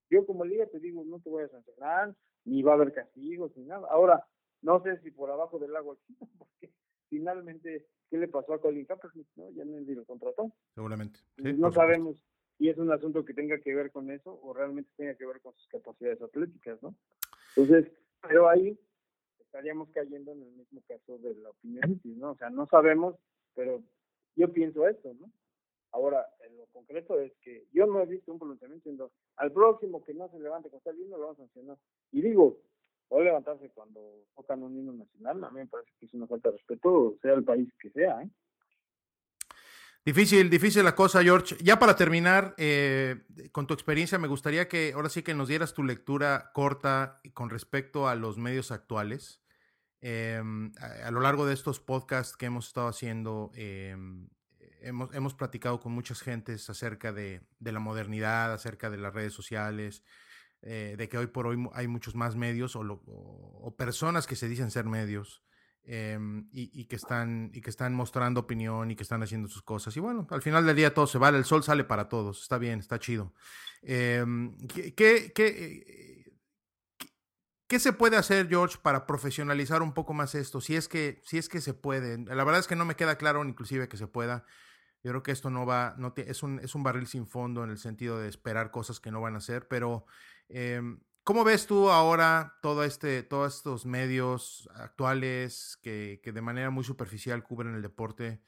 Yo 0.09 0.25
como 0.25 0.45
liga 0.45 0.65
te 0.67 0.79
digo, 0.79 1.03
no 1.05 1.19
te 1.19 1.29
voy 1.29 1.43
a 1.43 1.49
sancionar, 1.49 2.15
ni 2.45 2.61
va 2.63 2.73
a 2.73 2.75
haber 2.75 2.93
castigos, 2.93 3.55
ni 3.55 3.65
nada. 3.65 3.87
Ahora, 3.89 4.25
no 4.61 4.81
sé 4.83 4.99
si 5.01 5.11
por 5.11 5.31
abajo 5.31 5.57
del 5.59 5.75
agua 5.75 5.95
porque 6.37 6.71
finalmente, 7.09 7.87
¿qué 8.09 8.17
le 8.17 8.27
pasó 8.27 8.53
a 8.53 8.61
Colin 8.61 8.85
Kaepernick? 8.85 9.27
¿no? 9.35 9.49
Ya 9.51 9.65
nadie 9.65 9.95
lo 9.95 10.05
contrató. 10.05 10.51
Seguramente. 10.75 11.19
no 11.37 11.71
sabemos 11.71 12.17
y 12.61 12.69
es 12.69 12.77
un 12.77 12.91
asunto 12.91 13.25
que 13.25 13.33
tenga 13.33 13.57
que 13.57 13.73
ver 13.73 13.91
con 13.91 14.11
eso 14.11 14.39
o 14.43 14.53
realmente 14.53 14.91
tenga 14.95 15.15
que 15.15 15.25
ver 15.25 15.41
con 15.41 15.51
sus 15.55 15.67
capacidades 15.67 16.21
atléticas, 16.21 16.79
¿no? 16.83 16.93
Entonces, 17.55 17.91
pero 18.21 18.47
ahí 18.47 18.79
estaríamos 19.39 19.89
cayendo 19.89 20.31
en 20.33 20.43
el 20.43 20.51
mismo 20.51 20.79
caso 20.87 21.17
de 21.17 21.33
la 21.37 21.49
opinión, 21.49 21.99
¿no? 22.03 22.33
O 22.33 22.35
sea, 22.35 22.51
no 22.51 22.67
sabemos, 22.67 23.15
pero 23.55 23.81
yo 24.35 24.51
pienso 24.51 24.87
esto, 24.87 25.13
¿no? 25.19 25.31
Ahora, 25.93 26.25
en 26.47 26.57
lo 26.57 26.65
concreto 26.67 27.19
es 27.19 27.33
que 27.41 27.65
yo 27.73 27.85
no 27.85 28.01
he 28.01 28.05
visto 28.05 28.31
un 28.31 28.39
pronunciamiento 28.39 28.89
diciendo, 28.89 29.11
al 29.35 29.51
próximo 29.51 30.03
que 30.03 30.13
no 30.13 30.29
se 30.29 30.39
levante 30.39 30.69
con 30.69 30.77
está 30.77 30.91
himno 30.91 31.17
lo 31.17 31.23
vamos 31.23 31.39
a 31.39 31.43
sancionar. 31.43 31.77
Y 32.11 32.21
digo, 32.21 32.59
o 33.09 33.21
levantarse 33.21 33.69
cuando 33.71 34.25
tocan 34.35 34.63
un 34.63 34.77
himno 34.77 34.93
nacional, 34.93 35.43
a 35.43 35.49
mí 35.49 35.59
me 35.59 35.67
parece 35.67 35.91
que 35.99 36.05
es 36.05 36.13
una 36.13 36.27
falta 36.27 36.49
de 36.49 36.57
respeto, 36.57 37.17
sea 37.21 37.33
el 37.33 37.43
país 37.43 37.69
que 37.79 37.89
sea, 37.91 38.21
¿eh? 38.21 38.29
Difícil, 40.03 40.49
difícil 40.49 40.83
la 40.83 40.95
cosa, 40.95 41.21
George. 41.21 41.55
Ya 41.61 41.77
para 41.77 41.95
terminar, 41.95 42.55
eh, 42.57 43.21
con 43.51 43.67
tu 43.67 43.75
experiencia, 43.75 44.17
me 44.17 44.27
gustaría 44.27 44.67
que 44.67 44.93
ahora 44.95 45.09
sí 45.09 45.21
que 45.21 45.35
nos 45.35 45.47
dieras 45.47 45.75
tu 45.75 45.83
lectura 45.83 46.49
corta 46.55 47.21
con 47.35 47.51
respecto 47.51 48.07
a 48.07 48.15
los 48.15 48.39
medios 48.39 48.71
actuales. 48.71 49.40
Em, 50.01 50.71
a, 50.79 51.11
lo 51.11 51.21
largo 51.21 51.45
de 51.45 51.53
estos 51.53 51.79
podcasts 51.79 52.35
que 52.35 52.47
hemos 52.47 52.67
estado 52.67 52.87
haciendo, 52.87 53.51
em, 53.53 54.27
hemos, 54.81 55.13
hemos, 55.13 55.35
platicado 55.35 55.79
con 55.79 55.91
muchas 55.91 56.21
gentes 56.21 56.67
acerca 56.71 57.13
de, 57.13 57.41
la 57.59 57.79
modernidad, 57.79 58.51
acerca 58.51 58.89
de 58.89 58.97
las 58.97 59.13
redes 59.13 59.33
sociales, 59.33 60.03
eh, 60.63 60.95
de 60.97 61.07
que 61.07 61.19
hoy 61.19 61.27
por 61.27 61.45
hoy 61.45 61.69
hay 61.73 61.87
muchos 61.87 62.15
más 62.15 62.35
medios 62.35 62.75
o, 62.75 63.75
personas 63.77 64.25
que 64.25 64.35
se 64.35 64.49
dicen 64.49 64.71
ser 64.71 64.85
medios. 64.85 65.43
Em, 65.83 66.47
y, 66.51 66.85
que 66.85 66.95
están, 66.95 67.49
y 67.55 67.59
que 67.59 67.71
están 67.71 67.95
mostrando 67.95 68.41
opinión 68.41 68.91
y 68.91 68.95
que 68.95 69.01
están 69.01 69.23
haciendo 69.23 69.47
sus 69.47 69.63
cosas. 69.63 69.97
Y 69.97 69.99
bueno, 69.99 70.27
al 70.29 70.43
final 70.43 70.63
del 70.63 70.75
día 70.75 70.93
todo 70.93 71.07
se 71.07 71.17
vale, 71.17 71.39
el 71.39 71.43
sol 71.43 71.63
sale 71.63 71.83
para 71.83 72.07
todos, 72.07 72.43
está 72.43 72.59
bien, 72.59 72.79
está 72.79 72.99
chido. 72.99 73.33
Em, 73.81 74.55
¿qué, 74.67 74.93
qué, 74.93 75.31
qué, 75.33 76.20
qué, 77.71 77.79
se 77.79 77.93
puede 77.93 78.17
hacer, 78.17 78.49
George, 78.49 78.77
para 78.81 79.07
profesionalizar 79.07 79.81
un 79.81 79.93
poco 79.93 80.13
más 80.13 80.35
esto? 80.35 80.59
Si 80.59 80.75
es, 80.75 80.89
que, 80.89 81.21
si 81.23 81.37
es 81.37 81.47
que 81.47 81.61
se 81.61 81.73
puede. 81.73 82.17
La 82.17 82.43
verdad 82.43 82.59
es 82.59 82.67
que 82.67 82.75
no 82.75 82.83
me 82.83 82.95
queda 82.95 83.17
claro 83.17 83.43
inclusive 83.45 83.87
que 83.87 83.95
se 83.95 84.07
pueda. 84.07 84.45
Yo 85.03 85.11
creo 85.11 85.23
que 85.23 85.31
esto 85.31 85.49
no 85.49 85.65
va, 85.65 85.95
es, 86.17 86.43
un, 86.43 86.59
es 86.59 86.75
un 86.75 86.83
barril 86.83 87.07
sin 87.07 87.25
fondo 87.25 87.63
en 87.63 87.69
el 87.69 87.77
sentido 87.77 88.19
de 88.19 88.27
esperar 88.27 88.71
cosas 88.71 88.99
que 88.99 89.11
no 89.11 89.21
van 89.21 89.35
a 89.35 89.41
ser, 89.41 89.67
pero... 89.67 90.05
Eh, 90.49 90.81
¿Cómo 91.23 91.43
ves 91.43 91.67
tú 91.67 91.91
ahora 91.91 92.57
todo 92.63 92.83
este, 92.83 93.21
todos 93.21 93.57
estos 93.57 93.85
medios 93.85 94.67
actuales 94.73 95.77
que, 95.83 96.19
de 96.23 96.41
manera 96.41 96.71
muy 96.71 96.83
superficial 96.83 97.43
cubren 97.43 97.75
el 97.75 97.83
deporte? 97.83 98.41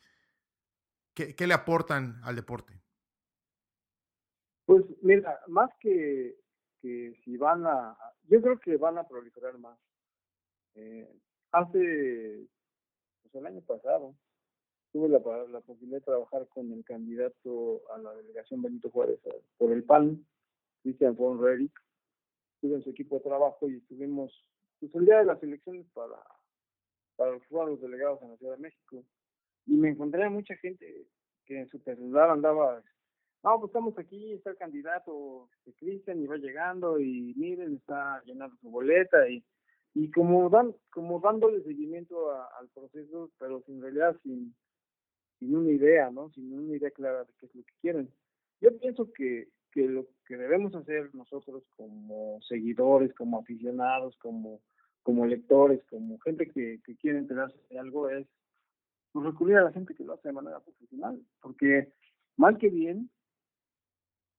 ¿Qué, 1.13 1.35
¿Qué, 1.35 1.45
le 1.45 1.53
aportan 1.53 2.19
al 2.23 2.35
deporte? 2.35 2.81
Pues 4.65 4.83
mira, 5.03 5.39
más 5.47 5.69
que, 5.79 6.35
que 6.83 7.15
si 7.23 7.37
van 7.37 7.65
a, 7.65 7.97
yo 8.27 8.41
creo 8.41 8.59
que 8.59 8.75
van 8.75 8.97
a 8.97 9.07
proliferar 9.07 9.57
más. 9.57 9.79
Eh, 10.75 11.09
hace, 11.51 12.45
pues 13.21 13.35
el 13.35 13.47
año 13.47 13.61
pasado, 13.61 14.13
tuve 14.91 15.07
la, 15.07 15.19
la, 15.47 15.61
posibilidad 15.61 15.99
de 15.99 16.05
trabajar 16.05 16.45
con 16.49 16.73
el 16.73 16.83
candidato 16.83 17.81
a 17.93 17.97
la 17.99 18.13
delegación 18.15 18.61
Benito 18.61 18.89
Juárez 18.89 19.19
por 19.57 19.71
el 19.71 19.85
PAN, 19.85 20.25
Cristian 20.81 21.15
von 21.15 21.41
Rerick, 21.41 21.71
estuve 22.55 22.75
en 22.75 22.83
su 22.83 22.89
equipo 22.89 23.15
de 23.15 23.21
trabajo 23.21 23.69
y 23.69 23.77
estuvimos 23.77 24.31
pues, 24.81 24.93
el 24.95 25.05
día 25.05 25.19
de 25.19 25.25
las 25.25 25.41
elecciones 25.41 25.87
para, 25.93 26.21
para 27.15 27.31
los 27.31 27.81
delegados 27.81 28.21
en 28.21 28.31
la 28.31 28.37
Ciudad 28.37 28.55
de 28.55 28.61
México. 28.61 29.05
Y 29.65 29.77
me 29.77 29.89
encontré 29.89 30.25
a 30.25 30.29
mucha 30.29 30.55
gente 30.57 31.07
que 31.45 31.61
en 31.61 31.69
su 31.69 31.79
celular 31.79 32.29
andaba, 32.29 32.83
no, 33.43 33.59
pues 33.59 33.69
estamos 33.69 33.97
aquí, 33.97 34.33
está 34.33 34.51
el 34.51 34.57
candidato 34.57 35.49
Cristian 35.77 36.21
y 36.21 36.27
va 36.27 36.37
llegando 36.37 36.99
y 36.99 37.33
miren, 37.35 37.75
está 37.75 38.21
llenando 38.25 38.55
su 38.61 38.69
boleta 38.69 39.27
y, 39.27 39.43
y 39.93 40.09
como 40.11 40.49
dan, 40.49 40.73
como 40.89 41.19
dándole 41.19 41.61
seguimiento 41.63 42.31
al 42.31 42.69
proceso, 42.69 43.31
pero 43.37 43.61
sin 43.65 43.81
realidad 43.81 44.15
sin, 44.23 44.55
sin 45.39 45.57
una 45.57 45.71
idea, 45.71 46.09
¿no? 46.09 46.29
Sin 46.31 46.53
una 46.53 46.75
idea 46.75 46.89
clara 46.91 47.25
de 47.25 47.33
qué 47.37 47.47
es 47.47 47.55
lo 47.55 47.63
que 47.63 47.73
quieren. 47.81 48.09
Yo 48.61 48.77
pienso 48.77 49.11
que, 49.11 49.49
que 49.71 49.87
lo 49.89 50.07
que 50.25 50.37
debemos 50.37 50.73
hacer 50.73 51.13
nosotros 51.13 51.63
como 51.75 52.39
seguidores, 52.47 53.13
como 53.13 53.39
aficionados, 53.39 54.15
como, 54.19 54.61
como 55.01 55.25
lectores, 55.25 55.83
como 55.89 56.17
gente 56.19 56.49
que, 56.49 56.79
que 56.85 56.95
quiere 56.95 57.17
enterarse 57.17 57.59
de 57.69 57.77
algo 57.77 58.09
es 58.09 58.25
pues, 59.11 59.25
recurrir 59.25 59.57
a 59.57 59.63
la 59.63 59.73
gente 59.73 59.93
que 59.93 60.05
lo 60.05 60.13
hace 60.13 60.29
de 60.29 60.33
manera 60.33 60.61
profesional, 60.61 61.21
porque 61.41 61.91
mal 62.37 62.57
que 62.57 62.69
bien, 62.69 63.09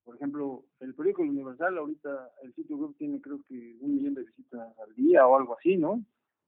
por 0.04 0.16
ejemplo, 0.16 0.64
el 0.80 0.94
periódico 0.94 1.22
Universal 1.22 1.78
ahorita, 1.78 2.30
el 2.42 2.54
sitio 2.54 2.76
web 2.76 2.94
tiene 2.98 3.20
creo 3.20 3.42
que 3.48 3.76
un 3.80 3.96
millón 3.96 4.14
de 4.14 4.24
visitas 4.24 4.78
al 4.78 4.94
día 4.94 5.26
o 5.26 5.36
algo 5.36 5.56
así, 5.56 5.76
¿no? 5.76 6.04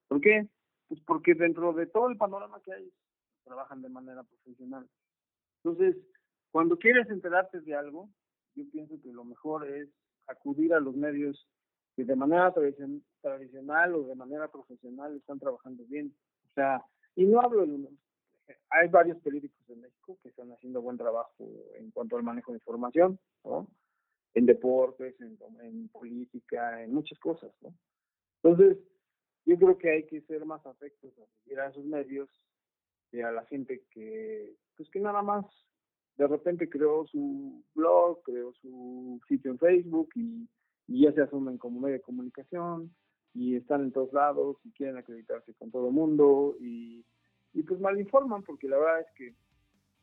¿Por 0.08 0.20
qué? 0.20 0.48
Pues 0.88 1.00
porque 1.06 1.34
dentro 1.34 1.72
de 1.72 1.86
todo 1.86 2.08
el 2.08 2.16
panorama 2.16 2.60
que 2.62 2.72
hay, 2.72 2.92
trabajan 3.44 3.80
de 3.80 3.88
manera 3.88 4.22
profesional. 4.22 4.86
Entonces, 5.64 5.96
cuando 6.50 6.78
quieres 6.78 7.08
enterarte 7.08 7.60
de 7.60 7.74
algo, 7.74 8.10
yo 8.54 8.64
pienso 8.70 9.00
que 9.02 9.12
lo 9.12 9.24
mejor 9.24 9.66
es 9.68 9.88
acudir 10.26 10.74
a 10.74 10.80
los 10.80 10.94
medios 10.94 11.48
que 11.96 12.04
de 12.04 12.16
manera 12.16 12.52
tradicional 13.22 13.94
o 13.94 14.02
de 14.04 14.14
manera 14.14 14.48
profesional 14.48 15.16
están 15.16 15.38
trabajando 15.38 15.84
bien. 15.86 16.14
O 16.50 16.54
sea, 16.54 16.84
y 17.14 17.24
no 17.24 17.40
hablo 17.40 17.66
de 17.66 17.88
hay 18.70 18.88
varios 18.88 19.18
periódicos 19.18 19.68
en 19.68 19.80
México 19.80 20.18
que 20.22 20.28
están 20.28 20.50
haciendo 20.52 20.82
buen 20.82 20.96
trabajo 20.96 21.48
en 21.74 21.90
cuanto 21.90 22.16
al 22.16 22.22
manejo 22.22 22.52
de 22.52 22.58
información, 22.58 23.18
¿no? 23.44 23.68
En 24.34 24.46
deportes, 24.46 25.20
en, 25.20 25.38
en 25.62 25.88
política, 25.88 26.82
en 26.82 26.92
muchas 26.92 27.18
cosas, 27.18 27.52
¿no? 27.62 27.74
Entonces, 28.42 28.78
yo 29.46 29.56
creo 29.56 29.78
que 29.78 29.90
hay 29.90 30.06
que 30.06 30.20
ser 30.22 30.44
más 30.44 30.64
afectos 30.66 31.12
a 31.18 31.26
seguir 31.42 31.58
esos 31.60 31.84
medios 31.84 32.28
y 33.12 33.20
a 33.20 33.30
la 33.30 33.44
gente 33.46 33.84
que, 33.90 34.56
pues 34.76 34.90
que 34.90 35.00
nada 35.00 35.22
más 35.22 35.46
de 36.16 36.26
repente 36.26 36.68
creó 36.68 37.06
su 37.06 37.64
blog, 37.74 38.22
creó 38.22 38.52
su 38.54 39.20
sitio 39.28 39.52
en 39.52 39.58
Facebook 39.58 40.10
y, 40.14 40.48
ya 40.88 41.12
se 41.12 41.22
asumen 41.22 41.58
como 41.58 41.80
medio 41.80 41.96
de 41.96 42.00
comunicación 42.00 42.94
y 43.34 43.56
están 43.56 43.82
en 43.82 43.92
todos 43.92 44.12
lados 44.12 44.56
y 44.62 44.70
quieren 44.70 44.96
acreditarse 44.96 45.52
con 45.54 45.70
todo 45.70 45.88
el 45.88 45.92
mundo 45.92 46.56
y, 46.60 47.04
y 47.56 47.62
pues 47.62 47.80
mal 47.80 47.98
informan 47.98 48.42
porque 48.42 48.68
la 48.68 48.76
verdad 48.76 49.00
es 49.00 49.10
que 49.16 49.34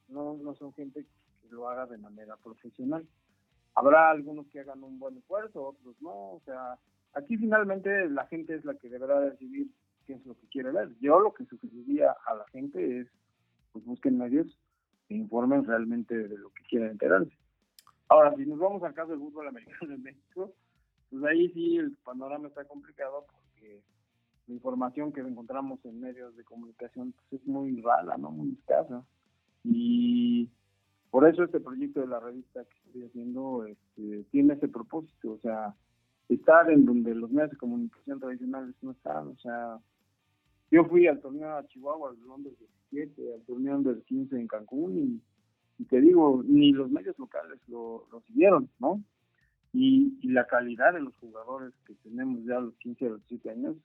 no, 0.08 0.36
no 0.38 0.56
son 0.56 0.74
gente 0.74 1.06
que 1.06 1.50
lo 1.50 1.70
haga 1.70 1.86
de 1.86 2.00
manera 2.00 2.36
profesional. 2.38 3.08
Habrá 3.76 4.10
algunos 4.10 4.48
que 4.48 4.60
hagan 4.60 4.84
un 4.84 4.98
buen 4.98 5.18
esfuerzo, 5.18 5.68
otros 5.68 5.96
no, 6.02 6.32
o 6.32 6.42
sea, 6.46 6.80
aquí 7.14 7.38
finalmente 7.38 8.10
la 8.10 8.26
gente 8.26 8.56
es 8.56 8.66
la 8.66 8.74
que 8.74 8.90
deberá 8.90 9.20
decidir 9.20 9.68
qué 10.08 10.14
es 10.14 10.26
lo 10.26 10.36
que 10.36 10.48
quiere 10.48 10.72
ver. 10.72 10.90
Yo 11.00 11.20
lo 11.20 11.32
que 11.32 11.46
sugeriría 11.46 12.16
a 12.26 12.34
la 12.34 12.46
gente 12.48 13.02
es, 13.02 13.08
pues 13.72 13.86
busquen 13.86 14.18
medios 14.18 14.58
que 15.08 15.14
informen 15.14 15.64
realmente 15.64 16.28
de 16.28 16.38
lo 16.38 16.50
que 16.50 16.64
quieren 16.64 16.90
enterarse. 16.90 17.38
Ahora, 18.08 18.36
si 18.36 18.48
nos 18.48 18.58
vamos 18.58 18.82
al 18.82 18.96
caso 18.96 19.12
del 19.12 19.20
fútbol 19.20 19.48
americano 19.48 19.94
en 19.94 20.02
México, 20.02 20.52
pues 21.12 21.24
ahí 21.26 21.50
sí 21.50 21.78
el 21.78 21.96
panorama 21.98 22.48
está 22.48 22.66
complicado 22.66 23.28
porque 23.32 23.84
la 24.48 24.54
información 24.56 25.12
que 25.12 25.22
encontramos 25.22 25.84
en 25.86 26.02
medios 26.02 26.36
de 26.36 26.44
comunicación 26.44 27.14
pues, 27.30 27.42
es 27.42 27.48
muy 27.48 27.82
rara, 27.82 28.18
¿no? 28.18 28.32
Muy 28.32 28.54
escasa. 28.54 29.04
Y 29.64 30.50
por 31.10 31.28
eso 31.28 31.44
este 31.44 31.60
proyecto 31.60 32.02
de 32.02 32.08
la 32.08 32.20
revista 32.20 32.64
que 32.66 32.78
estoy 32.88 33.04
haciendo 33.06 33.66
este, 33.66 34.24
tiene 34.32 34.56
ese 34.56 34.68
propósito, 34.68 35.34
o 35.34 35.40
sea, 35.40 35.74
estar 36.28 36.70
en 36.72 36.86
donde 36.86 37.16
los 37.16 37.32
medios 37.32 37.52
de 37.52 37.58
comunicación 37.58 38.20
tradicionales 38.20 38.76
no 38.82 38.92
están, 38.92 39.28
o 39.28 39.38
sea, 39.38 39.80
yo 40.72 40.86
fui 40.86 41.06
al 41.06 41.22
torneo 41.22 41.56
a 41.56 41.68
Chihuahua, 41.68 42.10
al 42.10 42.20
Londres 42.28 42.56
17, 42.90 43.36
al 43.36 43.42
torneo 43.44 43.76
Under 43.76 44.02
15 44.02 44.36
en 44.36 44.48
Cancún 44.48 45.22
y, 45.78 45.86
te 45.86 46.02
digo, 46.02 46.42
ni 46.44 46.72
los 46.72 46.90
medios 46.90 47.18
locales 47.20 47.60
lo, 47.68 48.08
lo 48.12 48.22
siguieron, 48.22 48.70
¿no? 48.80 49.04
Y, 49.72 50.18
y, 50.22 50.30
la 50.30 50.48
calidad 50.48 50.94
de 50.94 51.02
los 51.02 51.16
jugadores 51.18 51.74
que 51.86 51.94
tenemos 51.96 52.44
ya 52.46 52.58
a 52.58 52.62
los 52.62 52.76
15 52.78 53.06
a 53.06 53.10
los 53.10 53.28
17 53.28 53.50
años, 53.52 53.76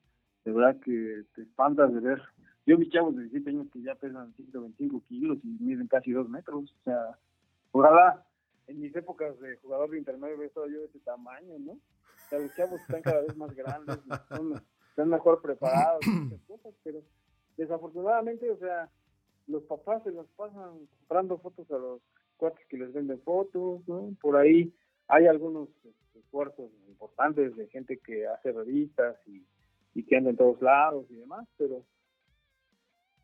de 0.44 0.52
verdad 0.52 0.80
que 0.80 1.24
te 1.34 1.42
espantas 1.42 1.92
de 1.92 2.00
ver. 2.00 2.22
Yo 2.66 2.76
vi 2.76 2.90
chavos 2.90 3.16
de 3.16 3.22
17 3.22 3.50
años 3.50 3.66
que 3.72 3.82
ya 3.82 3.94
pesan 3.94 4.34
125 4.34 5.02
kilos 5.08 5.38
y 5.42 5.56
miden 5.60 5.86
casi 5.86 6.12
2 6.12 6.28
metros, 6.28 6.74
o 6.80 6.84
sea, 6.84 7.18
ojalá 7.72 8.24
en 8.66 8.80
mis 8.80 8.94
épocas 8.94 9.38
de 9.40 9.56
jugador 9.56 9.90
de 9.90 9.98
intermedio 9.98 10.36
hubiera 10.36 10.48
estado 10.48 10.68
yo 10.68 10.80
de 10.80 10.86
ese 10.86 11.00
tamaño, 11.00 11.58
¿no? 11.58 11.72
O 11.72 12.28
sea, 12.28 12.38
los 12.38 12.54
chavos 12.54 12.80
están 12.80 13.00
cada 13.00 13.22
vez 13.22 13.34
más 13.36 13.54
grandes, 13.54 13.98
están 14.90 15.08
mejor 15.08 15.40
preparados, 15.40 16.06
muchas 16.06 16.42
cosas, 16.42 16.74
pero 16.84 17.02
desafortunadamente, 17.56 18.50
o 18.50 18.58
sea, 18.58 18.90
los 19.46 19.62
papás 19.64 20.02
se 20.02 20.10
los 20.10 20.26
pasan 20.36 20.86
comprando 20.98 21.38
fotos 21.38 21.70
a 21.70 21.78
los 21.78 22.02
cuates 22.36 22.66
que 22.68 22.76
les 22.76 22.92
venden 22.92 23.20
fotos, 23.22 23.80
¿no? 23.88 24.14
Por 24.20 24.36
ahí 24.36 24.72
hay 25.08 25.26
algunos 25.26 25.70
este, 25.84 26.18
esfuerzos 26.18 26.70
importantes 26.86 27.56
de 27.56 27.66
gente 27.68 27.98
que 27.98 28.26
hace 28.26 28.52
revistas 28.52 29.16
y, 29.26 29.44
y 29.94 30.04
que 30.04 30.16
anda 30.16 30.30
en 30.30 30.36
todos 30.36 30.60
lados 30.62 31.06
y 31.10 31.16
demás, 31.16 31.48
pero 31.56 31.84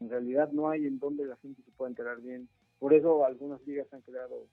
en 0.01 0.11
realidad 0.11 0.51
no 0.53 0.69
hay 0.69 0.87
en 0.87 0.99
donde 0.99 1.25
la 1.27 1.37
gente 1.37 1.63
se 1.63 1.71
pueda 1.73 1.91
enterar 1.91 2.21
bien. 2.21 2.49
Por 2.79 2.93
eso 2.93 3.25
algunas 3.25 3.65
ligas 3.67 3.93
han 3.93 4.03
creado 4.03 4.47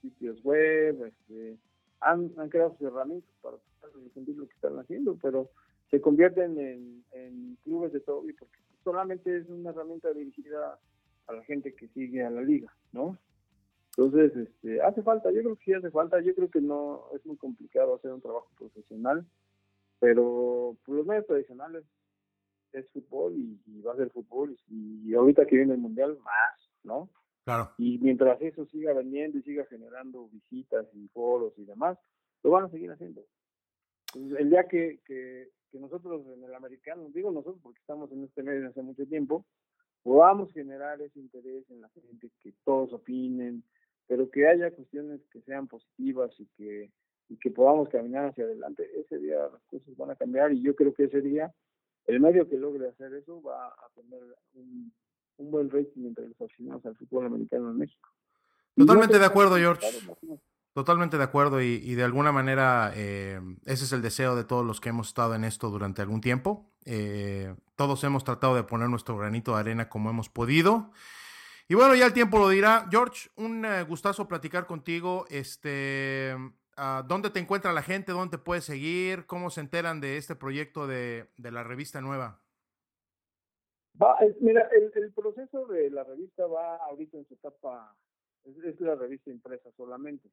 sitios 0.00 0.42
web, 0.42 1.04
este, 1.04 1.58
han, 2.00 2.32
han 2.36 2.48
creado 2.48 2.72
sus 2.72 2.88
herramientas 2.88 3.30
para 3.40 3.56
difundir 4.02 4.36
lo 4.36 4.46
que 4.46 4.54
están 4.54 4.78
haciendo, 4.78 5.16
pero 5.20 5.50
se 5.90 6.00
convierten 6.00 6.58
en, 6.58 7.58
clubes 7.64 7.92
de 7.92 8.00
todo 8.00 8.28
y 8.28 8.32
porque 8.32 8.58
solamente 8.82 9.36
es 9.36 9.48
una 9.48 9.70
herramienta 9.70 10.12
dirigida 10.12 10.78
a 11.28 11.32
la 11.32 11.44
gente 11.44 11.74
que 11.74 11.86
sigue 11.88 12.24
a 12.24 12.30
la 12.30 12.42
liga, 12.42 12.74
¿no? 12.92 13.16
Entonces, 13.96 14.34
este, 14.34 14.80
hace 14.80 15.02
falta, 15.02 15.30
yo 15.30 15.42
creo 15.42 15.56
que 15.56 15.64
sí 15.64 15.72
hace 15.74 15.90
falta, 15.90 16.20
yo 16.20 16.34
creo 16.34 16.50
que 16.50 16.60
no 16.60 17.04
es 17.14 17.24
muy 17.26 17.36
complicado 17.36 17.94
hacer 17.94 18.10
un 18.10 18.22
trabajo 18.22 18.48
profesional, 18.58 19.24
pero 20.02 20.76
por 20.84 20.96
los 20.96 21.06
medios 21.06 21.26
tradicionales 21.28 21.84
es 22.72 22.90
fútbol 22.90 23.34
y, 23.36 23.80
va 23.82 23.92
a 23.92 23.96
ser 23.96 24.10
fútbol 24.10 24.58
y, 24.66 25.14
ahorita 25.14 25.46
que 25.46 25.54
viene 25.54 25.74
el 25.74 25.78
mundial 25.78 26.18
más, 26.24 26.72
¿no? 26.82 27.08
Claro. 27.44 27.70
Y 27.78 27.98
mientras 27.98 28.42
eso 28.42 28.66
siga 28.66 28.92
vendiendo 28.94 29.38
y 29.38 29.42
siga 29.42 29.64
generando 29.66 30.28
visitas 30.28 30.88
y 30.92 31.06
foros 31.10 31.52
y 31.56 31.64
demás, 31.64 31.98
lo 32.42 32.50
van 32.50 32.64
a 32.64 32.68
seguir 32.68 32.90
haciendo. 32.90 33.24
El 34.16 34.50
día 34.50 34.66
que, 34.66 34.98
que, 35.06 35.50
que 35.70 35.78
nosotros 35.78 36.26
en 36.26 36.42
el 36.42 36.54
americano, 36.56 37.08
digo 37.14 37.30
nosotros 37.30 37.60
porque 37.62 37.78
estamos 37.78 38.10
en 38.10 38.24
este 38.24 38.42
medio 38.42 38.68
hace 38.68 38.82
mucho 38.82 39.06
tiempo, 39.06 39.46
podamos 40.02 40.52
generar 40.52 41.00
ese 41.00 41.20
interés 41.20 41.64
en 41.70 41.80
la 41.80 41.88
gente, 41.90 42.28
que 42.42 42.52
todos 42.64 42.92
opinen, 42.92 43.62
pero 44.08 44.28
que 44.28 44.48
haya 44.48 44.72
cuestiones 44.72 45.20
que 45.30 45.42
sean 45.42 45.68
positivas 45.68 46.32
y 46.40 46.46
que, 46.56 46.90
y 47.32 47.36
que 47.38 47.50
podamos 47.50 47.88
caminar 47.88 48.26
hacia 48.26 48.44
adelante, 48.44 48.88
ese 49.00 49.18
día 49.18 49.38
las 49.50 49.62
cosas 49.70 49.96
van 49.96 50.10
a 50.10 50.16
cambiar 50.16 50.52
y 50.52 50.62
yo 50.62 50.74
creo 50.76 50.92
que 50.92 51.04
ese 51.04 51.20
día 51.22 51.52
el 52.06 52.20
medio 52.20 52.48
que 52.48 52.58
logre 52.58 52.88
hacer 52.88 53.14
eso 53.14 53.40
va 53.42 53.68
a 53.68 53.88
tener 53.94 54.20
un, 54.54 54.92
un 55.38 55.50
buen 55.50 55.70
rating 55.70 56.06
entre 56.06 56.28
los 56.28 56.40
aficionados 56.40 56.84
al 56.84 56.96
fútbol 56.96 57.26
americano 57.26 57.70
en 57.70 57.78
México. 57.78 58.10
Totalmente 58.76 59.18
de 59.18 59.24
acuerdo, 59.24 59.56
George. 59.56 59.86
Totalmente 60.74 61.18
de 61.18 61.24
acuerdo 61.24 61.60
y, 61.60 61.94
de 61.94 62.02
alguna 62.02 62.32
manera 62.32 62.92
eh, 62.94 63.38
ese 63.66 63.84
es 63.84 63.92
el 63.92 64.00
deseo 64.00 64.34
de 64.34 64.44
todos 64.44 64.64
los 64.64 64.80
que 64.80 64.88
hemos 64.88 65.08
estado 65.08 65.34
en 65.34 65.44
esto 65.44 65.68
durante 65.68 66.00
algún 66.00 66.22
tiempo. 66.22 66.72
Eh, 66.86 67.54
todos 67.76 68.02
hemos 68.04 68.24
tratado 68.24 68.54
de 68.54 68.64
poner 68.64 68.88
nuestro 68.88 69.18
granito 69.18 69.52
de 69.52 69.60
arena 69.60 69.90
como 69.90 70.08
hemos 70.08 70.30
podido. 70.30 70.90
Y 71.68 71.74
bueno, 71.74 71.94
ya 71.94 72.06
el 72.06 72.14
tiempo 72.14 72.38
lo 72.38 72.48
dirá. 72.48 72.88
George, 72.90 73.28
un 73.36 73.66
eh, 73.66 73.82
gustazo 73.82 74.26
platicar 74.28 74.66
contigo. 74.66 75.26
Este, 75.28 76.34
ah, 76.76 77.04
¿Dónde 77.06 77.30
te 77.30 77.38
encuentra 77.40 77.72
la 77.72 77.82
gente? 77.82 78.12
¿Dónde 78.12 78.36
te 78.36 78.42
puedes 78.42 78.64
seguir? 78.64 79.26
¿Cómo 79.26 79.50
se 79.50 79.60
enteran 79.60 80.00
de 80.00 80.16
este 80.16 80.36
proyecto 80.36 80.86
de, 80.86 81.28
la 81.38 81.62
revista 81.62 82.00
nueva? 82.00 82.40
Va, 84.00 84.16
mira, 84.40 84.68
el, 84.72 85.12
proceso 85.12 85.66
de 85.66 85.90
la 85.90 86.04
revista 86.04 86.46
va 86.46 86.76
ahorita 86.76 87.18
en 87.18 87.26
su 87.26 87.34
etapa, 87.34 87.94
es 88.44 88.80
la 88.80 88.94
revista 88.94 89.30
impresa 89.30 89.70
solamente. 89.76 90.28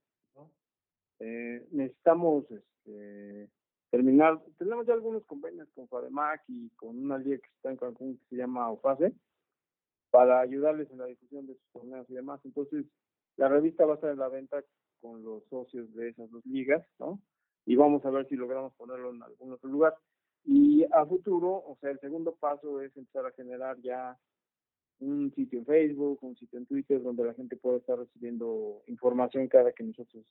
Eh, 1.19 1.67
necesitamos 1.71 2.45
este, 2.49 3.49
terminar, 3.89 4.41
tenemos 4.57 4.85
ya 4.87 4.93
algunos 4.93 5.25
convenios 5.25 5.67
con 5.75 5.87
FADEMAC 5.89 6.43
y 6.47 6.69
con 6.71 6.97
una 6.97 7.17
liga 7.17 7.37
que 7.37 7.49
está 7.55 7.69
en 7.69 7.77
Cancún 7.77 8.17
que 8.17 8.25
se 8.29 8.35
llama 8.37 8.71
OFASE 8.71 9.13
para 10.11 10.39
ayudarles 10.39 10.89
en 10.91 10.99
la 10.99 11.05
difusión 11.05 11.45
de 11.47 11.53
sus 11.53 11.71
torneos 11.71 12.09
y 12.09 12.13
demás. 12.13 12.39
Entonces, 12.43 12.85
la 13.37 13.47
revista 13.47 13.85
va 13.85 13.93
a 13.93 13.95
estar 13.95 14.11
en 14.11 14.19
la 14.19 14.29
venta 14.29 14.63
con 15.01 15.23
los 15.23 15.43
socios 15.45 15.93
de 15.93 16.09
esas 16.09 16.29
dos 16.31 16.45
ligas, 16.45 16.85
¿no? 16.99 17.21
Y 17.65 17.75
vamos 17.75 18.03
a 18.05 18.09
ver 18.09 18.27
si 18.27 18.35
logramos 18.35 18.73
ponerlo 18.75 19.11
en 19.11 19.21
algún 19.21 19.53
otro 19.53 19.69
lugar. 19.69 19.95
Y 20.45 20.85
a 20.91 21.05
futuro, 21.05 21.49
o 21.49 21.77
sea, 21.79 21.91
el 21.91 21.99
segundo 21.99 22.35
paso 22.35 22.81
es 22.81 22.95
empezar 22.95 23.25
a 23.25 23.31
generar 23.31 23.77
ya 23.81 24.17
un 24.99 25.31
sitio 25.33 25.59
en 25.59 25.65
Facebook, 25.65 26.19
un 26.21 26.35
sitio 26.35 26.59
en 26.59 26.65
Twitter, 26.65 27.01
donde 27.01 27.23
la 27.23 27.33
gente 27.33 27.57
pueda 27.57 27.77
estar 27.77 27.97
recibiendo 27.97 28.81
información 28.87 29.47
cada 29.47 29.71
que 29.71 29.83
nosotros... 29.83 30.25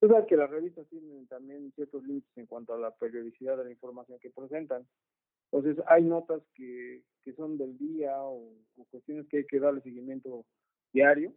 Tú 0.00 0.08
sabes 0.08 0.26
que 0.26 0.36
las 0.36 0.48
revistas 0.48 0.88
tienen 0.88 1.26
también 1.26 1.72
ciertos 1.74 2.02
límites 2.04 2.30
en 2.36 2.46
cuanto 2.46 2.72
a 2.72 2.78
la 2.78 2.90
periodicidad 2.92 3.58
de 3.58 3.64
la 3.64 3.70
información 3.70 4.18
que 4.18 4.30
presentan. 4.30 4.86
Entonces, 5.52 5.84
hay 5.88 6.04
notas 6.04 6.42
que, 6.54 7.02
que 7.22 7.34
son 7.34 7.58
del 7.58 7.76
día 7.76 8.14
o, 8.16 8.52
cuestiones 8.90 9.26
que 9.28 9.38
hay 9.38 9.46
que 9.46 9.60
darle 9.60 9.82
seguimiento 9.82 10.46
diario. 10.92 11.34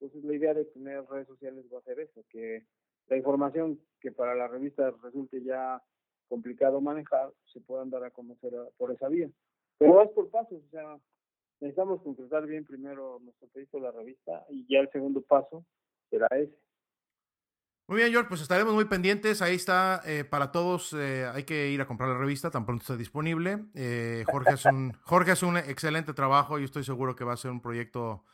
Entonces, 0.00 0.24
la 0.24 0.34
idea 0.34 0.54
de 0.54 0.64
tener 0.66 1.04
redes 1.06 1.26
sociales 1.26 1.64
va 1.72 1.78
a 1.78 1.82
ser 1.82 2.00
eso, 2.00 2.24
que 2.28 2.64
la 3.08 3.16
información 3.16 3.80
que 4.00 4.12
para 4.12 4.34
la 4.34 4.48
revista 4.48 4.92
resulte 5.02 5.42
ya 5.42 5.82
complicado 6.28 6.80
manejar, 6.80 7.32
se 7.52 7.60
puedan 7.60 7.90
dar 7.90 8.04
a 8.04 8.10
conocer 8.10 8.52
por 8.76 8.92
esa 8.92 9.08
vía. 9.08 9.30
Pero 9.78 10.02
es 10.02 10.10
por 10.10 10.28
pasos, 10.30 10.62
o 10.66 10.70
sea, 10.70 10.98
necesitamos 11.60 12.02
concretar 12.02 12.46
bien 12.46 12.64
primero 12.64 13.20
nuestro 13.22 13.48
proyecto 13.48 13.78
de 13.78 13.82
la 13.84 13.92
revista 13.92 14.44
y 14.48 14.66
ya 14.68 14.80
el 14.80 14.90
segundo 14.90 15.22
paso 15.22 15.64
será 16.10 16.26
ese. 16.32 16.56
Muy 17.88 17.98
bien, 17.98 18.10
George, 18.10 18.28
pues 18.28 18.40
estaremos 18.40 18.74
muy 18.74 18.86
pendientes. 18.86 19.40
Ahí 19.42 19.54
está 19.54 20.02
eh, 20.04 20.24
para 20.24 20.50
todos. 20.50 20.92
Eh, 20.92 21.24
hay 21.32 21.44
que 21.44 21.70
ir 21.70 21.80
a 21.80 21.86
comprar 21.86 22.08
la 22.08 22.18
revista, 22.18 22.50
tan 22.50 22.66
pronto 22.66 22.82
esté 22.82 22.96
disponible. 22.96 23.66
Eh, 23.74 24.24
Jorge, 24.26 24.54
es 24.54 24.64
un, 24.64 24.92
Jorge 25.04 25.32
es 25.32 25.42
un 25.44 25.56
excelente 25.56 26.12
trabajo 26.12 26.58
y 26.58 26.64
estoy 26.64 26.82
seguro 26.82 27.14
que 27.14 27.22
va 27.22 27.34
a 27.34 27.36
ser 27.36 27.52
un 27.52 27.60
proyecto 27.60 28.24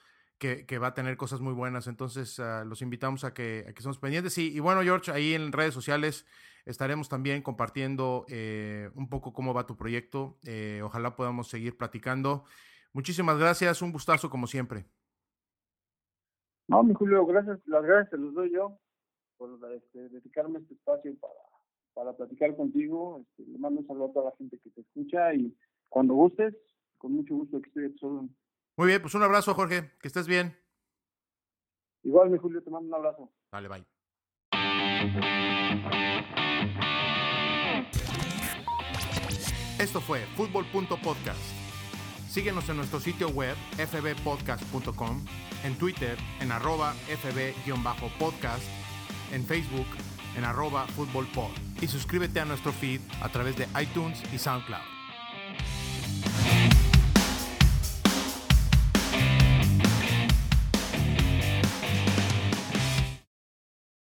que, 0.43 0.66
que 0.66 0.78
va 0.78 0.88
a 0.88 0.95
tener 0.95 1.16
cosas 1.16 1.40
muy 1.40 1.53
buenas. 1.55 1.86
Entonces, 1.86 2.36
uh, 2.40 2.66
los 2.66 2.82
invitamos 2.82 3.22
a 3.22 3.32
que, 3.32 3.64
a 3.68 3.72
que 3.72 3.82
pendientes. 4.01 4.36
Y, 4.38 4.49
y, 4.49 4.59
bueno, 4.59 4.82
George, 4.82 5.12
ahí 5.12 5.34
en 5.34 5.53
redes 5.53 5.72
sociales 5.72 6.26
estaremos 6.66 7.09
también 7.09 7.43
compartiendo 7.43 8.26
un 8.95 9.09
poco 9.09 9.32
cómo 9.32 9.55
va 9.55 9.66
tu 9.66 9.76
proyecto. 9.76 10.38
ojalá 10.82 11.14
podamos 11.14 11.49
seguir 11.49 11.76
platicando. 11.76 12.45
Muchísimas 12.93 13.38
gracias, 13.38 13.82
un 13.82 13.93
gustazo 13.93 14.28
como 14.30 14.47
siempre. 14.47 14.84
No, 16.68 16.82
mi 16.82 16.95
Julio, 16.95 17.24
gracias, 17.26 17.59
las 17.66 17.84
gracias 17.84 18.11
te 18.11 18.18
los 18.18 18.34
doy 18.34 18.53
yo 18.53 18.78
por 19.36 19.59
este, 19.72 20.09
dedicarme 20.09 20.61
este 20.61 20.74
espacio 20.74 21.14
para, 21.20 21.34
para 21.95 22.16
platicar 22.16 22.57
contigo. 22.57 23.22
Este, 23.22 23.51
le 23.51 23.59
mando 23.59 23.80
un 23.80 23.86
saludo 23.86 24.07
a 24.07 24.12
toda 24.12 24.30
la 24.30 24.36
gente 24.36 24.59
que 24.59 24.70
te 24.70 24.80
escucha 24.80 25.34
y 25.34 25.57
cuando 25.88 26.14
gustes, 26.14 26.55
con 26.99 27.12
mucho 27.12 27.34
gusto 27.34 27.61
que 27.61 27.68
estoy 27.68 27.99
solo. 27.99 28.28
Muy 28.76 28.88
bien, 28.88 29.02
pues 29.02 29.14
un 29.14 29.22
abrazo, 29.22 29.54
Jorge, 29.54 29.92
que 30.00 30.08
estés 30.08 30.26
bien. 30.26 30.56
Igual, 32.02 32.30
mi 32.30 32.38
Julio, 32.38 32.62
te 32.62 32.70
mando 32.70 32.88
un 32.88 32.94
abrazo. 32.94 33.32
Dale, 33.52 33.68
bye. 33.68 33.84
Esto 39.78 40.00
fue 40.00 40.20
Fútbol.podcast. 40.36 41.40
Síguenos 42.28 42.68
en 42.68 42.76
nuestro 42.76 42.98
sitio 42.98 43.28
web 43.28 43.56
fbpodcast.com, 43.76 45.24
en 45.64 45.78
Twitter 45.78 46.16
en 46.40 46.50
arroba 46.50 46.94
fb-podcast, 47.08 48.64
en 49.32 49.44
Facebook 49.44 49.86
en 50.36 50.44
arroba 50.44 50.86
futbolpod 50.88 51.50
y 51.80 51.86
suscríbete 51.86 52.40
a 52.40 52.44
nuestro 52.44 52.72
feed 52.72 53.00
a 53.20 53.28
través 53.28 53.56
de 53.56 53.66
iTunes 53.80 54.22
y 54.32 54.38
SoundCloud. 54.38 55.01